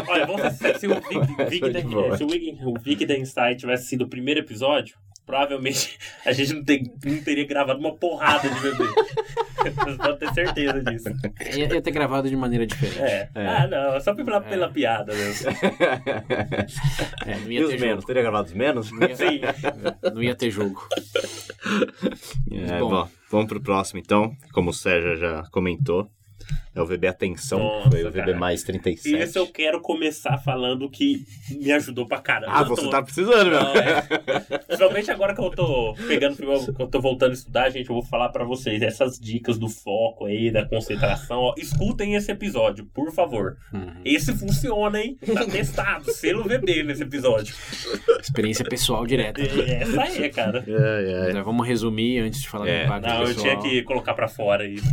[0.08, 0.42] olha, vamos
[0.80, 4.96] se o Vic, o Vic da Insight tivesse sido o primeiro episódio,
[5.30, 8.86] provavelmente a gente não, tem, não teria gravado uma porrada de bebê.
[9.60, 11.10] Vocês podem ter certeza disso.
[11.56, 13.00] Ia, ia ter gravado de maneira diferente.
[13.02, 13.30] É.
[13.36, 13.46] é.
[13.46, 14.70] Ah, não, só pela, pela é.
[14.70, 15.52] piada mesmo.
[17.26, 18.06] É, não ia e ter os menos?
[18.06, 18.92] Teria gravado os menos?
[18.92, 19.42] Não ia, Sim.
[20.14, 20.88] Não ia ter jogo.
[22.52, 22.90] É, bom.
[22.90, 24.36] bom, vamos pro próximo então.
[24.52, 26.10] Como o Sérgio já comentou,
[26.74, 28.38] é o VB Atenção, Nossa, foi o VB cara.
[28.38, 29.16] mais 37.
[29.16, 32.54] Esse eu quero começar falando que me ajudou pra caramba.
[32.54, 32.89] Ah, você tô...
[32.89, 33.60] tá precisando, meu.
[33.60, 34.02] Não, é...
[34.68, 38.04] Principalmente agora que eu tô pegando, que eu tô voltando a estudar, gente, eu vou
[38.04, 41.39] falar pra vocês essas dicas do foco aí, da concentração.
[41.39, 43.58] Ó, escutem esse episódio, por favor.
[43.74, 44.02] Uhum.
[44.06, 45.18] Esse funciona, hein?
[45.34, 47.54] Tá testado, selo VB nesse episódio.
[48.22, 49.41] Experiência pessoal direta.
[49.41, 50.64] É, essa aí, cara.
[50.68, 51.41] É, é.
[51.41, 52.80] vamos resumir antes de falar é.
[52.80, 53.47] do impacto Não, pessoal.
[53.47, 54.89] eu tinha que colocar pra fora isso.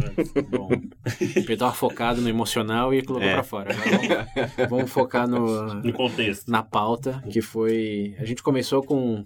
[0.50, 0.68] Bom,
[1.52, 3.32] eu tava focado no emocional e colocou é.
[3.32, 3.74] pra fora.
[3.74, 6.50] Vamos, vamos, focar no, no contexto.
[6.50, 8.14] Na pauta, que foi.
[8.18, 9.24] A gente começou com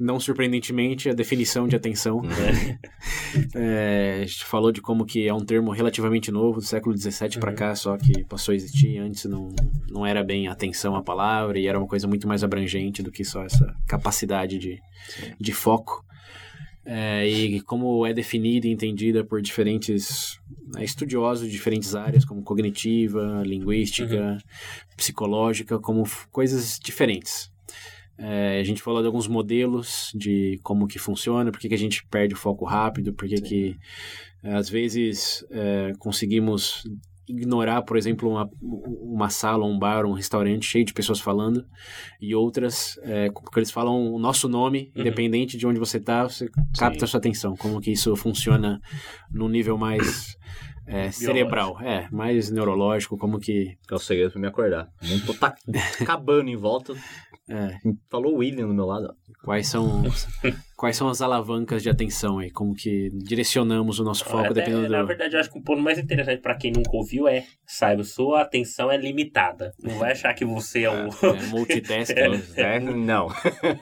[0.00, 2.22] não surpreendentemente, a definição de atenção.
[2.22, 2.78] Né?
[3.54, 7.34] é, a gente falou de como que é um termo relativamente novo, do século XVII
[7.34, 7.40] uhum.
[7.40, 8.96] para cá, só que passou a existir.
[8.96, 9.54] Antes não,
[9.90, 13.22] não era bem atenção à palavra e era uma coisa muito mais abrangente do que
[13.22, 14.80] só essa capacidade de,
[15.38, 16.02] de foco.
[16.84, 20.40] É, e como é definida e entendida por diferentes
[20.72, 24.38] né, estudiosos de diferentes áreas, como cognitiva, linguística, uhum.
[24.96, 27.52] psicológica, como coisas diferentes.
[28.16, 32.04] É, a gente falou de alguns modelos de como que funciona, por que, a gente
[32.10, 33.76] perde o foco rápido, por que, que
[34.42, 36.84] às vezes é, conseguimos
[37.30, 41.64] ignorar, por exemplo, uma, uma sala, um bar, um restaurante cheio de pessoas falando,
[42.20, 45.02] e outras, é, porque eles falam o nosso nome, uhum.
[45.02, 47.56] independente de onde você está, você capta a sua atenção.
[47.56, 48.80] Como que isso funciona
[49.30, 50.36] num nível mais
[50.86, 53.76] é, cerebral, é, mais neurológico, como que...
[53.90, 54.88] É o segredo para me acordar.
[55.02, 55.54] Não tá
[56.00, 56.94] acabando em volta,
[57.50, 57.76] é.
[58.08, 59.12] Falou o William do meu lado.
[59.42, 60.04] Quais são,
[60.80, 62.50] quais são as alavancas de atenção aí?
[62.50, 64.92] Como que direcionamos o nosso foco Até, dependendo do...
[64.92, 68.02] Na verdade, eu acho que o ponto mais interessante para quem nunca ouviu é, saiba,
[68.02, 69.74] sua atenção é limitada.
[69.78, 71.08] Não vai achar que você é o...
[71.08, 72.16] É, multitask.
[72.56, 73.26] é, não.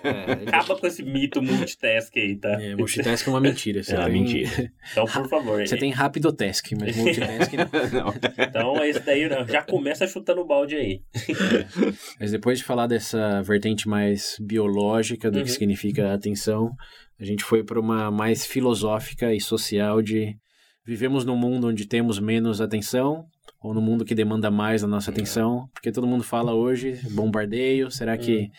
[0.02, 2.60] É, Acaba com esse mito multitask aí, tá?
[2.60, 3.80] É, multitask é uma mentira.
[3.80, 4.12] Você é tem...
[4.12, 4.72] mentira.
[4.90, 5.64] Então, por favor.
[5.64, 7.52] Você tem rápido task, mas multitask
[7.94, 8.06] não.
[8.06, 8.14] não.
[8.36, 9.46] Então, esse daí não.
[9.46, 11.00] já começa chutando o balde aí.
[11.14, 11.92] É.
[12.18, 15.44] Mas depois de falar dessa vertente mais biológica do uhum.
[15.44, 16.72] que significa atenção,
[17.18, 20.36] a gente foi para uma mais filosófica e social de
[20.84, 23.26] vivemos num mundo onde temos menos atenção
[23.60, 27.90] ou no mundo que demanda mais a nossa atenção, porque todo mundo fala hoje bombardeio,
[27.90, 28.50] será que uhum.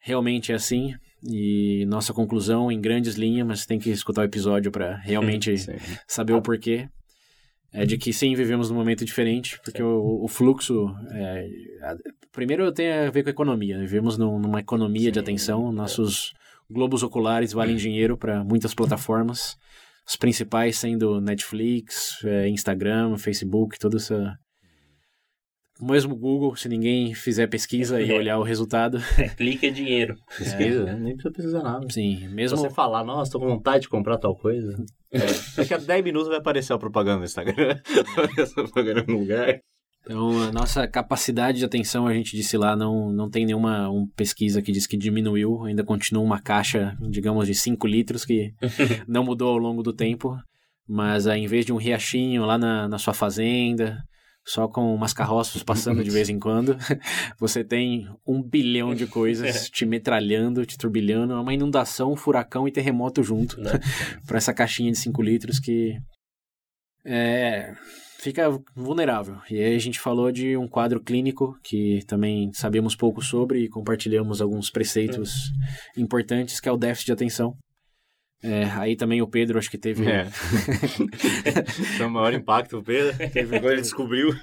[0.00, 0.94] realmente é assim?
[1.22, 5.54] E nossa conclusão em grandes linhas, mas tem que escutar o episódio para realmente
[6.06, 6.88] saber o porquê
[7.74, 10.94] é de que sim, vivemos num momento diferente, porque o, o, fluxo.
[11.10, 11.48] É,
[11.82, 11.96] a,
[12.30, 13.76] primeiro tem a ver com a economia.
[13.80, 15.72] Vivemos num, numa economia sim, de atenção.
[15.72, 16.32] Nossos
[16.74, 19.56] globos oculares valem dinheiro para muitas plataformas.
[20.06, 24.34] As principais sendo Netflix, é, Instagram, Facebook, toda essa.
[25.80, 28.14] Mesmo Google, se ninguém fizer pesquisa e É.
[28.14, 28.98] olhar o resultado.
[29.18, 30.14] É, clique é dinheiro.
[30.38, 30.94] Pesquisa, né?
[30.94, 31.86] Nem precisa pesquisar nada.
[31.90, 32.58] Sim, mesmo.
[32.58, 34.76] Se você falar, nossa, tô com vontade de comprar tal coisa.
[35.10, 35.18] É.
[35.56, 37.80] Daqui a 10 minutos vai aparecer a propaganda no Instagram.
[38.38, 39.58] Essa propaganda no lugar.
[40.04, 44.06] Então, a nossa capacidade de atenção, a gente disse lá, não, não tem nenhuma um
[44.06, 48.52] pesquisa que diz que diminuiu, ainda continua uma caixa, digamos, de 5 litros, que
[49.08, 50.38] não mudou ao longo do tempo.
[50.86, 54.04] Mas ah, em vez de um riachinho lá na, na sua fazenda,
[54.44, 56.76] só com umas carroças passando de vez em quando,
[57.40, 62.68] você tem um bilhão de coisas te metralhando, te turbilhando, é uma inundação, um furacão
[62.68, 63.80] e terremoto junto Né?
[64.26, 65.98] para essa caixinha de 5 litros que
[67.06, 67.74] é,
[68.24, 69.36] fica vulnerável.
[69.50, 73.68] E aí a gente falou de um quadro clínico que também sabemos pouco sobre e
[73.68, 75.52] compartilhamos alguns preceitos
[75.94, 77.54] importantes, que é o déficit de atenção.
[78.42, 80.24] É, aí também o Pedro, acho que teve, É.
[81.96, 83.14] Foi o maior impacto, Pedro.
[83.56, 84.34] Agora ele descobriu.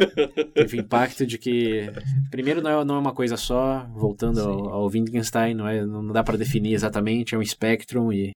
[0.54, 1.88] teve impacto de que,
[2.32, 6.08] primeiro, não é, não é uma coisa só, voltando ao, ao Wittgenstein, não, é, não
[6.08, 8.32] dá para definir exatamente, é um espectro e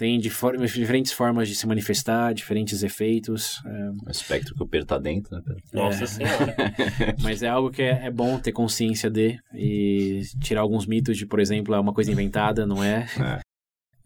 [0.00, 3.60] tem de for- diferentes formas de se manifestar, diferentes efeitos.
[3.66, 5.62] é, O espectro que o Pedro tá dentro, né, Pedro?
[5.74, 6.56] Nossa senhora.
[7.22, 11.26] Mas é algo que é, é bom ter consciência de e tirar alguns mitos de,
[11.26, 13.06] por exemplo, é uma coisa inventada, não é?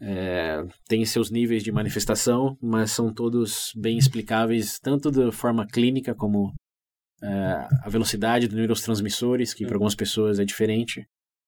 [0.01, 6.13] É, tem seus níveis de manifestação, mas são todos bem explicáveis, tanto de forma clínica
[6.13, 6.53] como
[7.23, 11.05] é, a velocidade dos neurotransmissores, que para algumas pessoas é diferente,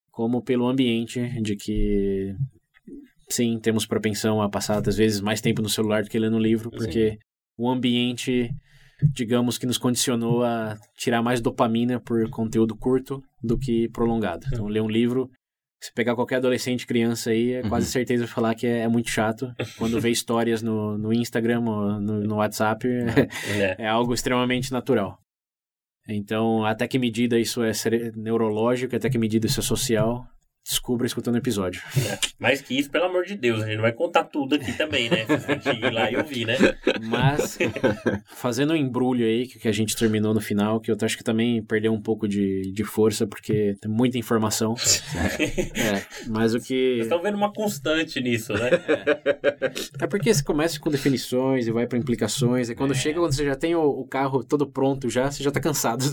[0.09, 2.33] como pelo ambiente, de que
[3.29, 6.39] sim, temos propensão a passar às vezes mais tempo no celular do que ler no
[6.39, 7.17] livro, porque
[7.57, 8.49] o ambiente
[9.13, 14.45] digamos que nos condicionou a tirar mais dopamina por conteúdo curto do que prolongado.
[14.51, 15.29] Então, ler um livro,
[15.81, 19.09] se pegar qualquer adolescente, criança aí, é quase certeza de falar que é, é muito
[19.09, 19.53] chato.
[19.77, 23.27] Quando vê histórias no, no Instagram ou no, no WhatsApp, é,
[23.77, 23.83] É.
[23.83, 25.19] é algo extremamente natural.
[26.09, 27.73] Então, até que medida isso é
[28.15, 30.25] neurológico, até que medida isso é social,
[30.67, 31.81] descubra escutando o episódio.
[32.37, 35.09] Mais que isso, pelo amor de Deus, a gente não vai contar tudo aqui também,
[35.09, 35.25] né?
[35.25, 36.57] Vocês têm que ir lá e ouvir, né?
[37.01, 37.57] Mas,
[38.25, 41.63] fazendo um embrulho aí, que a gente terminou no final, que eu acho que também
[41.63, 44.75] perdeu um pouco de, de força, porque tem muita informação.
[45.73, 46.95] É, mas o que.
[46.95, 48.69] Vocês estão vendo uma constante nisso, né?
[49.99, 53.45] É porque você começa com definições e vai para implicações, e quando chega, quando você
[53.45, 56.03] já tem o, o carro todo pronto já, você já tá cansado.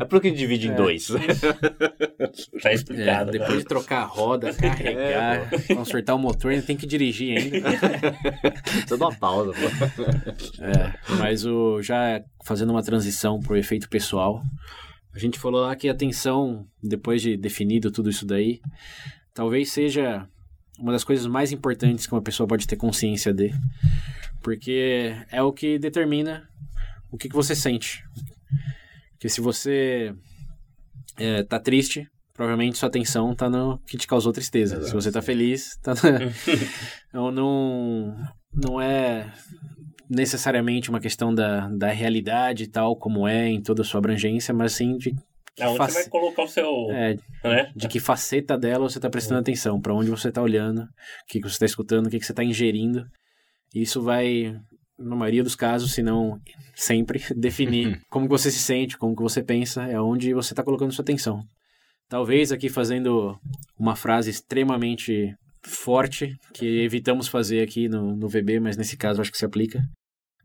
[0.00, 1.08] É por que divide em dois.
[2.64, 3.30] Tá É, explicado.
[3.30, 3.60] depois cara.
[3.60, 7.60] de trocar a roda, carregar, consertar o motor, ainda tem que dirigir ainda.
[8.88, 10.04] Dar uma pausa, pô.
[10.64, 14.42] É, mas o, já fazendo uma transição pro efeito pessoal,
[15.14, 18.60] a gente falou lá que a atenção, depois de definido tudo isso daí,
[19.34, 20.26] talvez seja
[20.78, 23.52] uma das coisas mais importantes que uma pessoa pode ter consciência de,
[24.42, 26.48] porque é o que determina
[27.12, 28.02] o que, que você sente.
[29.12, 30.14] Porque se você
[31.16, 34.82] é, tá triste, provavelmente sua atenção tá no que te causou tristeza.
[34.84, 36.18] Se você tá feliz, tá na...
[37.08, 38.14] então não
[38.52, 39.32] não é
[40.08, 44.72] necessariamente uma questão da, da realidade tal como é em toda a sua abrangência, mas
[44.72, 45.12] sim de
[45.56, 46.66] que, Aonde face- você vai colocar o seu.
[46.90, 47.72] é, Né?
[47.76, 50.86] de que faceta dela você está prestando atenção, para onde você está olhando, o
[51.28, 53.06] que, que você está escutando, o que, que você está ingerindo.
[53.72, 54.52] Isso vai,
[54.98, 56.40] na maioria dos casos, se não
[56.74, 60.62] sempre, definir como que você se sente, como que você pensa, é onde você está
[60.64, 61.40] colocando sua atenção.
[62.08, 63.38] Talvez aqui fazendo
[63.78, 69.32] uma frase extremamente forte, que evitamos fazer aqui no, no VB, mas nesse caso acho
[69.32, 69.82] que se aplica.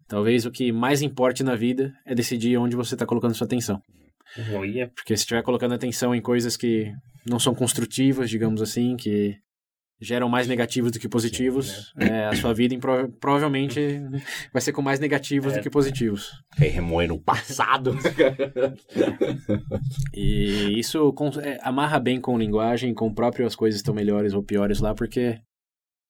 [0.08, 3.82] Talvez o que mais importe na vida é decidir onde você está colocando sua atenção.
[4.96, 6.92] Porque se estiver colocando atenção em coisas que
[7.28, 9.36] não são construtivas, digamos assim, que
[10.02, 12.74] geram mais negativos do que positivos, é, a sua vida
[13.20, 13.80] provavelmente
[14.54, 16.32] vai ser com mais negativos do que positivos.
[16.58, 17.98] Aí remoendo o passado.
[20.14, 24.80] E isso con- é, amarra bem com linguagem, com próprias coisas estão melhores ou piores
[24.80, 25.38] lá, porque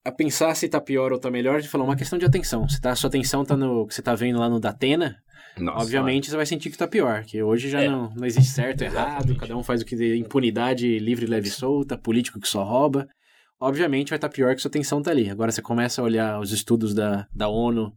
[0.04, 2.68] a pensar se tá pior ou tá melhor, a gente falou, uma questão de atenção.
[2.68, 5.16] Se tá, sua atenção tá no que você tá vendo lá no Datena,
[5.58, 7.88] Nossa, Obviamente você vai sentir que tá pior, que hoje já É.
[7.88, 9.40] não, não existe certo e errado, Exatamente.
[9.40, 13.06] cada um faz o que tem, impunidade livre, leve e solta, político que só rouba.
[13.60, 15.28] Obviamente vai estar pior que sua atenção tá ali.
[15.28, 17.92] Agora você começa a olhar os estudos da, da ONU,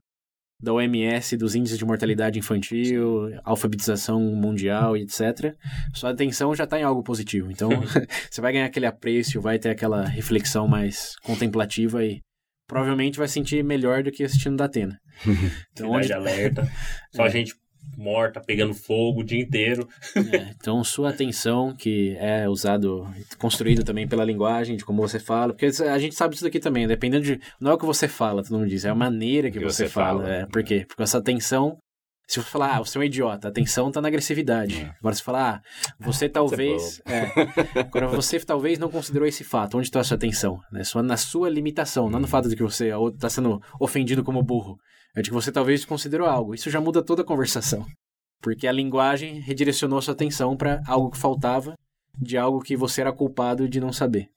[0.61, 5.55] da OMS, dos índices de mortalidade infantil, alfabetização mundial e etc.
[5.93, 7.49] Sua atenção já tá em algo positivo.
[7.51, 7.69] Então
[8.29, 12.19] você vai ganhar aquele apreço, vai ter aquela reflexão mais contemplativa e
[12.67, 14.97] provavelmente vai sentir melhor do que assistindo da Atena.
[15.71, 16.67] Então, cidade alerta.
[17.15, 17.27] Só É.
[17.27, 17.53] a gente
[17.97, 19.87] morta, pegando fogo o dia inteiro.
[20.15, 23.07] É, então, sua atenção, que é usado,
[23.37, 26.87] construído também pela linguagem, de como você fala, porque a gente sabe disso daqui também,
[26.87, 27.39] dependendo de.
[27.59, 29.85] Não é o que você fala, todo mundo diz, é a maneira que, Que você,
[29.85, 30.23] você fala.
[30.23, 30.33] fala.
[30.33, 30.85] É, por quê?
[30.87, 31.77] Porque essa atenção.
[32.25, 34.81] Se você falar, ah, você é um idiota, a atenção tá na agressividade.
[34.81, 34.95] É.
[34.97, 37.01] Agora, se falar, ah, você talvez.
[37.05, 39.77] é, agora, você talvez não considerou esse fato.
[39.77, 40.57] Onde está a sua atenção?
[40.71, 40.85] Né?
[40.85, 44.77] Só na sua limitação, não no fato de que você está sendo ofendido como burro.
[45.15, 46.55] É de que você talvez considerou algo.
[46.55, 47.85] Isso já muda toda a conversação.
[48.41, 51.77] Porque a linguagem redirecionou sua atenção para algo que faltava,
[52.19, 54.29] de algo que você era culpado de não saber.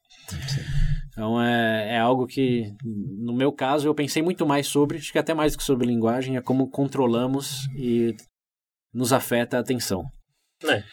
[1.09, 5.19] Então é, é algo que, no meu caso, eu pensei muito mais sobre, acho que
[5.19, 8.15] até mais do que sobre linguagem, é como controlamos e
[8.93, 10.05] nos afeta a atenção.
[10.63, 10.83] É.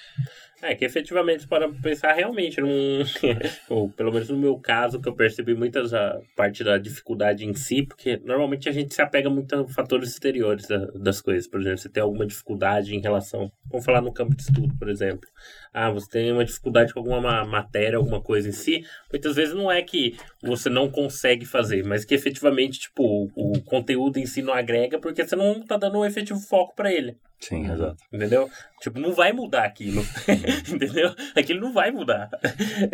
[0.66, 3.02] É, que efetivamente, para pensar realmente, num,
[3.68, 7.52] ou pelo menos no meu caso, que eu percebi muitas a parte da dificuldade em
[7.52, 11.46] si, porque normalmente a gente se apega muito a fatores exteriores da- das coisas.
[11.46, 13.52] Por exemplo, você tem alguma dificuldade em relação.
[13.70, 15.28] Vamos falar no campo de estudo, por exemplo.
[15.72, 18.82] Ah, você tem uma dificuldade com alguma ma- matéria, alguma coisa em si.
[19.12, 23.02] Muitas vezes não é que você não consegue fazer, mas que efetivamente, tipo,
[23.36, 26.74] o, o conteúdo em si não agrega porque você não tá dando um efetivo foco
[26.74, 27.18] para ele.
[27.48, 27.96] Sim, exato.
[28.12, 28.48] Entendeu?
[28.80, 30.02] Tipo, não vai mudar aquilo.
[30.72, 31.14] Entendeu?
[31.36, 32.30] Aquilo não vai mudar.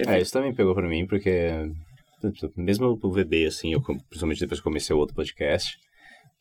[0.07, 1.51] É, isso também pegou pra mim, porque
[2.57, 5.79] mesmo o VB, assim, eu, principalmente depois que comecei o outro podcast,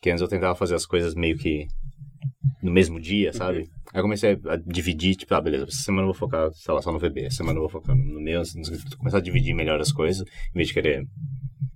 [0.00, 1.66] que antes eu tentava fazer as coisas meio que
[2.62, 3.70] no mesmo dia, sabe?
[3.92, 6.82] Aí eu comecei a dividir, tipo, ah, beleza, essa semana eu vou focar, sei lá,
[6.82, 8.42] só no VB, essa semana eu vou focar no meu,
[8.98, 11.06] começar a dividir melhor as coisas, em vez de querer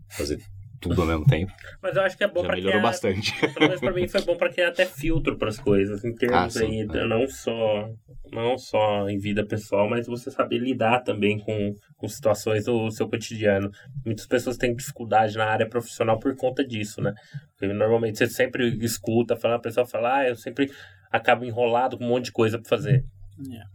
[0.09, 0.41] fazer
[0.81, 1.53] tudo ao mesmo tempo.
[1.83, 2.91] Mas eu acho que é bom Já pra melhorou criar...
[2.91, 3.33] bastante.
[3.55, 6.61] Pelo menos pra mim foi bom pra criar até filtro pras coisas, em termos Ah,
[6.61, 7.07] aí, é.
[7.07, 7.89] não só
[8.33, 13.09] não só em vida pessoal, mas você saber lidar também com, com situações do seu
[13.09, 13.71] cotidiano.
[14.05, 17.13] Muitas pessoas têm dificuldade na área profissional por conta disso, né?
[17.57, 20.69] Porque normalmente você sempre escuta, fala, a pessoa fala, ah, eu sempre
[21.13, 23.05] acabo enrolado com um monte de coisa pra fazer.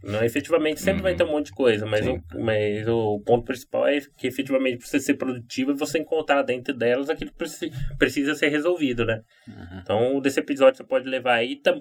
[0.02, 1.02] Não, efetivamente sempre Uhum.
[1.02, 2.20] vai ter um monte de coisa, mas, Sim.
[2.34, 6.42] o, mas o ponto principal é que efetivamente pra você ser produtivo é você encontrar
[6.42, 9.20] dentro delas aquilo que preci- precisa ser resolvido, né?
[9.82, 11.56] Então, desse episódio você pode levar aí.
[11.56, 11.78] Tam...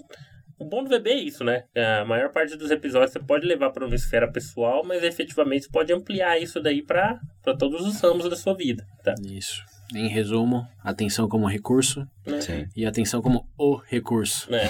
[0.62, 1.64] O bom do VB é isso, né?
[2.02, 5.72] A maior parte dos episódios você pode levar para uma esfera pessoal, mas efetivamente você
[5.72, 7.18] pode ampliar isso daí para
[7.58, 9.16] todos os ramos da sua vida, tá?
[9.26, 9.64] Isso.
[9.96, 12.06] Em resumo, atenção como recurso?
[12.42, 12.68] Sim.
[12.76, 14.52] e atenção como o recurso.
[14.52, 14.70] Né?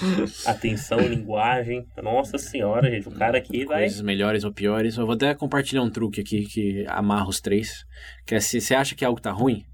[0.46, 1.86] Atenção, linguagem.
[2.02, 3.08] Nossa senhora, gente.
[3.08, 3.80] O cara aqui vai.
[3.80, 4.96] Coisas melhores ou piores.
[4.96, 7.84] Eu vou até compartilhar um truque aqui que amarra os três.
[8.26, 9.64] Que é se você acha que algo tá ruim,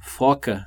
[0.00, 0.66] foca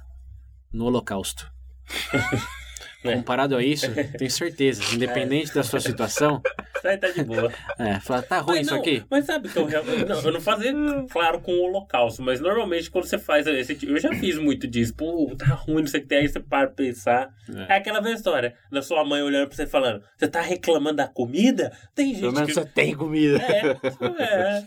[0.71, 1.51] no holocausto.
[3.01, 3.15] É.
[3.15, 3.87] Comparado a isso,
[4.17, 6.41] tenho certeza, independente da sua situação,
[6.87, 7.51] aí tá de boa.
[7.77, 9.03] é, fala, tá ruim Mas isso não, aqui?
[9.09, 10.73] Mas sabe que eu, real- não, eu não fazia,
[11.09, 14.67] claro, com o holocausto, mas normalmente quando você faz esse tipo, eu já fiz muito
[14.67, 17.29] disso, pô, tá ruim, não sei o que tem, aí você para pra pensar.
[17.67, 17.77] É, É.
[17.77, 21.07] aquela velha história da sua mãe olhando pra você e falando, você tá reclamando da
[21.07, 21.71] comida?
[21.95, 22.53] Tem gente Pelo menos que...
[22.53, 23.39] você tem comida.
[23.41, 23.69] É,
[24.23, 24.63] é.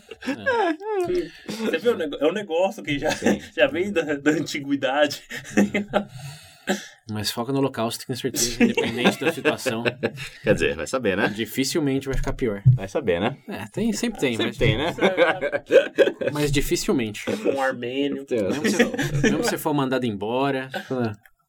[1.47, 1.95] Você viu?
[2.19, 3.09] É um negócio que já,
[3.55, 5.23] já vem da, da antiguidade.
[7.11, 9.83] Mas foca no holocausto, tenho certeza, independente da situação,
[10.43, 11.27] Quer dizer, vai saber, né?
[11.27, 12.61] dificilmente vai ficar pior.
[12.75, 13.37] Vai saber, né?
[13.47, 14.95] É, tem, sempre tem, Sempre mas, tem, né?
[16.31, 17.25] mas dificilmente.
[17.29, 18.25] Um armênio.
[18.29, 20.69] Mesmo se, mesmo se for mandado embora,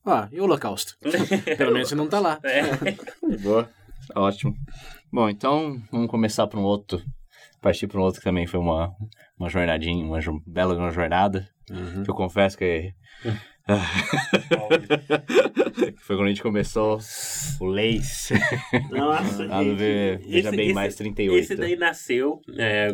[0.04, 0.96] ó, e o holocausto?
[1.56, 2.38] Pelo menos você não tá lá.
[2.42, 2.62] É.
[3.38, 3.70] Boa.
[4.14, 4.54] Ótimo.
[5.12, 7.02] Bom, então vamos começar para um outro.
[7.62, 8.94] Partir para um outro que também foi uma,
[9.38, 11.48] uma jornadinha, uma bela uma jornada.
[11.70, 12.02] Uhum.
[12.02, 12.92] Que eu confesso que.
[16.02, 16.98] foi quando a gente começou
[17.60, 18.30] o Leis.
[18.90, 21.38] Nossa, Lá no V- Veja esse- Bem esse- Mais 38.
[21.42, 22.88] Esse daí nasceu, é,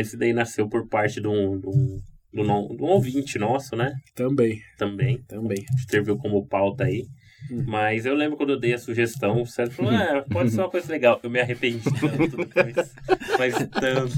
[0.00, 2.00] esse daí nasceu por parte de um, de um,
[2.32, 3.92] de um, de um ouvinte nosso, né?
[4.14, 5.64] Também, Também, também.
[5.88, 7.04] serviu como pauta aí.
[7.50, 10.70] Mas eu lembro quando eu dei a sugestão, o Sérgio falou, ah, pode ser uma
[10.70, 11.20] coisa legal.
[11.22, 12.94] Eu me arrependi tanto depois.
[13.38, 14.14] Mas tanto.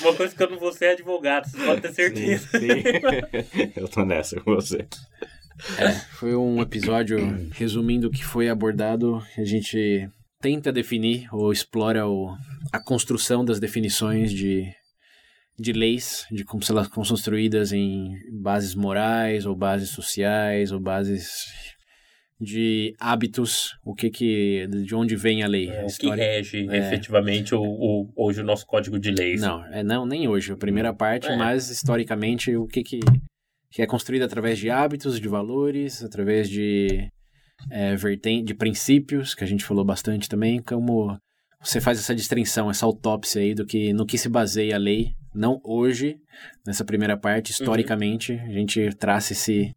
[0.00, 2.58] Uma coisa que eu não vou ser advogado, vocês podem ter Sim, certeza.
[2.58, 3.72] sim.
[3.76, 4.86] eu tô nessa com você.
[5.78, 7.18] É, foi um episódio
[7.52, 9.22] resumindo o que foi abordado.
[9.36, 10.08] A gente
[10.40, 12.34] tenta definir ou explora o,
[12.72, 14.64] a construção das definições de,
[15.58, 20.80] de leis, de como se elas são construídas em bases morais ou bases sociais ou
[20.80, 21.44] bases
[22.40, 26.24] de hábitos, o que que de onde vem a lei, É, a o que história.
[26.24, 26.78] rege É.
[26.78, 29.40] efetivamente o, o- hoje o nosso código de leis.
[29.42, 30.52] Não, é não nem hoje.
[30.52, 31.36] A primeira parte, É.
[31.36, 33.00] mas historicamente o que que,
[33.70, 37.08] que é construído através de hábitos, de valores, através de
[37.70, 41.18] é, verten de princípios que a gente falou bastante também, como
[41.62, 45.08] você faz essa distinção, essa autópsia aí do que no que se baseia a lei,
[45.34, 46.16] não hoje
[46.66, 49.74] nessa primeira parte, historicamente a gente traça esse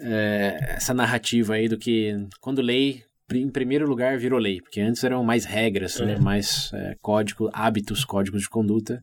[0.00, 5.02] é, essa narrativa aí do que quando lei, em primeiro lugar, virou lei, porque antes
[5.02, 9.02] eram mais regras, né, mais é, código, hábitos, códigos de conduta,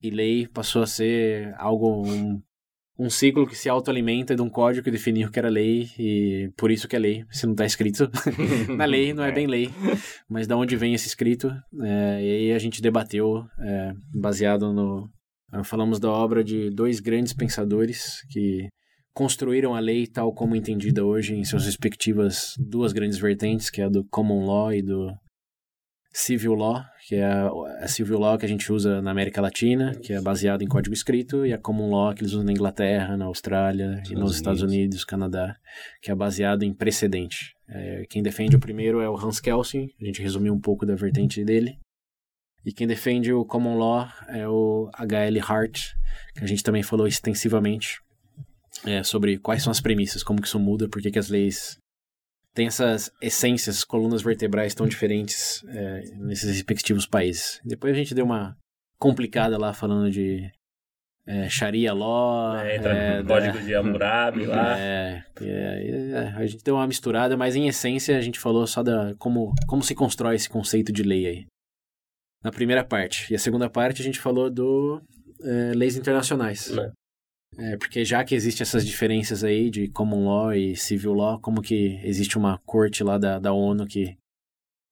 [0.00, 2.40] e lei passou a ser algo um,
[2.98, 6.50] um ciclo que se autoalimenta de um código que definiu o que era lei e
[6.56, 7.24] por isso que é lei.
[7.30, 8.10] Se não está escrito
[8.76, 9.70] na lei, não é bem lei.
[10.28, 11.48] Mas da onde vem esse escrito?
[11.82, 15.10] É, e aí a gente debateu é, baseado no...
[15.64, 18.68] Falamos da obra de dois grandes pensadores que
[19.18, 23.84] construíram a lei tal como entendida hoje em suas respectivas duas grandes vertentes, que é
[23.84, 25.12] a do common law e do
[26.12, 27.50] civil law, que é a,
[27.80, 30.94] a civil law que a gente usa na América Latina, que é baseado em código
[30.94, 34.36] escrito, e a common law que eles usam na Inglaterra, na Austrália Estados e nos
[34.36, 35.56] Estados Unidos, Canadá,
[36.00, 37.56] que é baseado em precedente.
[37.68, 40.94] É, quem defende o primeiro é o Hans Kelsen, a gente resumiu um pouco da
[40.94, 41.76] vertente dele.
[42.64, 45.40] E quem defende o common law é o H.L.
[45.40, 45.80] Hart,
[46.36, 47.98] que a gente também falou extensivamente
[48.84, 51.78] é, sobre quais são as premissas, como que isso muda, por que as leis
[52.54, 57.60] têm essas essências, colunas vertebrais tão diferentes é, nesses respectivos países.
[57.64, 58.56] Depois a gente deu uma
[58.98, 60.50] complicada lá falando de
[61.28, 62.56] é, Sharia Law.
[62.56, 64.78] É, entra é, no código de Hammurabi lá.
[64.78, 69.14] É, é, a gente deu uma misturada, mas em essência a gente falou só da
[69.18, 71.46] como, como se constrói esse conceito de lei aí.
[72.42, 73.30] Na primeira parte.
[73.30, 75.02] E a segunda parte a gente falou do
[75.42, 76.72] é, leis internacionais.
[77.58, 81.60] É, porque já que existem essas diferenças aí de common law e civil law, como
[81.60, 84.16] que existe uma corte lá da, da ONU que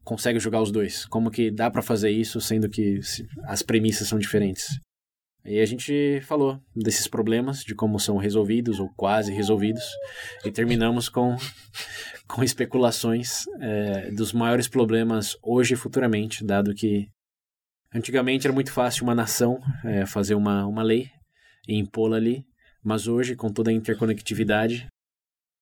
[0.03, 1.07] consegue jogar os dois?
[1.07, 2.99] Como que dá para fazer isso sendo que
[3.45, 4.81] as premissas são diferentes?
[5.45, 9.85] E a gente falou desses problemas, de como são resolvidos ou quase resolvidos,
[10.45, 11.37] e terminamos com,
[12.27, 17.07] com especulações é, dos maiores problemas hoje e futuramente, dado que
[17.95, 21.09] antigamente era muito fácil uma nação é, fazer uma, uma lei,
[21.69, 22.45] e impô-la ali,
[22.87, 24.87] mas hoje, com toda a interconectividade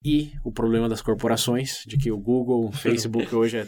[0.05, 3.64] e o problema das corporações, de que o Google, o Facebook hoje é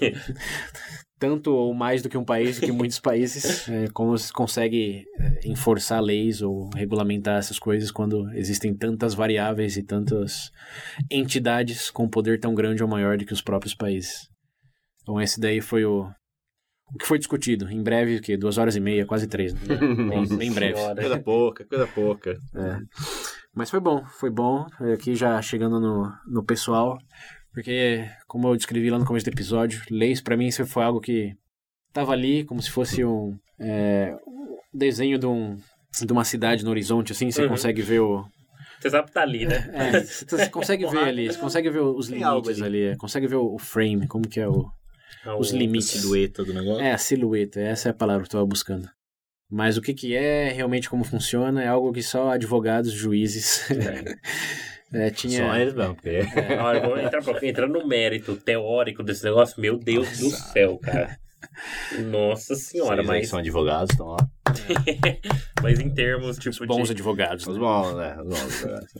[1.19, 5.07] tanto ou mais do que um país, do que muitos países, é, como se consegue
[5.19, 10.51] é, enforçar leis ou regulamentar essas coisas quando existem tantas variáveis e tantas
[11.11, 14.29] entidades com poder tão grande ou maior do que os próprios países.
[15.01, 16.11] Então esse daí foi o,
[16.93, 17.71] o que foi discutido.
[17.73, 18.37] Em breve, o quê?
[18.37, 19.55] Duas horas e meia, quase três.
[19.55, 19.77] Né?
[20.11, 20.79] bem, bem breve.
[20.95, 22.37] Coisa pouca, coisa pouca.
[22.55, 22.79] É.
[23.57, 24.67] Mas foi bom, foi bom.
[24.93, 26.99] Aqui já chegando no, no pessoal.
[27.55, 31.01] Porque, como eu descrevi lá no começo do episódio, leis para mim isso foi algo
[31.01, 31.33] que
[31.91, 35.57] tava ali como se fosse um, é, um desenho de, um,
[36.05, 37.31] de uma cidade no horizonte, assim.
[37.31, 37.49] Você uhum.
[37.49, 38.27] consegue ver o,
[38.79, 39.71] você sabe que tá ali, né?
[39.73, 42.89] É, você consegue ver ali, você consegue ver os limites ali.
[42.89, 44.71] ali, consegue ver o frame, como que é o,
[45.39, 45.97] os limites.
[45.97, 46.83] A silhueta do negócio?
[46.83, 48.87] É, a silhueta, essa é a palavra que eu estava buscando.
[49.49, 53.71] Mas o que, que é, realmente como funciona, é algo que só advogados, juízes.
[53.71, 54.17] É.
[55.07, 55.47] é, tinha...
[55.47, 56.11] Só eles não, porque...
[56.35, 56.59] É.
[56.61, 59.61] Olha, vamos entrar, entrar no mérito teórico desse negócio.
[59.61, 60.23] Meu Deus Nossa.
[60.23, 61.19] do céu, cara.
[62.11, 63.29] Nossa senhora, Vocês mas.
[63.29, 64.29] são advogados, estão lá.
[65.63, 66.51] mas em termos, tipo.
[66.51, 66.93] Os bons de...
[66.93, 67.47] advogados.
[67.47, 68.17] Os bons, né?
[68.21, 68.95] Os bons advogados.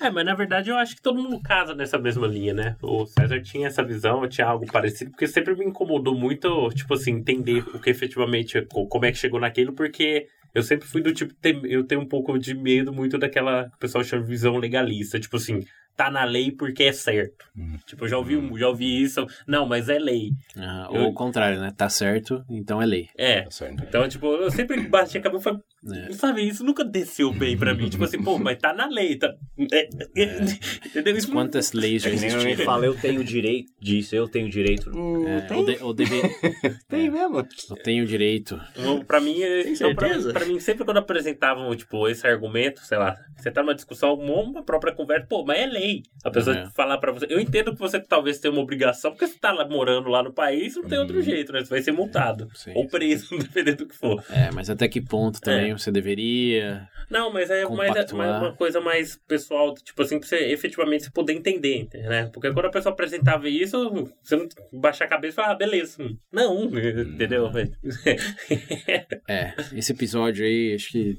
[0.00, 2.76] é, mas na verdade eu acho que todo mundo casa nessa mesma linha, né?
[2.82, 7.12] O César tinha essa visão, tinha algo parecido, porque sempre me incomodou muito, tipo assim,
[7.12, 8.66] entender o que efetivamente.
[8.70, 11.34] Como é que chegou naquilo, porque eu sempre fui do tipo,
[11.64, 15.18] eu tenho um pouco de medo muito daquela que o pessoal chama de visão legalista.
[15.18, 15.60] Tipo assim,
[16.04, 17.46] tá na lei porque é certo.
[17.56, 17.76] Hum.
[17.86, 18.56] Tipo, eu já ouvi, hum.
[18.58, 19.26] já ouvi isso.
[19.46, 20.32] Não, mas é lei.
[20.56, 21.02] Ah, eu...
[21.02, 21.72] Ou o contrário, né?
[21.76, 23.08] Tá certo, então é lei.
[23.16, 23.42] É.
[23.42, 23.84] Tá certo.
[23.84, 25.60] Então, tipo, eu sempre bati a cabeça e falei,
[25.90, 26.12] é.
[26.12, 27.88] sabe, isso nunca desceu bem pra mim.
[27.88, 29.16] tipo assim, pô, mas tá na lei.
[29.16, 29.34] Tá...
[29.72, 29.88] É.
[30.16, 30.40] é.
[30.86, 31.16] Entendeu?
[31.16, 32.44] Isso Quantas leis já é existiram?
[32.44, 34.90] Ninguém fala, eu tenho direito disso, eu tenho direito.
[34.94, 35.56] Hum, é, tem?
[35.56, 36.20] Ou, de, ou deve...
[36.88, 37.38] tem mesmo.
[37.70, 38.60] Eu tenho direito.
[38.76, 43.16] Então, pra mim, então, pra, pra, mim, sempre quando apresentavam, tipo, esse argumento, sei lá,
[43.36, 46.02] você tá numa discussão, uma própria conversa, pô, mas é lei.
[46.24, 46.70] A pessoa é.
[46.70, 47.26] falar para você.
[47.28, 50.32] Eu entendo que você talvez tenha uma obrigação, porque você tá lá morando lá no
[50.32, 51.22] país, não tem outro uhum.
[51.22, 51.64] jeito, né?
[51.64, 52.48] Você vai ser multado.
[52.54, 53.38] Sim, ou preso, sim.
[53.42, 54.22] dependendo do que for.
[54.30, 56.88] É, mas até que ponto também você deveria.
[57.10, 61.10] Não, mas é mais, é mais uma coisa mais pessoal, tipo assim, pra você efetivamente
[61.10, 62.30] poder entender, né?
[62.32, 63.90] Porque quando a pessoa apresentava isso,
[64.22, 65.98] você não baixar a cabeça e falar, ah, beleza.
[66.32, 67.50] Não, entendeu?
[69.28, 71.18] é, esse episódio aí, acho que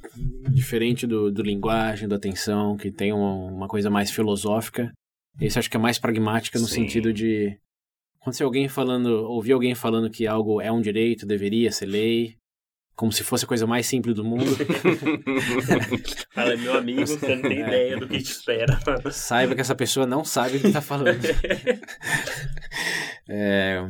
[0.52, 4.92] diferente do, do linguagem, da atenção, que tem uma, uma coisa mais filosófica,
[5.40, 6.82] esse acho que é mais pragmática no Sim.
[6.82, 7.58] sentido de
[8.24, 12.38] quando você alguém falando, ouvir alguém falando que algo é um direito, deveria ser lei,
[12.96, 14.46] como se fosse a coisa mais simples do mundo.
[16.34, 17.68] Fala, meu amigo, você não tem é.
[17.68, 18.80] ideia do que te espera.
[19.12, 21.20] Saiba que essa pessoa não sabe o que está falando.
[23.28, 23.82] é,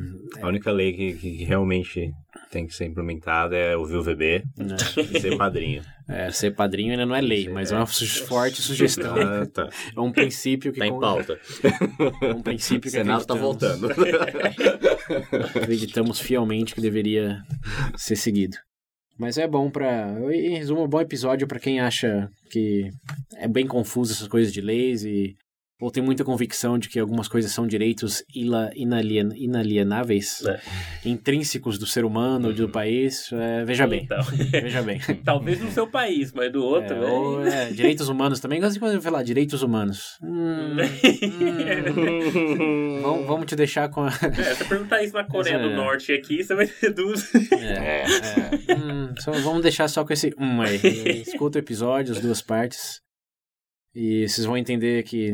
[0.42, 2.12] a única lei que, que realmente
[2.52, 4.76] tem que ser implementada é ouvir o VB né?
[4.98, 5.84] e ser padrinho.
[6.08, 9.16] É, ser padrinho ainda não é lei, mas é uma su- forte sugestão.
[9.16, 9.70] Ah, tá.
[9.96, 11.40] É um princípio que Tá em con- pauta.
[12.22, 13.88] é um princípio O que Senado tá acreditamos- voltando.
[15.56, 17.42] acreditamos fielmente que deveria
[17.98, 18.58] ser seguido.
[19.24, 20.10] Mas é bom pra.
[20.34, 22.90] Em resumo, é um bom episódio pra quem acha que
[23.38, 25.34] é bem confuso essas coisas de leis e.
[25.82, 30.60] Ou tem muita convicção de que algumas coisas são direitos inalien- inalienáveis, É.
[31.04, 33.30] intrínsecos do ser humano, do país.
[33.34, 34.22] é, veja bem, Então,
[34.52, 35.00] veja bem.
[35.26, 38.62] talvez no seu país, mas do outro, É, ou, é, direitos humanos também.
[38.62, 40.18] Gosto de falar direitos humanos.
[40.24, 40.78] Hum,
[41.98, 44.10] hum, vamos, vamos te deixar com a.
[44.44, 45.70] É, se perguntar isso na Coreia Mas é.
[45.70, 47.56] do Norte aqui, você vai dúvida.
[47.56, 48.04] É,
[48.72, 48.76] é.
[48.76, 50.78] Hum, só vamos deixar só com esse um aí.
[51.28, 53.02] Escuta o episódio, as duas partes.
[53.96, 55.34] E vocês vão entender que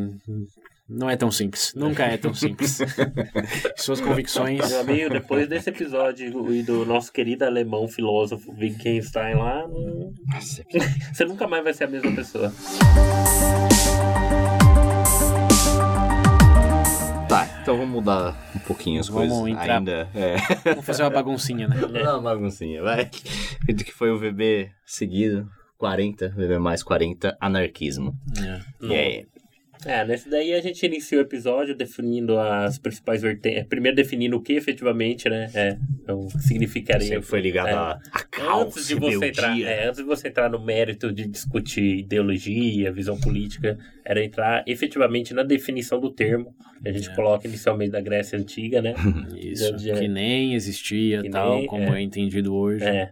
[0.88, 1.74] não é tão simples.
[1.76, 2.80] Nunca é tão simples.
[3.78, 4.70] Suas convicções.
[4.70, 10.14] Meu amigo, depois desse episódio e do nosso querido alemão filósofo Wittgenstein lá, não-
[11.14, 12.52] você nunca mais vai ser a mesma pessoa.
[17.30, 19.48] Tá, então vamos mudar um pouquinho as Vamos coisas.
[19.62, 20.10] entrar- Ainda.
[20.16, 20.36] É.
[20.72, 21.78] Vamos fazer uma baguncinha, né?
[21.80, 23.06] Vamos dar uma baguncinha, vai.
[23.06, 25.48] Que foi o VB seguido,
[25.90, 28.14] 40, VB mais 40, anarquismo.
[28.38, 28.86] É.
[28.86, 29.26] E aí?
[29.86, 33.64] É, nesse daí a gente inicia o episódio definindo as principais vertentes.
[33.64, 35.50] Primeiro definindo o que efetivamente, né?
[35.54, 37.08] É, então, significaria.
[37.08, 37.74] Sempre foi ligado É.
[37.74, 41.26] a, a caos, Antes de, você entrar, é, antes de você entrar no mérito de
[41.26, 46.54] discutir ideologia, visão política, era entrar efetivamente na definição do termo.
[46.84, 47.16] que A gente É.
[47.16, 48.94] coloca inicialmente da Grécia Antiga, né?
[49.42, 49.72] Isso.
[49.72, 52.00] Já- já- Que nem existia Que tal nem- como é.
[52.00, 52.84] é entendido hoje.
[52.84, 53.12] É,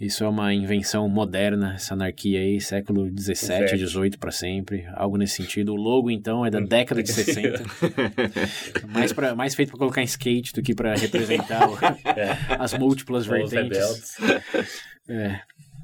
[0.00, 3.76] Isso é uma invenção moderna, essa anarquia aí, século XVII.
[3.76, 5.72] XVIII para sempre, algo nesse sentido.
[5.72, 7.64] O logo, então, é da década de 60.
[8.88, 11.68] mais, pra, mais feito para colocar em skate do que para representar
[12.16, 12.36] é.
[12.58, 14.16] as múltiplas vertentes.
[15.08, 15.40] É.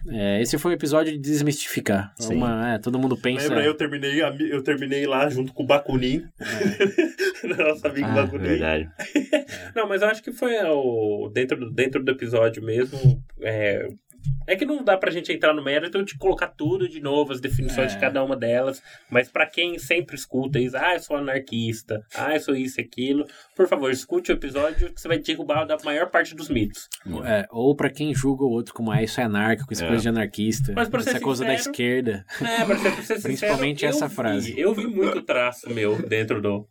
[0.08, 2.12] É, esse foi um episódio de desmistificar.
[2.18, 2.34] Sim.
[2.36, 3.48] Uma, é, todo mundo pensa.
[3.48, 6.24] Lembra, eu terminei, eu terminei lá junto com o Bakunin.
[7.44, 8.44] Nosso amigo Ah, Bakunin.
[8.44, 8.88] verdade.
[9.74, 13.22] Não, mas eu acho que foi é, o, dentro, do- dentro do episódio mesmo.
[13.40, 13.88] É,
[14.46, 17.40] é que não dá pra gente entrar no mérito de colocar tudo de novo, as
[17.40, 17.94] definições É.
[17.94, 18.82] de cada uma delas.
[19.10, 22.84] Mas pra quem sempre escuta isso, ah, eu sou anarquista, ah, eu sou isso e
[22.84, 23.24] aquilo,
[23.56, 26.88] por favor, escute o episódio que você vai derrubar da maior parte dos mitos.
[27.24, 29.88] É, ou pra quem julga o outro como ah, isso é anarco, isso é É.
[29.88, 32.24] coisa de anarquista, Mas pra é coisa da esquerda.
[32.40, 34.58] É, pra ser, pra ser sincero, Principalmente essa vi- frase.
[34.58, 36.66] Eu vi muito traço meu dentro do,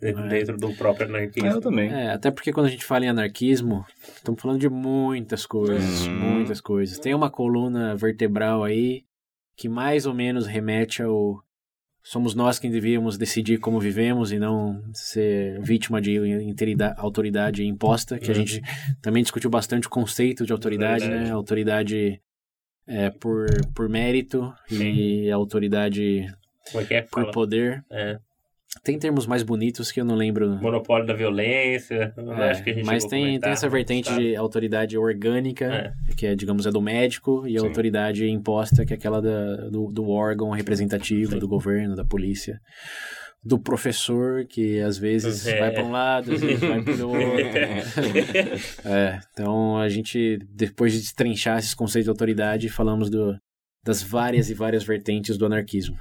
[0.00, 1.48] dentro do próprio anarquista.
[1.48, 1.90] Eu também.
[1.92, 3.84] É, até porque quando a gente fala em anarquismo,
[4.14, 6.14] estamos falando de muitas coisas, Uhum.
[6.34, 6.98] muitas coisas.
[6.98, 9.04] Tem uma coluna vertebral aí
[9.56, 11.42] que mais ou menos remete ao
[12.00, 16.16] somos nós quem devíamos decidir como vivemos e não ser vítima de
[16.96, 18.46] autoridade imposta, que a Uhum.
[18.46, 18.62] gente
[19.02, 21.24] também discutiu bastante o conceito de autoridade, Verdade.
[21.26, 21.30] né?
[21.32, 22.18] Autoridade
[22.86, 26.20] é, por, por mérito e autoridade
[26.74, 27.32] é é por fala?
[27.32, 27.84] poder.
[27.90, 28.18] É,
[28.82, 30.48] Tem termos mais bonitos que eu não lembro.
[30.60, 32.12] monopólio da violência.
[32.16, 34.20] É, acho que a gente mas tem, tem essa vertente sabe?
[34.30, 35.92] de autoridade orgânica, É.
[36.14, 37.66] que é, digamos, é do médico, e a Sim.
[37.66, 41.38] autoridade imposta, que é aquela da, do, do órgão representativo, Sim.
[41.38, 42.58] do governo, da polícia.
[43.44, 45.58] Do professor, que às vezes É.
[45.60, 47.28] vai para um lado, às vezes vai para o outro.
[48.84, 53.36] É, então a gente, depois de destrinchar esses conceitos de autoridade, falamos do,
[53.84, 55.96] das várias e várias vertentes do anarquismo.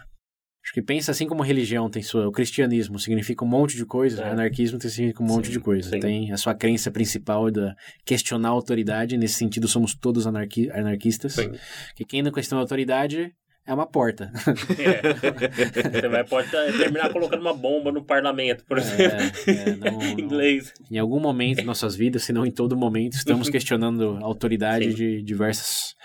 [0.68, 2.28] Acho que pensa assim como religião tem sua.
[2.28, 4.28] O cristianismo significa um monte de coisa, É.
[4.30, 5.89] o anarquismo significa um monte Sim, de coisa.
[5.91, 5.99] sim.
[6.01, 11.36] Tem a sua crença principal da questionar a autoridade, nesse sentido somos todos anarqui anarquistas.
[11.36, 11.51] Sim.
[11.95, 13.32] Que quem não questiona a autoridade
[13.65, 14.30] é uma porta.
[14.78, 15.01] É.
[16.01, 19.05] Você vai, pode terminar colocando uma bomba no parlamento, por exemplo.
[19.47, 20.74] É, é, não- em não- inglês.
[20.91, 24.89] em algum momento de nossas vidas, se não em todo momento, estamos questionando a autoridade
[24.89, 24.95] Sim.
[24.95, 25.95] de diversos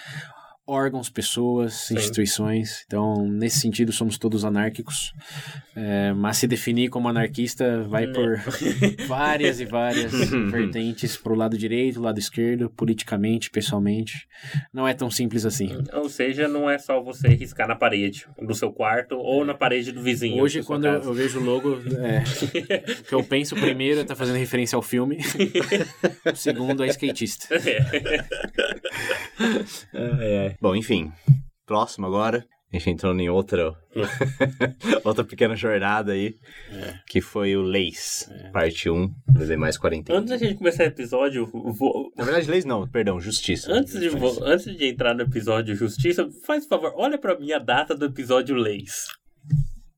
[0.66, 1.94] órgãos, pessoas, Sim.
[1.94, 2.84] instituições.
[2.86, 5.12] Então, nesse sentido, somos todos anárquicos.
[5.74, 8.12] É, mas se definir como anarquista vai Né.
[8.12, 8.36] por
[9.06, 10.12] várias e várias
[10.50, 14.26] vertentes para o lado direito, lado esquerdo, politicamente, pessoalmente.
[14.72, 15.70] Não é tão simples assim.
[15.92, 19.92] Ou seja, não é só você riscar na parede do seu quarto ou na parede
[19.92, 20.42] do vizinho.
[20.42, 22.22] Hoje, quando eu, eu vejo o logo, é,
[23.00, 25.18] o que eu penso primeiro é estar fazendo referência ao filme.
[26.32, 27.48] o segundo é skatista.
[29.94, 31.10] É, Bom, enfim.
[31.66, 32.44] Próximo agora.
[32.72, 33.70] A gente entrou em outra,
[35.04, 36.34] outra pequena jornada aí,
[37.06, 40.10] que foi o Leis, parte 1, VB mais 40.
[40.14, 43.70] Antes da gente começar o episódio, vou- Na verdade, Leis não, perdão, Justiça.
[43.70, 47.58] antes, de, vo- antes de entrar no episódio Justiça, faz favor, olha pra mim a
[47.58, 49.04] data do episódio Leis.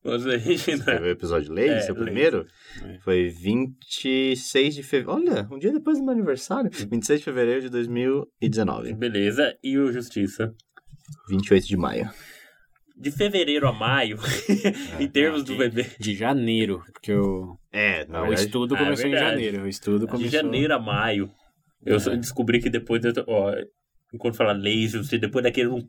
[0.04, 2.46] A gente Você viu o episódio de Leis, É, seu primeiro?
[2.84, 2.98] É.
[3.00, 5.12] Foi 26 de fevereiro.
[5.30, 6.70] Olha, um dia depois do meu aniversário.
[6.70, 8.92] 26 de fevereiro de 2019.
[8.94, 9.56] Beleza.
[9.62, 10.52] E o Justiça?
[11.28, 12.10] 28 de maio.
[12.96, 14.18] De fevereiro a maio,
[15.00, 15.86] em termos do de- bebê.
[15.98, 18.44] De janeiro, porque o, É, na o verdade.
[18.46, 19.62] estudo Ah, é começou em janeiro.
[19.64, 20.30] O estudo De começou...
[20.30, 21.28] janeiro a maio.
[21.84, 22.16] Eu só É.
[22.16, 23.52] descobri que depois, eu, ó,
[24.14, 25.86] enquanto fala laser, você depois daquele eu não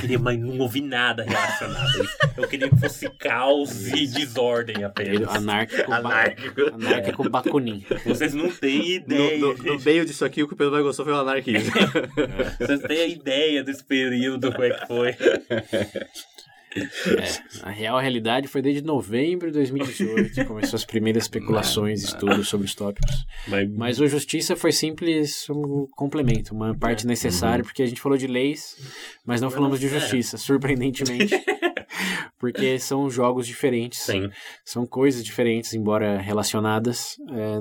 [0.00, 2.16] queria mais não ouvir nada relacionado a isso.
[2.36, 5.28] Eu queria que fosse caos e desordem apenas.
[5.28, 6.70] Anárquico, Anárquico.
[6.70, 6.76] Ba...
[6.76, 7.84] Anárquico Bakunin.
[8.06, 9.38] Vocês não têm ideia.
[9.38, 11.72] No, no, no meio disso aqui, o que o Pedro mais gostou foi o anarquismo.
[12.58, 15.16] Vocês têm a ideia desse período, como é que foi.
[16.82, 22.06] É, a real realidade foi desde novembro de 2018 que começou as primeiras especulações e
[22.06, 23.26] estudos sobre os tópicos.
[23.46, 28.18] Mas, Mas o Justiça foi simples um complemento, uma parte necessária, porque a gente falou
[28.18, 28.76] de leis,
[29.24, 29.90] mas não falamos de é.
[29.90, 31.34] Justiça, surpreendentemente.
[32.38, 34.30] porque são jogos diferentes, sim.
[34.64, 37.16] são coisas diferentes, embora relacionadas.
[37.30, 37.58] é,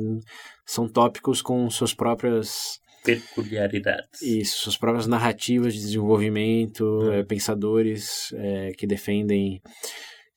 [0.68, 4.22] são tópicos com suas próprias Peculiaridades.
[4.22, 9.62] Isso, suas próprias narrativas de desenvolvimento, eh, pensadores eh, que defendem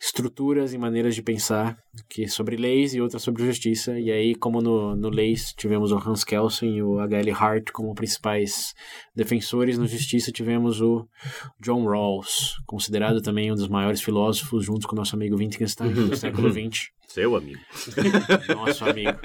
[0.00, 1.76] estruturas e maneiras de pensar
[2.08, 3.98] que sobre leis e outras sobre justiça.
[3.98, 7.30] E aí, como no, no leis tivemos o Hans Kelsen e o H.L.
[7.32, 8.74] Hart como principais
[9.14, 11.06] defensores, no justiça tivemos o
[11.60, 16.14] John Rawls, considerado também um dos maiores filósofos, junto com o nosso amigo Wittgenstein do
[16.16, 16.90] século XX.
[17.10, 17.58] Seu amigo.
[18.54, 19.18] Nosso amigo.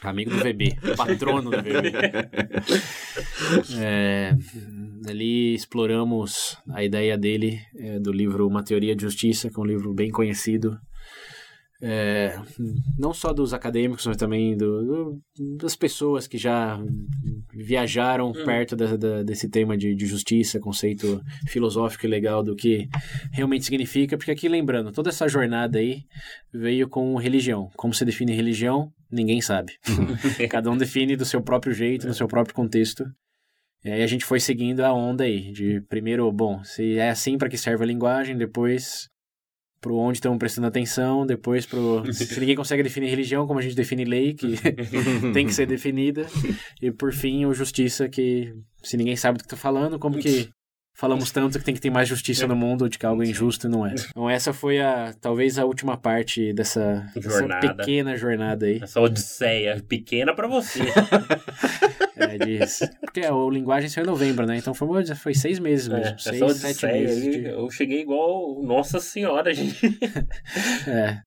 [0.00, 0.74] Amigo do VB.
[0.96, 1.92] Patrono do VB.
[3.78, 4.34] É,
[5.06, 9.66] ali exploramos a ideia dele é, do livro Uma Teoria de Justiça, que é um
[9.66, 10.78] livro bem conhecido.
[11.82, 12.38] É,
[12.96, 16.78] não só dos acadêmicos, mas também do, do- das pessoas que já
[17.52, 22.88] viajaram perto da- da- desse tema de, de justiça, conceito filosófico e legal do que
[23.32, 26.02] realmente significa, porque aqui lembrando, toda essa jornada aí
[26.52, 27.68] veio com religião.
[27.76, 29.72] Como se define religião, ninguém sabe.
[30.50, 33.04] Cada um define do seu próprio jeito, no seu próprio contexto.
[33.84, 37.36] E aí a gente foi seguindo a onda aí, de primeiro, bom, se é assim
[37.36, 39.08] para que serve a linguagem, depois
[39.84, 43.76] pro onde estamos prestando atenção, depois pro se ninguém consegue definir religião, como a gente
[43.76, 44.54] define lei, que
[45.34, 46.26] tem que ser definida,
[46.80, 50.48] e por fim o justiça, que se ninguém sabe do que tá falando, como que
[50.94, 53.66] falamos tanto que tem que ter mais justiça no mundo, de que algo é injusto
[53.66, 53.94] e não é.
[54.08, 57.74] Então essa foi a talvez a última parte dessa, dessa Jornada.
[57.74, 58.80] pequena jornada aí.
[58.82, 60.80] Essa odisseia pequena pra você.
[62.16, 62.88] É, disso.
[63.00, 64.56] Porque o linguagem saiu em novembro, né?
[64.56, 66.14] Então foi, foi seis meses É, mesmo.
[66.14, 67.24] essa seis, sete meses.
[67.26, 69.98] aí, de- eu cheguei igual Nossa Senhora, gente.
[70.86, 71.18] É.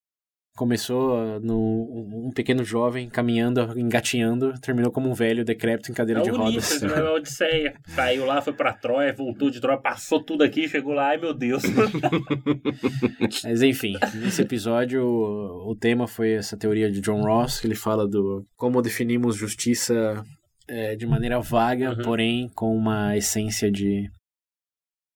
[0.58, 6.24] Começou num um pequeno jovem caminhando, engatinhando, terminou como um velho decrépito em cadeira É
[6.24, 6.82] de rodas.
[6.82, 6.96] Né?
[6.96, 7.76] A Odisseia.
[7.86, 11.32] Saiu lá, foi pra Troia, voltou de Troia, passou tudo aqui, chegou lá, ai meu
[11.34, 11.62] Deus.
[13.44, 17.76] Mas enfim, nesse episódio o, o tema foi essa teoria de John Ross, que ele
[17.76, 20.24] fala do como definimos justiça
[20.68, 22.04] é, de maneira vaga, Uhum.
[22.04, 24.10] porém com uma essência de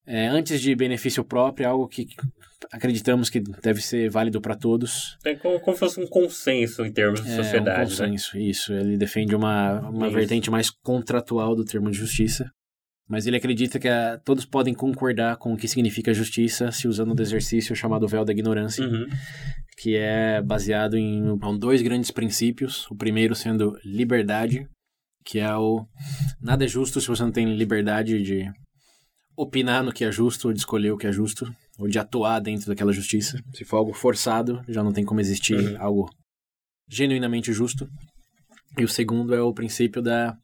[0.05, 2.07] é, antes de benefício próprio, algo que
[2.71, 5.17] acreditamos que deve ser válido para todos.
[5.25, 8.07] É como, como se fosse um consenso em termos de É sociedade, um né?
[8.07, 8.73] consenso, isso.
[8.73, 10.15] Ele defende uma, uma Isso.
[10.15, 12.49] vertente mais contratual do termo de justiça.
[13.09, 17.13] Mas ele acredita que a- todos podem concordar com o que significa justiça se usando
[17.13, 19.05] do exercício chamado véu da ignorância, Uhum.
[19.77, 22.89] que é baseado em em dois grandes princípios.
[22.89, 24.65] O primeiro sendo liberdade,
[25.25, 25.85] que é o
[26.41, 28.45] nada é justo se você não tem liberdade de
[29.41, 31.45] opinar no que é justo, ou de escolher o que é justo,
[31.79, 33.39] ou de atuar dentro daquela justiça.
[33.53, 35.81] Se for algo forçado, já não tem como existir Uhum.
[35.81, 36.09] algo
[36.89, 37.87] genuinamente justo.
[38.77, 40.35] E o segundo é o princípio da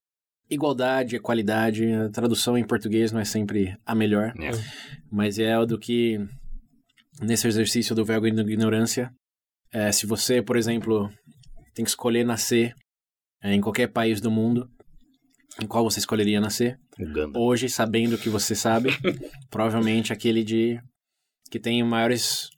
[0.50, 1.86] igualdade, equalidade.
[1.94, 4.52] A tradução em português não é sempre a melhor, É.
[5.12, 6.18] mas é o do que
[7.22, 9.10] nesse exercício do da ignorância,
[9.74, 11.10] é, se você, por exemplo,
[11.74, 12.74] tem que escolher nascer
[13.44, 14.68] é, em qualquer país do mundo,
[15.62, 16.78] em qual você escolheria nascer?
[17.00, 17.38] Uganda.
[17.40, 18.90] Hoje, sabendo o que você sabe,
[19.50, 20.80] provavelmente aquele de
[21.52, 22.50] que tem maiores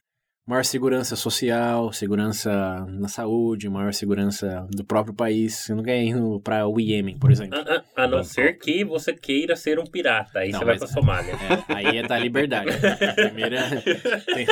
[0.48, 5.54] maior segurança social, segurança na saúde, maior segurança do próprio país.
[5.58, 7.56] Você não quer ir pra o Iêmen, por exemplo.
[7.56, 10.78] A, a- a não ser que você queira ser um pirata, aí Não, você vai
[10.80, 11.34] pra Somália.
[11.34, 12.72] É, aí é da liberdade.
[12.72, 13.62] A primeira,
[14.34, 14.48] tem-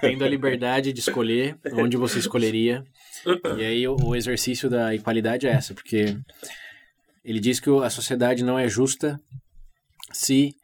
[0.00, 2.82] tendo a liberdade de escolher onde você escolheria.
[3.56, 6.16] E aí o, o exercício da equalidade é essa, porque
[7.24, 9.18] ele diz que a sociedade não é justa
[10.12, 10.54] se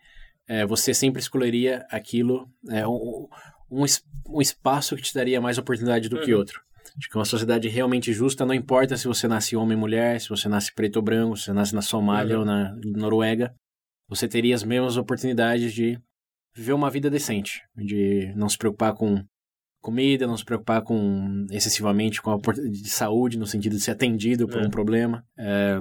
[0.46, 3.28] é, você sempre escolheria aquilo, é, um,
[3.70, 3.84] um,
[4.28, 6.38] um espaço que te daria mais oportunidade do que Uhum.
[6.38, 6.60] outro.
[6.96, 10.28] Acho que uma sociedade realmente justa não importa se você nasce homem ou mulher, se
[10.28, 12.40] você nasce preto ou branco, se você nasce na Somália Uhum.
[12.40, 13.54] ou na Noruega,
[14.08, 15.98] você teria as mesmas oportunidades de
[16.56, 19.22] viver uma vida decente, de não se preocupar com
[19.80, 24.48] comida, não se preocupar com excessivamente com a de saúde, no sentido de ser atendido
[24.48, 24.66] por É.
[24.66, 25.22] um problema.
[25.38, 25.78] É,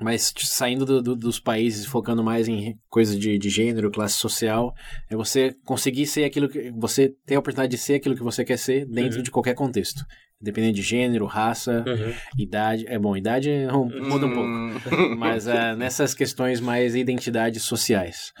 [0.00, 4.74] mas saindo do- do- dos países, focando mais em coisas de, de gênero, classe social,
[5.10, 6.70] é você conseguir ser aquilo que.
[6.72, 9.22] Você ter a oportunidade de ser aquilo que você quer ser dentro Uhum.
[9.22, 10.04] de qualquer contexto.
[10.42, 12.14] Independente de gênero, raça, Uhum.
[12.38, 12.86] idade.
[12.88, 15.16] É bom, idade é um- muda um pouco.
[15.18, 18.32] Mas ah, nessas questões mais identidades sociais,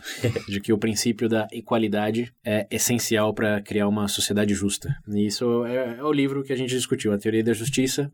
[0.48, 4.88] de que o princípio da equalidade é essencial para criar uma sociedade justa.
[5.08, 8.10] E isso é, é o livro que a gente discutiu, a teoria da justiça,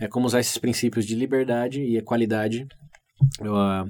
[0.00, 2.66] é como usar esses princípios de liberdade e equalidade,
[3.40, 3.86] ou, ah,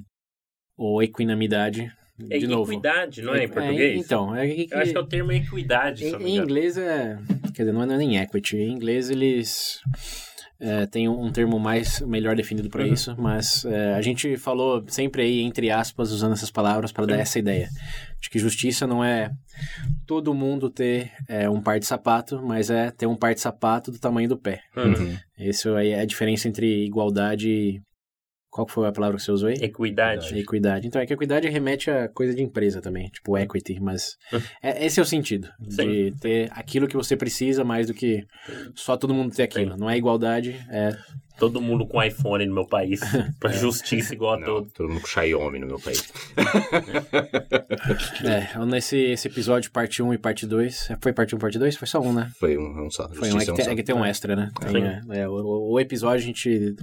[0.77, 1.91] ou equinamidade,
[2.31, 2.73] É de novo.
[2.73, 4.05] equidade, não é, em português?
[4.05, 7.19] então, é que, Eu acho que é o termo equidade, em, em inglês é.
[7.55, 8.57] Quer dizer, não é nem equity.
[8.59, 9.81] Em inglês eles
[10.61, 12.93] é, têm um termo mais melhor definido para Uhum.
[12.93, 17.19] isso, mas é, a gente falou sempre aí, entre aspas, usando essas palavras para dar
[17.19, 17.69] essa ideia.
[18.21, 19.31] De que justiça não é
[20.07, 23.91] todo mundo ter é, um par de sapato, mas é ter um par de sapato
[23.91, 24.61] do tamanho do pé.
[24.77, 25.17] Uhum.
[25.39, 27.81] Isso aí é a diferença entre igualdade e.
[28.57, 29.57] Qual foi a palavra que você usou aí?
[29.61, 30.35] Equidade.
[30.39, 30.87] Equidade.
[30.87, 34.17] Então, é que equidade remete a coisa de empresa também, tipo equity, mas
[34.63, 38.27] é, esse é o sentido, de ter aquilo que você precisa mais do que
[38.75, 39.77] só todo mundo ter aquilo.
[39.77, 40.97] Não é igualdade, é...
[41.39, 43.01] Todo mundo com iPhone no meu país.
[43.39, 44.73] pra justiça igual a Não, todos.
[44.73, 46.13] todo mundo com Xiaomi no meu país.
[48.25, 51.59] é nesse esse episódio, parte 1 e parte 2, é, foi parte 1 e parte
[51.59, 51.77] 2?
[51.77, 52.31] Foi só um, né?
[52.39, 53.09] Foi um, um só.
[53.09, 54.51] Foi um, é, que tem, é que tem um extra, né?
[54.61, 56.75] Tem, é, é, o, o episódio a gente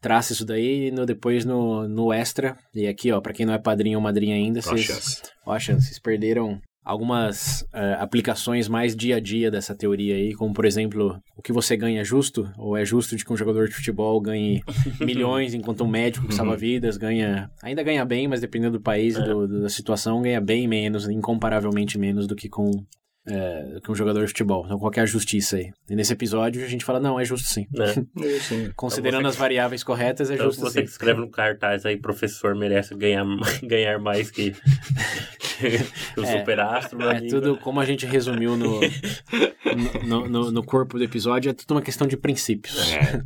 [0.00, 3.54] traça isso daí e no, depois no, no extra, e aqui ó, pra quem não
[3.54, 5.22] é padrinho ou madrinha ainda, vocês...
[5.44, 10.34] Ó, a chance, vocês perderam algumas eh, aplicações mais dia a dia dessa teoria aí,
[10.34, 12.50] como por exemplo, o que você ganha é justo?
[12.56, 14.62] Ou é justo de que um jogador de futebol ganhe
[14.98, 17.50] milhões, enquanto um médico que salva vidas ganha.
[17.62, 21.98] Ainda ganha bem, mas dependendo do país e do- da situação, ganha bem menos, incomparavelmente
[21.98, 22.70] menos do que com.
[23.74, 24.64] Do que um jogador de futebol.
[24.64, 25.70] Então, qual que é a justiça aí?
[25.88, 27.66] E nesse episódio a gente fala, não, é justo sim.
[27.72, 27.94] Né?
[28.40, 28.70] Sim.
[28.76, 30.84] Considerando Então as variáveis corretas, é Então, justo você sim.
[30.84, 33.24] que escreve no cartaz aí, professor merece ganhar,
[33.62, 35.66] ganhar mais que, que
[36.20, 37.02] o É, superastro.
[37.02, 37.28] É amigo.
[37.28, 38.80] tudo, como a gente resumiu no,
[40.06, 42.92] no, no, no corpo do episódio, é tudo uma questão de princípios.
[42.92, 43.22] É.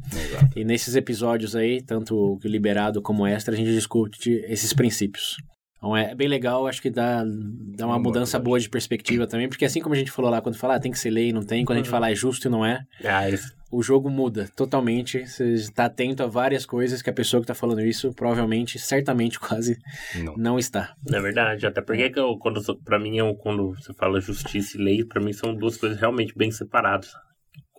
[0.57, 5.37] E nesses episódios aí, tanto o liberado como o extra, a gente discute esses princípios.
[5.83, 9.27] Então é bem legal, acho que dá, dá uma Uma mudança boa boa de perspectiva
[9.27, 11.31] também, porque assim como a gente falou lá, quando fala ah, tem que ser lei
[11.31, 13.53] e não tem, quando a gente fala é justo e não é, Ah, isso.
[13.71, 15.27] o jogo muda totalmente.
[15.27, 19.41] Você está atento a várias coisas que a pessoa que está falando isso provavelmente, certamente,
[19.41, 19.77] quase
[20.23, 20.37] Não.
[20.37, 20.95] não está.
[21.13, 24.81] É verdade, até porque que eu, quando, pra mim, eu, quando você fala justiça e
[24.85, 27.13] lei, pra mim são duas coisas realmente bem separadas.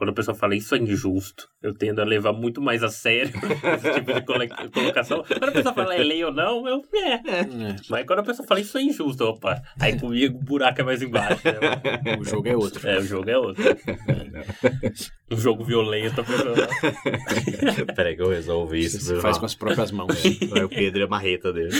[0.03, 3.31] Quando a pessoa fala isso é injusto, eu tendo a levar muito mais a sério
[3.73, 5.23] esse tipo de colocação.
[5.25, 7.13] Quando a pessoa fala é lei ou não, eu é.
[7.13, 7.21] É,
[7.89, 11.01] Mas quando a pessoa fala isso é injusto, opa, aí comigo o buraco é mais
[11.01, 11.41] embaixo.
[11.45, 12.17] Né?
[12.19, 12.85] o jogo é outro.
[12.85, 13.63] É, o jogo é outro.
[15.31, 16.55] Um jogo violento, a pessoa.
[17.95, 18.99] Peraí que eu resolvo isso.
[18.99, 20.21] Você faz com as próprias mãos.
[20.49, 21.71] Vai o Pedro e a marreta dele.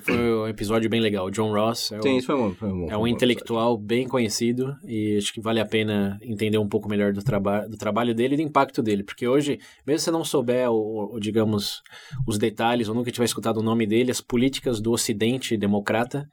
[0.00, 1.26] Foi um episódio bem legal.
[1.26, 2.54] O John Ross é, o- Sim, isso foi bom.
[2.54, 6.68] Foi bom é um intelectual bem conhecido e acho que vale a pena entender um
[6.68, 9.02] pouco melhor do, traba do trabalho dele e do impacto dele.
[9.02, 11.82] Porque hoje, mesmo se você não souber, o, o- digamos,
[12.26, 16.28] os detalhes ou nunca tiver escutado o nome dele, as políticas do Ocidente democrata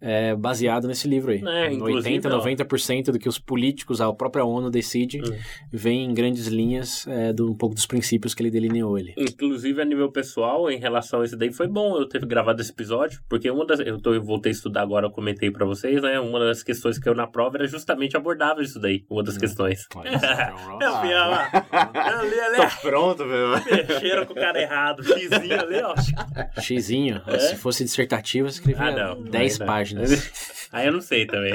[0.00, 1.42] é baseado nesse livro aí.
[1.44, 2.40] É, inclusive, 80, ó.
[2.44, 5.34] 90% do que os políticos, a própria ONU decide, Hum.
[5.72, 9.14] vem em grandes linhas é, do, um pouco dos princípios que ele delineou ele.
[9.16, 12.70] Inclusive, a nível pessoal, em relação a isso daí, foi bom eu ter gravado esse
[12.72, 13.80] episódio, porque uma das.
[13.80, 16.20] Eu, tô, eu voltei a estudar agora, eu comentei pra vocês, né?
[16.20, 19.04] Uma das questões que eu na prova era justamente abordava isso daí.
[19.08, 19.86] Uma das questões.
[19.92, 20.06] Ross.
[20.80, 21.50] Eu vi lá.
[21.94, 23.50] Ali, ali, Pronto, meu.
[23.64, 25.02] mexeram com o cara errado.
[25.04, 26.60] Xizinho ali, ó.
[26.60, 28.88] Xizinho, se fosse dissertativo, eu escrevia É?
[28.88, 29.22] Ah, não.
[29.24, 29.66] 10 Aí não.
[29.66, 30.68] páginas.
[30.72, 31.52] Aí eu não sei também.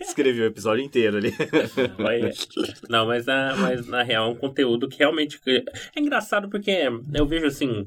[0.00, 1.34] Escrevi o episódio inteiro ali.
[2.88, 5.38] Não, mas na, mas na real é um conteúdo que realmente.
[5.94, 7.86] É engraçado porque eu vejo assim.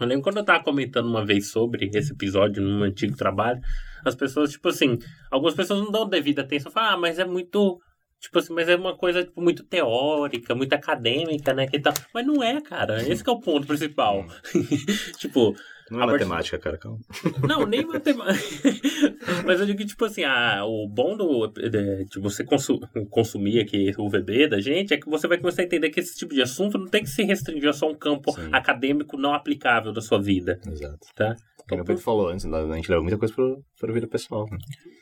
[0.00, 3.60] Eu lembro quando eu tava comentando uma vez sobre esse episódio num antigo trabalho,
[4.04, 4.98] as pessoas, tipo assim,
[5.30, 7.80] algumas pessoas não dão devida atenção, falam, ah, mas é muito.
[8.24, 11.66] Tipo assim, mas é uma coisa tipo, muito teórica, muito acadêmica, né?
[11.66, 11.92] Que tal.
[12.12, 12.96] Mas não é, cara.
[13.06, 14.24] Esse que é o ponto principal.
[15.18, 15.54] tipo,
[15.90, 16.98] Não é matemática, cara, calma.
[17.46, 18.70] não, nem matemática.
[19.44, 22.80] Mas eu digo que, tipo assim, ah, o bom do, de, de você consu-
[23.10, 26.16] consumir aqui o VB da gente é que você vai começar a entender que esse
[26.16, 28.48] tipo de assunto não tem que se restringir a só um campo Sim.
[28.52, 30.98] acadêmico não aplicável da sua vida, Exato.
[31.14, 31.36] tá?
[31.68, 34.48] Como o Pedro falou antes, a gente leva muita coisa pro, pra vida pessoal.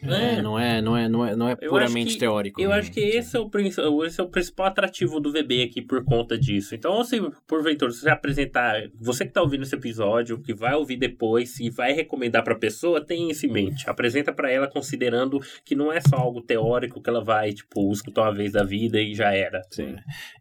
[0.03, 0.35] né?
[0.35, 0.43] É, É.
[0.43, 2.61] não, é, não, é, não, é, não é puramente que- teórico.
[2.61, 2.77] Eu né?
[2.79, 6.37] acho que esse é, o, esse é o principal atrativo do VB aqui por conta
[6.39, 6.75] disso.
[6.75, 11.59] Então, se porventura você apresentar, você que tá ouvindo esse episódio, que vai ouvir depois
[11.61, 13.89] e vai recomendar pra pessoa, tem isso em mente.
[13.89, 18.23] Apresenta pra ela considerando que não é só algo teórico que ela vai, tipo, escutar
[18.23, 19.63] uma vez da vida e já era.
[19.71, 19.95] Sim.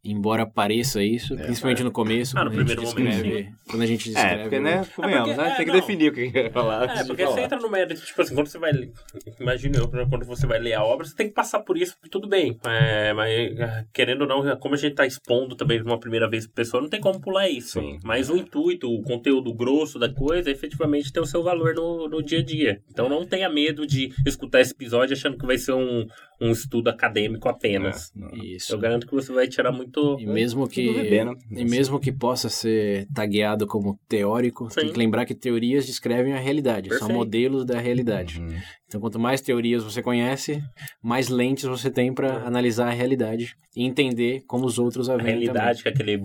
[0.04, 4.06] Embora pareça isso, principalmente no começo, Ah, no a primeiro momento, descreve, quando a gente
[4.10, 4.34] descreve...
[4.34, 5.52] É, porque, né, convenhamos, porque- né?
[5.52, 5.80] é, Tem que não.
[5.80, 6.84] definir o que quer falar.
[7.00, 7.36] É, porque falar.
[7.36, 8.72] você entra no mérito, tipo assim, quando você vai.
[9.40, 11.96] Imagina eu, né, quando você vai ler a obra, você tem que passar por isso,
[12.10, 12.58] tudo bem.
[12.66, 16.46] É, mas, ah, querendo ou não, como a gente tá expondo também uma primeira vez
[16.46, 17.80] pra pessoa, não tem como pular isso.
[17.80, 18.00] Sim.
[18.04, 22.08] Mas o intuito, o conteúdo grosso da coisa, é efetivamente ter o seu valor no,
[22.08, 22.82] no dia a dia.
[22.90, 26.06] Então não tenha medo de escutar esse episódio achando que vai ser um,
[26.42, 28.12] um estudo acadêmico apenas.
[28.34, 28.74] Isso.
[28.74, 30.18] Eu garanto que você vai tirar muito.
[30.20, 31.34] E mesmo que, né?
[31.52, 34.94] e mesmo que possa ser tagueado como teórico, tem Sim.
[34.94, 37.18] que lembrar que teorias descrevem a realidade, são Perfeito.
[37.18, 38.21] modelos da realidade.
[38.40, 38.56] Uhum.
[38.88, 40.62] Então, quanto mais teorias você conhece,
[41.02, 42.48] mais lentes você tem para É.
[42.48, 46.18] analisar a realidade e entender como os outros a A veem realidade, que é aquele.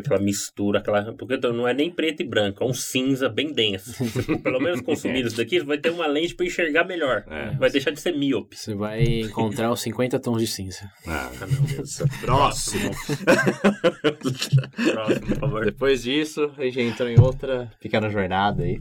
[0.00, 1.12] Com Aquela mistura, aquela.
[1.14, 3.92] Porque não é nem preto e branco, é um cinza bem denso.
[4.42, 7.24] Pelo menos consumir isso daqui, você vai ter uma lente para enxergar melhor.
[7.28, 7.50] É.
[7.56, 8.56] Vai deixar de ser míope.
[8.56, 10.90] Você vai encontrar os 50 tons de cinza.
[11.06, 12.02] Ah, meu Deus.
[12.20, 12.90] Próximo.
[14.92, 15.64] Próximo, por favor.
[15.64, 18.80] Depois disso, a gente entrou em outra pequena jornada aí.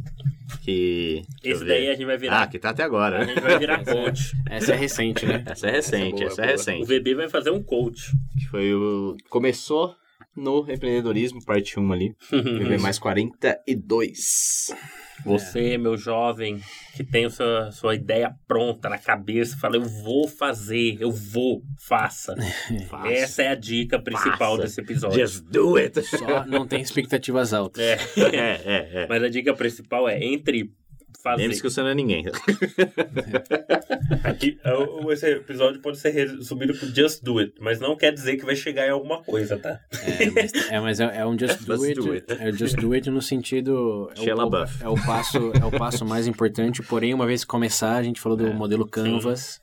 [0.61, 1.21] Que.
[1.43, 2.43] Esse daí a gente vai virar.
[2.43, 3.33] Ah, que tá até agora, A né?
[3.33, 4.33] gente vai virar coach.
[4.49, 5.43] Essa é recente, né?
[5.45, 6.99] Essa é recente, Essa essa é é, boa, O recente.
[6.99, 8.11] VB vai fazer um coach.
[8.37, 9.15] Que foi o.
[9.29, 9.95] Começou
[10.35, 12.15] no empreendedorismo, parte 1 ali.
[12.31, 14.73] VB mais 42.
[15.25, 16.59] Você, meu jovem,
[16.95, 21.61] que tem a sua, sua ideia pronta na cabeça, fala, eu vou fazer, eu vou,
[21.79, 22.35] faça.
[23.05, 24.63] Essa é a dica principal Faça.
[24.63, 25.19] desse episódio.
[25.19, 26.01] Just do it!
[26.03, 27.83] Só não tem expectativas altas.
[27.83, 27.97] É.
[28.17, 29.07] É, é, é.
[29.07, 30.71] Mas a dica principal é entre
[31.23, 31.41] fazer.
[31.43, 32.25] Lembre-se que você não é ninguém.
[34.23, 38.11] Aqui, é, o- esse episódio pode ser resumido por Just Do It, mas não quer
[38.11, 39.79] dizer que vai chegar em alguma coisa, tá?
[39.91, 42.25] É, mas é, mas é, é um just do, Just it, do it.
[42.31, 44.09] É just do it no sentido.
[44.15, 44.39] É o,
[44.81, 46.81] é o passo é o passo mais importante.
[46.83, 49.61] Porém, uma vez que começar, a gente falou do modelo Canvas,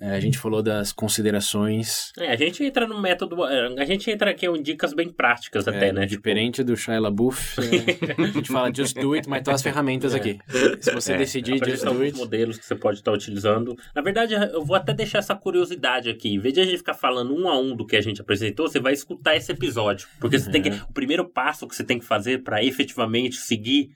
[0.00, 2.12] é, a gente falou das considerações.
[2.18, 3.44] É, a gente entra no método.
[3.46, 6.06] é, A gente entra aqui em dicas bem práticas até, é, né?
[6.06, 9.62] Tipo, Diferente do Shia LaBeouf, é, a gente fala just do it, mas tá as
[9.62, 10.38] ferramentas aqui.
[10.80, 13.76] Se você É, decidir just do it, modelos que você pode estar utilizando.
[13.94, 16.30] Na verdade, eu vou até deixar essa curiosidade aqui.
[16.30, 18.68] Em vez de a gente ficar falando um a um do que a gente apresentou,
[18.68, 20.08] você vai escutar esse episódio.
[20.18, 20.70] Porque você tem que.
[20.70, 20.80] Uhum.
[20.88, 23.90] O primeiro passo que você tem que fazer para efetivamente seguir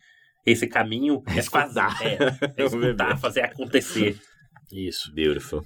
[0.45, 1.81] esse caminho é fazer.
[2.03, 4.17] É, é escutar, fazer acontecer.
[4.71, 5.13] isso.
[5.15, 5.65] Beautiful.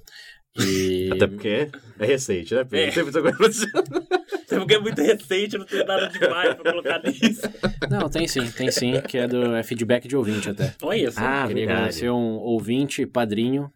[0.57, 1.69] E Até porque
[2.01, 2.65] é recente, né?
[2.65, 2.91] Porque É.
[2.91, 4.07] Tem muita coisa acontecendo.
[4.49, 7.43] Porque é muito recente, não tem nada demais pra colocar nisso.
[7.91, 10.75] não, tem sim, tem sim, que é do é feedback de ouvinte até.
[10.83, 11.19] Olha isso.
[11.21, 11.79] Ah, Queria verdade.
[11.81, 13.71] agradecer um ouvinte, padrinho,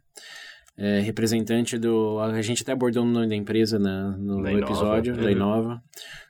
[0.77, 2.19] é, representante do.
[2.21, 4.59] A gente até abordou o nome da empresa na- no, Inova.
[4.59, 5.31] episódio, da Uhum.
[5.31, 5.83] Inova.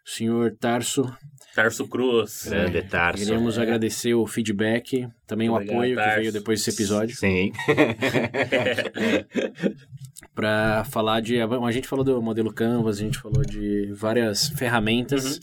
[0.04, 1.10] O senhor Tarso.
[1.54, 2.46] Tarso Cruz.
[2.48, 3.22] Grande Tarso.
[3.24, 7.52] Queríamos agradecer o feedback, também o apoio que veio depois desse episódio, Sim.
[10.34, 11.38] para falar de.
[11.40, 15.40] A gente falou do modelo Canvas, a gente falou de várias ferramentas,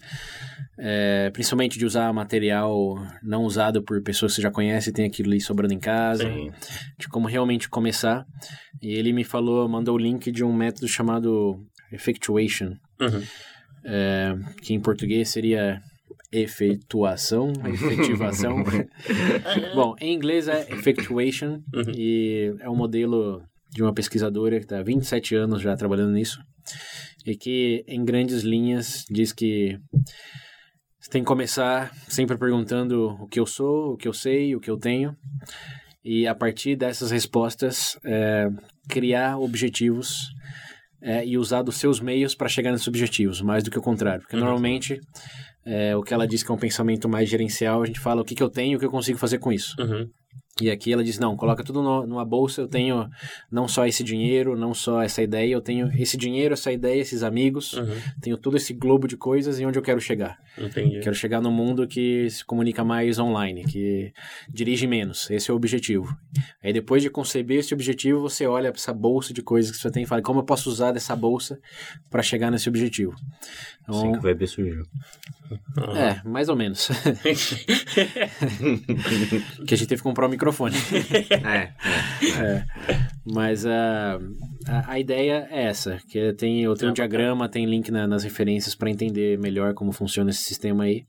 [0.77, 5.29] é, principalmente de usar material não usado por pessoas que você já conhece, tem aquilo
[5.29, 6.23] ali sobrando em casa.
[6.23, 6.51] Sim.
[6.97, 8.25] de como realmente começar.
[8.81, 11.59] E ele me falou, mandou o link de um método chamado
[11.91, 13.23] Effectuation, Uhum.
[13.85, 15.81] é, que em português seria
[16.31, 18.63] efetuação, efetivação.
[19.73, 21.91] Bom, em inglês é Effectuation Uhum.
[21.95, 23.41] e é um modelo
[23.71, 26.39] de uma pesquisadora que está há 27 anos já trabalhando nisso
[27.25, 29.77] e que, em grandes linhas, diz que
[30.99, 34.59] você tem que começar sempre perguntando o que eu sou, o que eu sei, o
[34.59, 35.15] que eu tenho
[36.03, 38.47] e a partir dessas respostas é,
[38.87, 40.29] criar objetivos
[41.01, 44.21] é, e usar dos seus meios para chegar nesses objetivos, mais do que o contrário.
[44.21, 44.41] Porque Uhum.
[44.43, 44.99] normalmente
[45.65, 48.25] é, o que ela diz que é um pensamento mais gerencial, a gente fala o
[48.25, 49.75] que, que eu tenho e o que eu consigo fazer com isso.
[49.79, 50.07] Uhum.
[50.61, 53.09] E aqui ela diz, não, coloca tudo no- numa bolsa, eu tenho
[53.51, 57.23] não só esse dinheiro, não só essa ideia, eu tenho esse dinheiro, essa ideia, esses
[57.23, 57.95] amigos, Uhum.
[58.21, 60.37] tenho todo esse globo de coisas e onde eu quero chegar.
[60.57, 60.99] Entendi.
[60.99, 64.11] Quero chegar num mundo que se comunica mais online, que
[64.49, 65.29] dirige menos.
[65.31, 66.13] Esse é o objetivo.
[66.61, 69.89] Aí depois de conceber esse objetivo, você olha para essa bolsa de coisas que você
[69.89, 71.57] tem e fala, como eu posso usar dessa bolsa
[72.09, 73.13] para chegar nesse objetivo?
[73.87, 74.83] Assim Então, que o VB surgiu.
[75.95, 76.89] é, mais ou menos.
[79.65, 80.75] que a gente teve que comprar um microfone.
[81.45, 81.73] É,
[82.41, 82.65] É.
[83.25, 84.17] Mas a,
[84.67, 88.23] a, a ideia é essa, que tem, eu tenho um diagrama, tem link na- nas
[88.23, 91.03] referências para entender melhor como funciona esse sistema aí.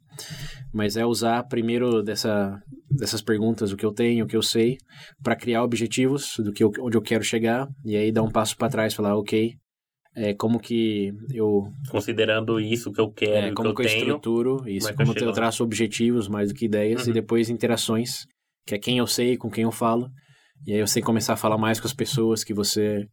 [0.73, 2.61] Mas é usar primeiro dessa
[2.91, 4.77] dessas perguntas, o que eu tenho, o que eu sei,
[5.23, 8.57] para criar objetivos do que eu, onde eu quero chegar e aí dar um passo
[8.57, 9.55] para trás, falar, ok,
[10.17, 13.87] é, como que eu Considerando isso que eu quero, é, e como que que eu
[13.87, 14.03] eu tenho.
[14.09, 17.11] estruturo isso, como é que eu como eu traço objetivos mais do que ideias e
[17.11, 17.15] Uhum.
[17.15, 18.27] depois interações,
[18.71, 20.09] que é quem eu sei, com quem eu falo.
[20.65, 23.05] E aí você começar a falar mais com as pessoas que você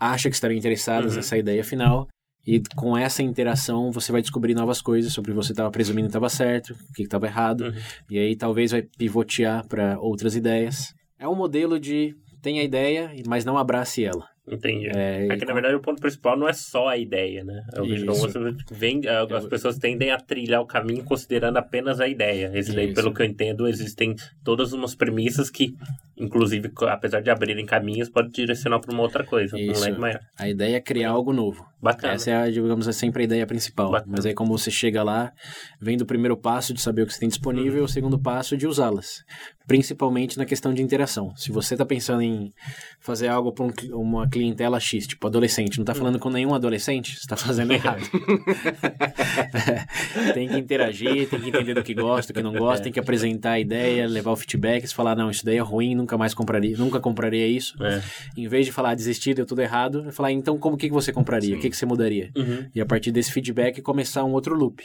[0.00, 1.16] acha que estariam interessadas Uhum.
[1.18, 2.08] nessa ideia final.
[2.46, 6.06] E com essa interação você vai descobrir novas coisas sobre o que você estava presumindo
[6.06, 7.64] que estava certo, o que estava errado.
[7.66, 7.72] Uhum.
[8.10, 10.94] E aí talvez vai pivotear para outras ideias.
[11.18, 14.26] É um modelo de tem a ideia, mas não abrace ela.
[14.46, 14.88] Entendi.
[14.94, 17.64] É, É que, na verdade, o ponto principal não é só a ideia, né?
[17.74, 18.02] É o que Isso.
[18.04, 18.38] então, você
[18.70, 22.50] vem, as pessoas tendem a trilhar o caminho considerando apenas a ideia.
[22.54, 24.14] Esse daí, pelo que eu entendo, existem
[24.44, 25.74] todas umas premissas que,
[26.16, 29.82] inclusive, apesar de abrirem caminhos, pode direcionar para uma outra coisa, um Isso.
[29.82, 30.20] leque maior.
[30.38, 31.64] A ideia é criar algo novo.
[31.80, 32.14] Bacana.
[32.14, 33.90] Essa é, a, digamos, é sempre a ideia principal.
[33.90, 34.12] Bacana.
[34.16, 35.32] Mas aí, como você chega lá,
[35.80, 38.56] vem do primeiro passo de saber o que você tem disponível e o segundo passo
[38.56, 39.22] de usá-las.
[39.66, 41.34] Principalmente na questão de interação.
[41.36, 42.52] Se você está pensando em
[43.00, 47.20] fazer algo para uma clientela X, tipo adolescente, não está falando com nenhum adolescente, você
[47.20, 48.02] está fazendo errado.
[50.34, 53.00] tem que interagir, tem que entender do que gosta, do que não gosta, tem que
[53.00, 56.34] apresentar a ideia, levar o feedback, se falar, não, isso daí é ruim, nunca mais
[56.34, 57.82] compraria, nunca compraria isso.
[57.82, 58.02] É.
[58.36, 61.12] Em vez de falar desistir, deu tudo errado, eu falar, então como que que você
[61.12, 61.56] compraria?
[61.56, 62.30] O que, que você mudaria?
[62.36, 62.66] Uhum.
[62.74, 64.84] E a partir desse feedback começar um outro loop.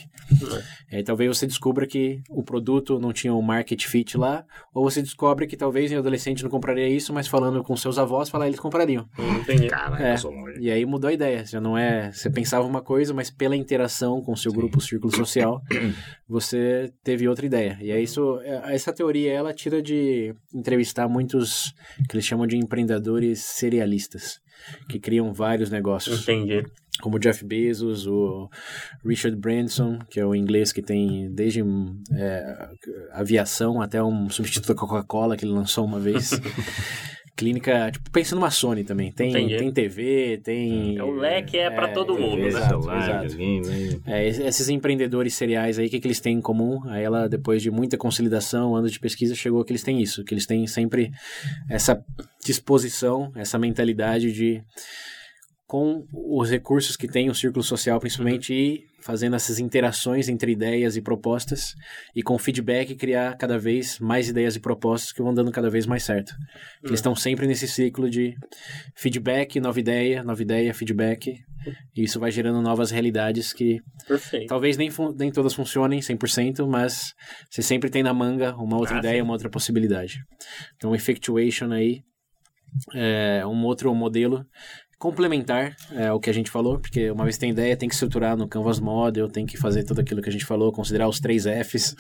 [0.92, 4.84] E aí talvez você descubra que o produto não tinha um market fit lá, ou
[4.90, 8.48] você descobre que talvez em adolescente não compraria isso, mas falando com seus avós, falar
[8.48, 9.08] eles comprariam.
[9.42, 9.68] Entendi.
[9.68, 10.16] Caralho, É.
[10.24, 10.60] longe.
[10.60, 11.46] E aí mudou a ideia.
[11.46, 12.12] Já não é.
[12.12, 15.62] Você pensava uma coisa, mas pela interação com o seu grupo, o círculo social,
[16.28, 17.78] você teve outra ideia.
[17.82, 18.40] E é isso.
[18.66, 21.74] Essa teoria ela tira de entrevistar muitos
[22.08, 24.40] que eles chamam de empreendedores serialistas,
[24.88, 26.64] que criam vários negócios Entendi.
[27.02, 28.50] como o Jeff Bezos, o
[29.06, 31.64] Richard Branson, que é o inglês que tem desde
[32.14, 32.70] é,
[33.12, 36.32] aviação até um substituto da Coca-Cola que ele lançou uma vez.
[37.40, 39.14] Clínica, tipo, pensa numa Sony também.
[39.14, 39.58] Tem, Entendi.
[39.58, 40.98] tem TV, tem.
[40.98, 42.48] É, o leque é pra todo mundo, né?
[42.48, 44.02] Exato, celular, exato.
[44.06, 46.82] É, es- esses empreendedores seriais aí, o que, que eles têm em comum?
[46.90, 50.34] Aí ela, depois de muita conciliação, anos de pesquisa, chegou que eles têm isso, que
[50.34, 51.12] eles têm sempre
[51.70, 52.04] essa
[52.44, 54.62] disposição, essa mentalidade de,
[55.70, 60.98] com os recursos que tem o círculo social, principalmente, ir fazendo essas interações entre ideias
[60.98, 61.76] e propostas,
[62.16, 65.86] e com feedback criar cada vez mais ideias e propostas que vão dando cada vez
[65.86, 66.34] mais certo.
[66.84, 68.34] Eles estão sempre nesse ciclo de
[68.96, 71.36] feedback, nova ideia, nova ideia, feedback,
[71.96, 74.48] e isso vai gerando novas realidades que Perfeito.
[74.48, 74.90] Talvez nem,
[75.20, 77.14] nem todas funcionem 100%, mas
[77.48, 79.22] você sempre tem na manga uma outra Ah, ideia, sim.
[79.22, 80.18] uma outra possibilidade.
[80.78, 82.02] Então, Effectuation aí
[82.96, 84.46] é um outro modelo
[85.00, 87.96] complementar é, ao que a gente falou, porque uma vez que tem ideia, tem que
[87.96, 91.20] estruturar no Canvas Model, tem que fazer tudo aquilo que a gente falou, considerar os
[91.22, 91.96] três Fs.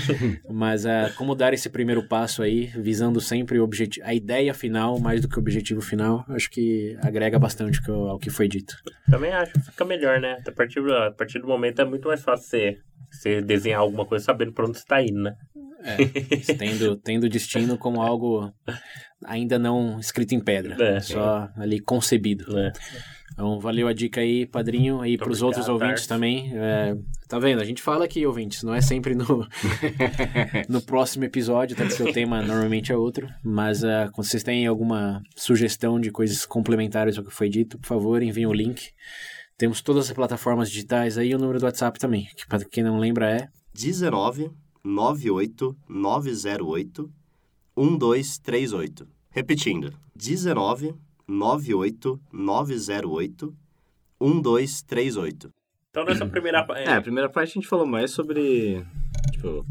[0.50, 4.98] mas é, como dar esse primeiro passo aí, visando sempre o objetivo, a ideia final
[4.98, 8.74] mais do que o objetivo final, acho que agrega bastante ao que foi dito.
[9.10, 10.38] Também acho que fica melhor, né?
[10.46, 12.78] A partir, do- a partir do momento é muito mais fácil você,
[13.10, 15.34] você desenhar alguma coisa sabendo pra onde você tá indo, né?
[15.84, 18.50] É, tendo, tendo o destino como algo
[19.24, 21.00] ainda não escrito em pedra, É.
[21.00, 22.58] só ali concebido.
[22.58, 22.72] É.
[23.32, 26.08] Então, valeu a dica aí, padrinho, aí Muito pros obrigado, outros ouvintes Tarso.
[26.08, 26.50] também.
[26.54, 26.96] É,
[27.28, 27.60] tá vendo?
[27.60, 29.24] A gente fala aqui, ouvintes, não é sempre no,
[30.68, 31.84] no próximo episódio, tá?
[31.86, 33.28] Porque o tema normalmente é outro.
[33.44, 37.86] Mas ah, quando vocês têm alguma sugestão de coisas complementares ao que foi dito, por
[37.86, 38.90] favor, enviem o link.
[39.56, 42.82] Temos todas as plataformas digitais aí e o número do WhatsApp também, que para quem
[42.82, 44.50] não lembra é 19
[44.84, 47.10] 98 908
[47.84, 49.06] 1238.
[49.30, 50.94] Repetindo, 19
[51.26, 53.54] 98 908
[54.20, 55.50] 1238.
[55.90, 56.66] Então, nessa primeira...
[56.76, 58.84] É, a primeira parte a gente falou mais sobre,
[59.32, 59.64] tipo,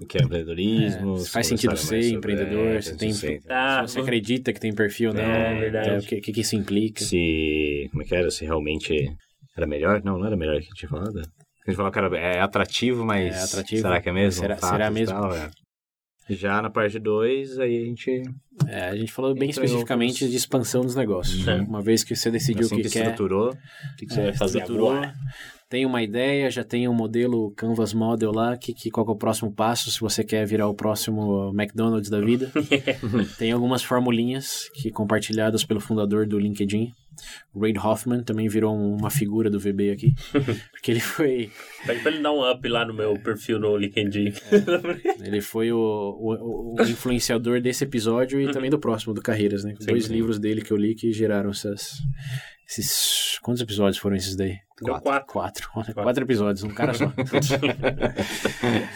[0.00, 1.14] o que é empreendedorismo.
[1.16, 3.12] É, se faz sentido ser sobre- empreendedor, é, se tem-
[3.48, 5.88] Ah, se você acredita que tem perfil ou não, É, verdade.
[5.90, 7.02] é, o que, que que isso implica.
[7.04, 8.30] Se, como é que era?
[8.30, 8.94] Se realmente
[9.56, 10.02] era melhor?
[10.04, 11.18] Não, não era melhor que a gente tinha falado.
[11.18, 13.82] A gente falou que era, é atrativo, mas É atrativo.
[13.82, 14.40] será que é mesmo?
[14.42, 15.14] Será- será mesmo?
[15.18, 15.50] tal, é.
[16.28, 18.22] Já na parte 2, aí a gente
[18.66, 21.46] É, a gente falou bem especificamente outros- de expansão dos negócios.
[21.46, 21.64] Uhum.
[21.64, 24.24] Uma vez que você decidiu o que, que, quer, estruturou, o que, que você é,
[24.24, 25.14] vai fazer estruturou, agora?
[25.68, 29.14] Tem uma ideia, já tem um modelo Canvas Model lá, que, que, qual que é
[29.14, 32.50] o próximo passo, se você quer virar o próximo McDonald's da vida.
[33.38, 36.92] tem algumas formulinhas que compartilhadas pelo fundador do LinkedIn.
[37.56, 40.12] Reid Hoffman também virou um- uma figura do VB aqui,
[40.72, 41.50] porque ele foi
[41.86, 44.32] Pede pra ele dar um up lá no meu perfil no LinkedIn.
[45.24, 49.74] Ele foi o, o, o influenciador desse episódio e também do próximo, do Carreiras, né?
[49.78, 50.12] Sim, Dois sim.
[50.12, 51.98] livros dele que eu li que geraram essas.
[52.68, 53.38] Esses.
[53.42, 54.56] Quantos episódios foram esses daí?
[54.82, 55.26] Deu quatro.
[55.28, 55.70] Quatro.
[55.94, 57.06] Quatro episódios, um cara só.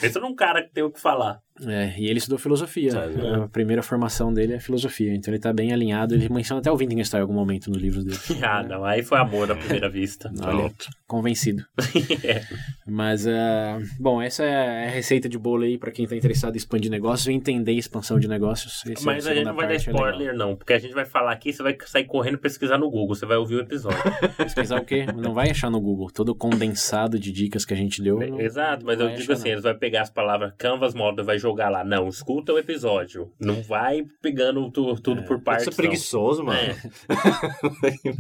[0.00, 1.40] Pensa num cara que tem o que falar.
[1.66, 2.92] É, e ele estudou filosofia.
[2.92, 5.14] Sabe, A primeira formação dele é filosofia.
[5.14, 6.14] Então ele tá bem alinhado.
[6.14, 8.18] Ele menciona até o Wittgenstein em algum momento no livro dele.
[8.48, 8.84] Ah, não.
[8.84, 10.32] Aí foi amor à primeira vista.
[10.40, 10.72] Olha,
[11.06, 11.64] convencido.
[12.24, 12.42] É.
[12.86, 16.56] Mas, ah, bom, essa é a receita de bolo aí pra quem tá interessado em
[16.56, 18.82] expandir negócios e entender expansão de negócios.
[18.86, 20.56] Essa Mas a gente segunda não vai dar é spoiler, não.
[20.56, 23.14] Porque a gente vai falar aqui, você vai sair correndo pesquisar no Google.
[23.14, 23.98] Você vai ouvir o episódio.
[24.36, 25.06] Pesquisar o quê?
[25.14, 26.10] Não vai achar no Google.
[26.10, 28.18] Todo condensado de dicas que a gente deu.
[28.18, 29.50] não- Exato, mas eu digo achar, assim, não.
[29.52, 31.84] eles vão pegar as palavras Canvas Model e vai jogar lá.
[31.84, 33.32] Não, escuta o episódio.
[33.40, 35.64] Não vai pegando tu- tudo por Pode partes.
[35.64, 35.76] ser não.
[35.76, 36.58] preguiçoso, mano.
[36.60, 36.76] É.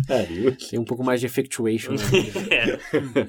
[0.06, 0.56] Pariu.
[0.70, 1.92] Tem um pouco mais de effectuation.
[1.92, 1.98] Né?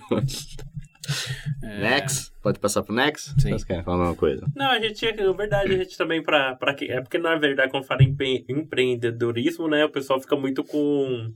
[1.64, 1.80] É.
[1.80, 2.32] Next?
[2.42, 3.32] Pode passar pro next?
[3.42, 3.50] Sim.
[3.50, 4.46] Vocês querem falar a mesma coisa?
[4.56, 7.18] Não, a gente tinha que, na verdade, a gente também pra, pra que, é porque
[7.18, 11.32] na verdade quando fala em empre- empreendedorismo, né, o pessoal fica muito com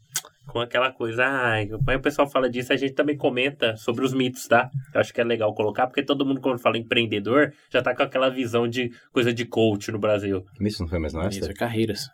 [0.47, 4.13] com aquela coisa, ai, mas o pessoal fala disso, a gente também comenta sobre os
[4.13, 4.69] mitos, tá?
[4.93, 8.03] Eu acho que é legal colocar, porque todo mundo quando fala empreendedor, já tá com
[8.03, 10.43] aquela visão de coisa de coach no Brasil.
[10.59, 11.51] Isso não foi mais Isso, nossa?
[11.51, 12.07] é carreiras.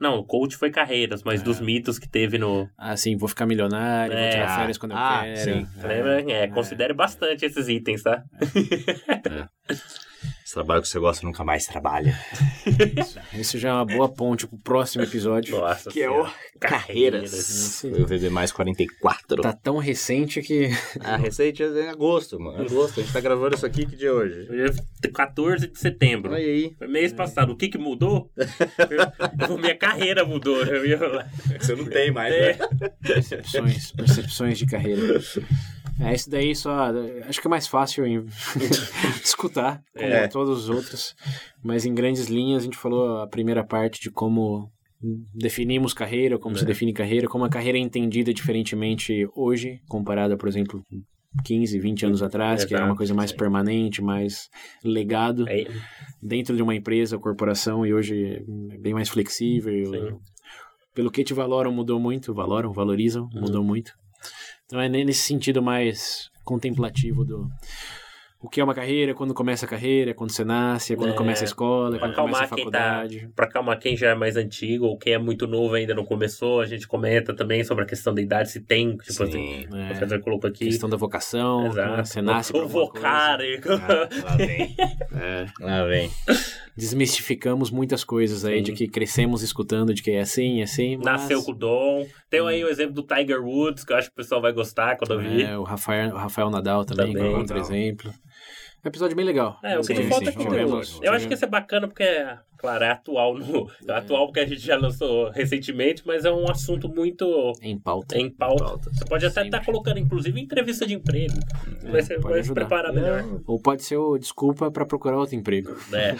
[0.00, 1.44] Não, coach foi carreiras, mas É.
[1.44, 2.68] dos mitos que teve no...
[2.78, 5.36] Ah, sim, vou ficar milionário, vou É, tirar ah, férias quando eu ah, quero.
[5.40, 5.66] sim.
[5.82, 6.32] Lembra?
[6.32, 8.22] É, considere bastante esses itens, tá?
[10.48, 12.18] Esse trabalho que você gosta nunca mais trabalha.
[13.38, 15.54] Isso já é uma boa ponte pro próximo episódio.
[15.60, 16.26] Nossa Que é o
[16.58, 17.32] Carreiras.
[17.32, 17.90] Sim.
[17.90, 19.42] Foi o VB mais 44.
[19.42, 20.70] Tá tão recente que.
[21.00, 22.62] A receita é em agosto, mano.
[22.62, 22.98] Agosto.
[22.98, 24.48] A gente tá gravando isso aqui que dia é hoje?
[24.50, 26.32] Hoje é 14 de setembro.
[26.32, 26.74] Olha aí.
[26.78, 27.52] Foi mês passado.
[27.52, 28.32] O que que mudou?
[29.50, 30.64] Eu- minha carreira mudou.
[30.64, 30.98] Eu.
[31.60, 32.54] Você não tem mais, É.
[32.54, 32.90] né?
[33.02, 35.20] Percepções, percepções de carreira.
[36.00, 36.92] É, isso daí só.
[37.28, 38.24] Acho que é mais fácil em
[39.22, 40.28] escutar, como É.
[40.28, 41.14] todos os outros.
[41.62, 44.70] Mas em grandes linhas, a gente falou a primeira parte de como
[45.34, 50.48] definimos carreira, como se define carreira, como a carreira é entendida diferentemente hoje, comparada, por
[50.48, 50.82] exemplo,
[51.44, 53.36] 15, 20 anos atrás, que era uma Exato, coisa mais sim.
[53.36, 54.48] permanente, mais
[54.84, 55.68] legado Aí,
[56.20, 58.42] dentro de uma empresa ou corporação, e hoje
[58.72, 59.86] é bem mais flexível.
[59.92, 60.18] Sim.
[60.94, 63.40] Pelo que te valoram, mudou muito, valoram, valorizam, Uhum.
[63.42, 63.92] mudou muito.
[64.68, 67.50] Então é nesse sentido mais contemplativo do
[68.40, 71.42] o que é uma carreira, quando começa a carreira, quando você nasce, quando É, começa
[71.42, 72.78] a escola, pra quando começa a acalmar quem tá.
[72.80, 73.30] faculdade.
[73.34, 76.60] Pra acalmar quem já é mais antigo ou quem é muito novo ainda não começou,
[76.60, 79.66] a gente comenta também sobre a questão da idade, se tem, tipo assim, Sim.
[79.72, 80.66] o É, professor colocou aqui.
[80.66, 81.68] questão da vocação, né?
[81.70, 82.08] Exato.
[82.08, 83.60] você nasce pra o alguma vocare.
[83.66, 84.76] Ah, lá vem.
[85.16, 85.46] É.
[85.60, 86.10] Lá vem.
[86.76, 88.62] Desmistificamos muitas coisas aí Sim.
[88.62, 91.04] de que crescemos escutando de que é assim, é assim, mas...
[91.06, 92.06] Nasceu com o dom.
[92.30, 94.96] Tem aí o exemplo do Tiger Woods, que eu acho que o pessoal vai gostar
[94.96, 95.42] quando eu vi.
[95.42, 97.70] É, o Rafael, o Rafael Nadal também, Também, que é outro Nadal.
[97.72, 98.12] exemplo.
[98.84, 99.58] É um episódio bem legal.
[99.62, 100.82] É, o que Sim, te falta sim, é conteúdo.
[101.02, 103.36] Eu acho que esse é bacana porque, é, claro, é atual.
[103.36, 107.76] No, é atual porque a gente já lançou recentemente, mas é um assunto muito Em
[107.78, 108.16] pauta.
[108.16, 108.64] em pauta.
[108.64, 108.90] Pauta.
[108.92, 111.34] Você pode até estar colocando, inclusive, entrevista de emprego.
[111.90, 113.24] vai ser, pode vai se preparar melhor.
[113.46, 115.76] Ou pode ser o desculpa pra procurar outro emprego.
[115.92, 116.14] É.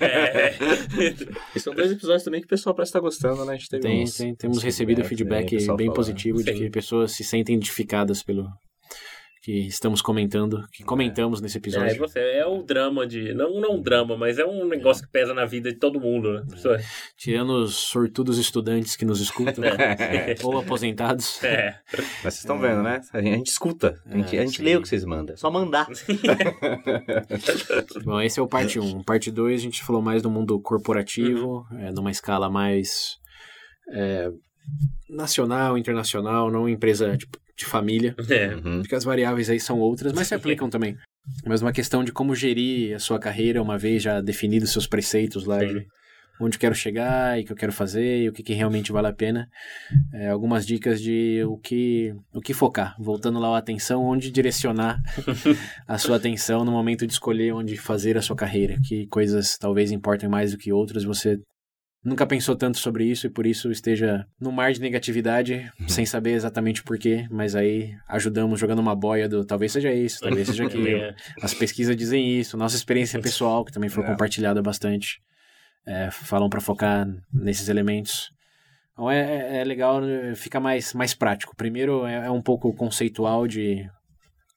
[0.00, 0.54] É.
[1.54, 3.52] E são dois episódios também que o pessoal parece estar gostando, né?
[3.54, 5.96] A gente teve Tem, uns- tem- temos recebido feedback pessoal bem falando.
[5.96, 6.58] positivo de Sim.
[6.58, 8.48] que pessoas se sentem identificadas pelo
[9.44, 11.98] que estamos comentando, que comentamos nesse É, e episódio.
[11.98, 13.34] você é o drama de.
[13.34, 16.32] Não, não um drama, mas é um negócio que pesa na vida de todo mundo,
[16.32, 16.42] né?
[16.50, 16.80] Pessoa-
[17.18, 20.34] Tirando os sortudos estudantes que nos escutam, É.
[20.42, 21.44] ou aposentados.
[21.44, 21.76] É.
[21.92, 23.02] Mas vocês estão vendo, né?
[23.12, 24.00] A gente, a gente escuta.
[24.06, 24.62] A gente, É, a gente sim.
[24.64, 25.34] lê o que vocês mandam.
[25.34, 25.86] É só mandar.
[28.04, 29.02] Bom, esse é o parte 1.
[29.02, 33.16] Parte 2 a gente falou mais do mundo corporativo, é, numa escala mais
[33.92, 34.30] é,
[35.08, 38.14] nacional, internacional, não empresa de, de família.
[38.28, 38.54] É.
[38.54, 38.80] Uhum.
[38.80, 40.96] Porque as variáveis aí são outras, mas se aplicam também.
[41.46, 45.44] Mas uma questão de como gerir a sua carreira, uma vez já definidos seus preceitos
[45.46, 45.86] lá, de
[46.40, 49.06] onde quero chegar e o que eu quero fazer e o que, que realmente vale
[49.06, 49.48] a pena.
[50.12, 52.94] É, algumas dicas de o que, o que focar.
[52.98, 55.00] Voltando lá a atenção, onde direcionar
[55.86, 58.76] a sua atenção no momento de escolher onde fazer a sua carreira.
[58.86, 61.04] Que coisas talvez importem mais do que outras.
[61.04, 61.38] Você
[62.04, 66.32] nunca pensou tanto sobre isso e por isso esteja no mar de negatividade, sem saber
[66.32, 70.64] exatamente por quê, mas aí ajudamos jogando uma boia do talvez seja isso, talvez seja
[70.66, 70.86] aquilo.
[71.42, 74.06] As pesquisas dizem isso, nossa experiência pessoal, que também foi É.
[74.06, 75.20] compartilhada bastante,
[75.86, 78.30] é, falam para focar nesses elementos.
[78.92, 81.56] Então é, é- é legal, né, fica mais, mais prático.
[81.56, 83.84] Primeiro é, é um pouco conceitual de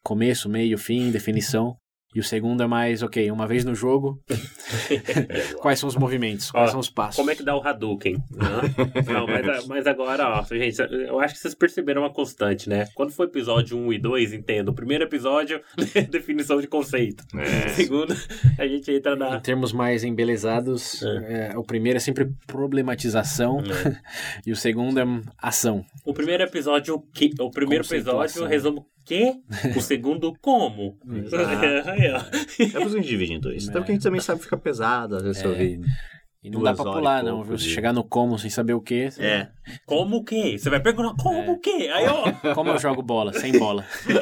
[0.04, 1.76] começo, meio, fim, definição.
[2.16, 4.20] E o segundo é mais, ok, uma vez no jogo,
[5.62, 7.16] quais são os movimentos, quais Ó, são os passos.
[7.18, 8.18] Como é que dá o Hadouken?
[8.32, 8.62] Não,
[9.14, 12.88] Não, mas, mas agora, ó, gente, eu acho que vocês perceberam uma constante, né?
[12.96, 14.70] Quando for episódio 1 e 2, entendo.
[14.70, 15.62] O primeiro episódio,
[16.10, 17.24] definição de conceito.
[17.36, 17.66] É.
[17.68, 18.16] O segundo,
[18.58, 19.40] a gente entra Em na.
[19.40, 23.62] termos mais embelezados, é, o primeiro é sempre problematização
[24.46, 25.06] e o segundo é
[25.38, 25.86] ação.
[26.06, 27.32] O primeiro episódio, o que?
[27.40, 28.86] O primeiro episódio Conceituação.
[29.08, 29.36] Quê?
[29.76, 30.98] O segundo, como?
[31.86, 32.18] Aí, ó.
[32.60, 33.70] É por isso que a gente divide em dois.
[33.70, 35.80] Até porque a gente também sabe ficar pesado, às vezes você ouvir.
[36.44, 37.58] E não dá pra pular, não, viu?
[37.58, 39.48] Se chegar no como sem saber o que, É.
[39.86, 40.58] Como o quê?
[40.58, 41.90] Você vai perguntar como o quê?
[41.94, 42.32] Aí, ó.
[42.56, 43.84] como eu jogo bola, sem bola.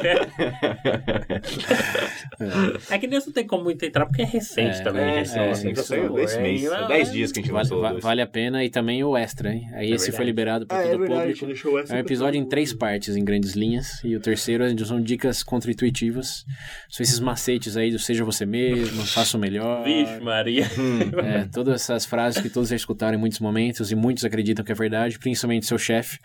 [2.90, 5.02] É que nesse não tem como muito entrar, porque é recente É, também.
[5.04, 6.64] é, é, isso Só saiu é, esse mês.
[6.64, 7.80] é, É 10 dias que a gente Vale, lançou.
[7.80, 8.02] va- dois.
[8.04, 9.68] vale a pena e também o extra, hein?
[9.74, 10.16] Aí esse verdade.
[10.16, 11.68] foi liberado para Ah, todo é o verdade, público.
[11.68, 14.02] É um pra episódio todo em três partes, em grandes linhas.
[14.04, 16.44] E o terceiro são dicas contra-intuitivas.
[16.88, 19.84] São esses macetes aí do seja você mesmo, faça o melhor.
[19.84, 20.64] Vixe, Maria.
[21.24, 24.72] É, todas essas frases que todos já escutaram em muitos momentos e muitos acreditam que
[24.72, 26.18] é verdade, principalmente seu chefe.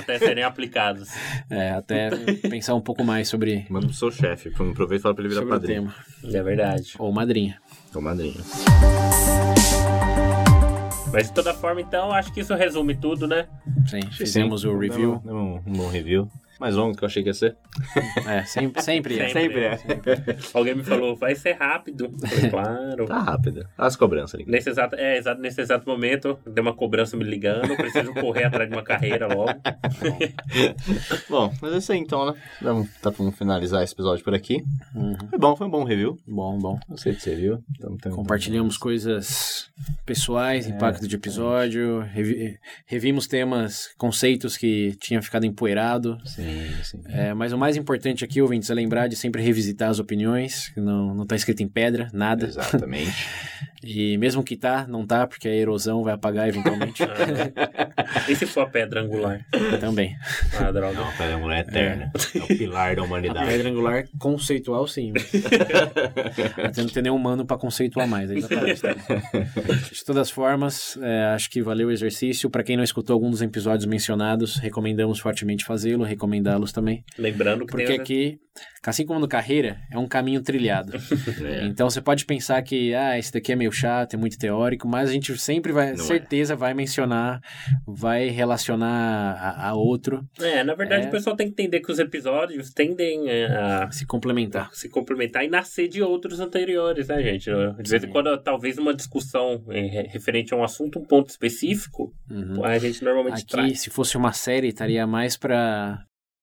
[0.00, 1.08] Até serem aplicados.
[1.50, 2.10] É, até
[2.48, 4.50] pensar um pouco mais sobre, Manda pro seu chefe.
[4.50, 5.92] Aproveita e fala pra ele virar sobre o padrinho.
[6.22, 6.38] tema.
[6.38, 6.94] É verdade.
[6.98, 7.58] Ou madrinha.
[7.94, 8.40] Ou madrinha.
[11.12, 13.48] Mas de toda forma, então, acho que isso resume tudo, né?
[13.86, 15.20] Sim, fizemos o review.
[15.24, 16.30] Deu um, um bom review.
[16.60, 17.56] Mais longo que eu achei que ia ser.
[18.28, 19.28] É, sempre, sempre é.
[19.30, 19.60] Sempre.
[19.62, 19.78] é.
[20.52, 22.04] Alguém me falou, vai ser rápido.
[22.22, 23.06] Eu Falei, claro.
[23.06, 23.66] Tá rápido.
[23.78, 24.44] As cobranças ali.
[24.46, 28.68] Nesse exato, é, exato, nesse exato momento, deu uma cobrança me ligando, preciso correr atrás
[28.68, 29.50] de uma carreira logo.
[31.28, 32.34] Bom, mas é isso aí então, né?
[32.60, 34.62] Vamos, tá, vamos finalizar esse episódio por aqui.
[34.94, 35.16] Uhum.
[35.30, 36.18] Foi bom, foi um bom review.
[36.26, 36.78] Bom, bom.
[36.88, 37.62] Gostei de você, viu?
[37.76, 39.70] Então, tem- Compartilhamos coisas
[40.04, 46.18] pessoais, impacto de episódio, revi- revimos temas, conceitos que tinham ficado empoeirado.
[46.24, 46.49] Sim,
[46.82, 47.00] sim.
[47.08, 50.80] É, mas o mais importante aqui, ouvintes, é lembrar de sempre revisitar as opiniões, que
[50.80, 52.46] não, não tá escrito em pedra, nada.
[52.46, 53.10] Exatamente.
[53.82, 57.02] E mesmo que tá, não tá, porque a erosão vai apagar eventualmente
[58.28, 59.40] E se for a pedra angular?
[59.80, 60.14] também.
[60.58, 60.92] Ah, droga.
[60.92, 62.12] Não, a pedra mulher eterna.
[62.34, 62.38] É.
[62.40, 63.46] o pilar da A humanidade.
[63.46, 65.14] pedra angular conceitual, sim.
[66.62, 68.30] Até não ter nenhum humano pra conceituar mais.
[68.30, 68.92] Aí já aparece, tá?
[68.92, 72.50] De todas formas, é, acho que valeu o exercício.
[72.50, 76.04] Pra quem não escutou algum dos episódios mencionados, recomendamos fortemente fazê-lo,
[76.40, 77.04] recomendá-los também.
[77.18, 78.00] Lembrando que Porque tem...
[78.00, 78.38] aqui,
[78.84, 80.92] assim como no carreira, é um caminho trilhado.
[81.42, 81.64] É.
[81.66, 85.08] Então você pode pensar que, ah, esse daqui é meio chato, é muito teórico, mas
[85.08, 86.06] a gente sempre vai, Não é.
[86.06, 87.40] certeza vai mencionar,
[87.86, 91.08] vai relacionar a, a outro, É, na verdade É.
[91.08, 94.70] o pessoal tem que entender que os episódios tendem é, a se complementar.
[94.72, 97.50] se complementar e nascer de outros anteriores, né, gente?
[97.82, 101.28] De vez em quando, talvez uma discussão é, re- referente a um assunto, um ponto
[101.30, 102.64] específico, Uhum.
[102.64, 103.80] a gente normalmente Aqui, traz.
[103.80, 105.98] se fosse uma série, estaria mais pra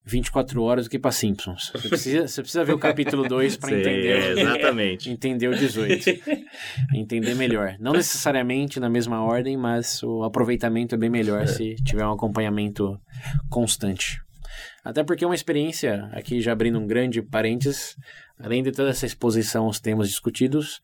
[0.08, 1.70] 24 horas do que pra Simpsons.
[1.74, 5.10] Você precisa, você precisa ver o capítulo 2 pra Sim, entender, exatamente.
[5.12, 6.22] entender o 18.
[6.96, 7.76] entender melhor.
[7.80, 12.98] Não necessariamente na mesma ordem, mas o aproveitamento é bem melhor se tiver um acompanhamento
[13.50, 14.22] constante.
[14.84, 17.98] Até porque é uma experiência, aqui já abrindo um grande parênteses,
[18.40, 20.82] além de toda essa exposição aos temas discutidos,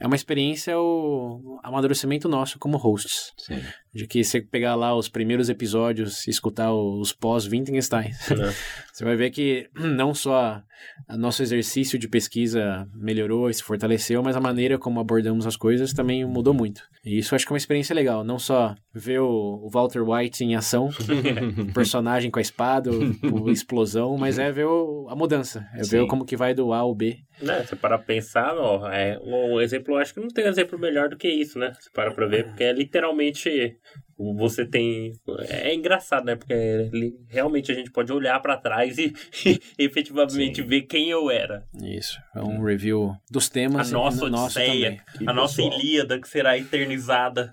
[0.00, 3.32] é uma experiência o amadurecimento nosso como hosts.
[3.36, 3.60] Sim.
[3.92, 8.54] De que você pegar lá os primeiros episódios e escutar os pós-Wittgenstein, Né?
[8.92, 10.62] você vai ver que não só
[11.08, 15.56] o nosso exercício de pesquisa melhorou e se fortaleceu, mas a maneira como abordamos as
[15.56, 16.82] coisas também mudou muito.
[17.04, 18.24] E isso acho que é uma experiência legal.
[18.24, 20.88] Não só ver o Walter White em ação,
[21.58, 24.66] o personagem com a espada, o, explosão, mas é ver
[25.08, 25.66] a mudança.
[25.74, 26.06] É ver Sim.
[26.06, 27.18] como que vai do A ao B.
[27.40, 27.64] Né?
[27.64, 31.28] Você para pensar, ó, é, um exemplo, acho que não tem exemplo melhor do que
[31.28, 31.72] isso, né?
[31.78, 33.76] Você para pra ver, porque é literalmente
[34.18, 35.12] você tem.
[35.48, 36.34] É engraçado, né?
[36.34, 36.90] Porque
[37.28, 40.66] realmente a gente pode olhar pra trás e, e efetivamente Sim.
[40.66, 41.64] ver quem eu era.
[41.80, 42.18] Isso.
[42.34, 45.28] É um review dos A temas nossa e no nosso Odisseia, também.
[45.28, 45.80] A nossa pessoal?
[45.80, 47.52] Ilíada que será eternizada.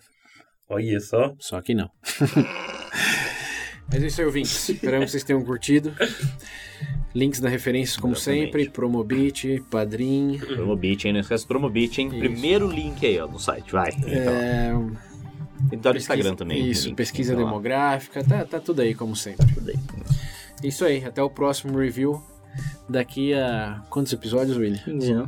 [0.68, 1.36] Olha só.
[1.40, 1.90] Só que não.
[3.92, 4.68] Mas é isso aí, ouvintes.
[4.68, 5.94] Esperamos que vocês tenham curtido.
[7.14, 8.46] Links na referência, como Exatamente.
[8.46, 8.70] sempre.
[8.70, 10.40] Promobit, Padrim.
[10.40, 11.14] Promobit, hein?
[11.14, 12.08] Não esquece do Promobit, hein?
[12.08, 12.18] Isso.
[12.18, 13.72] Primeiro link aí, ó, no site.
[13.72, 13.92] Vai.
[14.08, 14.72] É,
[15.70, 16.70] Tem que dar no Instagram também.
[16.70, 18.24] Isso, pesquisa demográfica.
[18.24, 19.46] Tá, tá tudo aí, como sempre.
[19.54, 19.76] Tudo aí.
[20.64, 21.04] Isso aí.
[21.06, 22.22] Até o próximo review.
[22.88, 23.82] Daqui a.
[23.90, 24.78] Quantos episódios, William?
[24.84, 25.26] 15, né?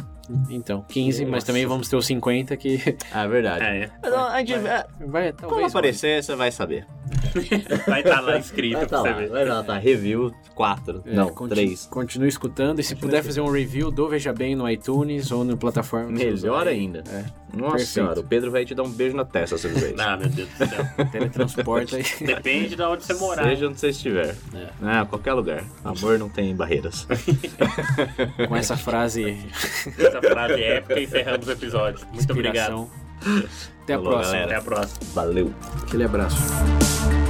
[0.49, 1.45] Então, 15, mas Nossa.
[1.47, 2.81] também vamos ter os 50 que
[3.13, 3.63] Ah, é verdade.
[3.63, 5.69] É, Mas, ó, a gente, é, vai, quando talvez.
[5.73, 6.85] aparecer, você vai saber.
[7.87, 9.29] vai estar lá escrito Vai pra tá você lá, ver.
[9.29, 9.77] vai lá, tá.
[9.77, 11.01] Review 4.
[11.05, 11.85] É, não, conti- 3.
[11.85, 15.55] Continue escutando e se puder fazer um review do Veja Bem no iTunes ou no
[15.55, 16.11] plataforma.
[16.11, 17.03] Melhor ainda.
[17.09, 17.23] É.
[17.53, 17.91] Nossa Perfeito.
[17.91, 19.95] senhora, o Pedro vai te dar um beijo na testa se ele ver.
[19.99, 20.85] Ah, meu Deus do céu.
[21.11, 22.03] Teletransporta aí.
[22.21, 23.43] Depende de onde você morar.
[23.43, 24.35] Seja onde você estiver.
[24.53, 24.67] É.
[24.81, 25.63] Ah, qualquer lugar.
[25.83, 27.07] Amor não tem barreiras.
[28.47, 29.37] Com essa frase,
[29.97, 32.05] Essa frase épica encerramos o episódio.
[32.13, 32.89] Muito obrigado.
[33.21, 33.41] inspiração.
[33.83, 34.33] Até a Falou, próxima.
[34.33, 34.45] galera.
[34.45, 34.99] Até a próxima.
[35.13, 35.53] Valeu.
[35.83, 37.26] Aquele abraço.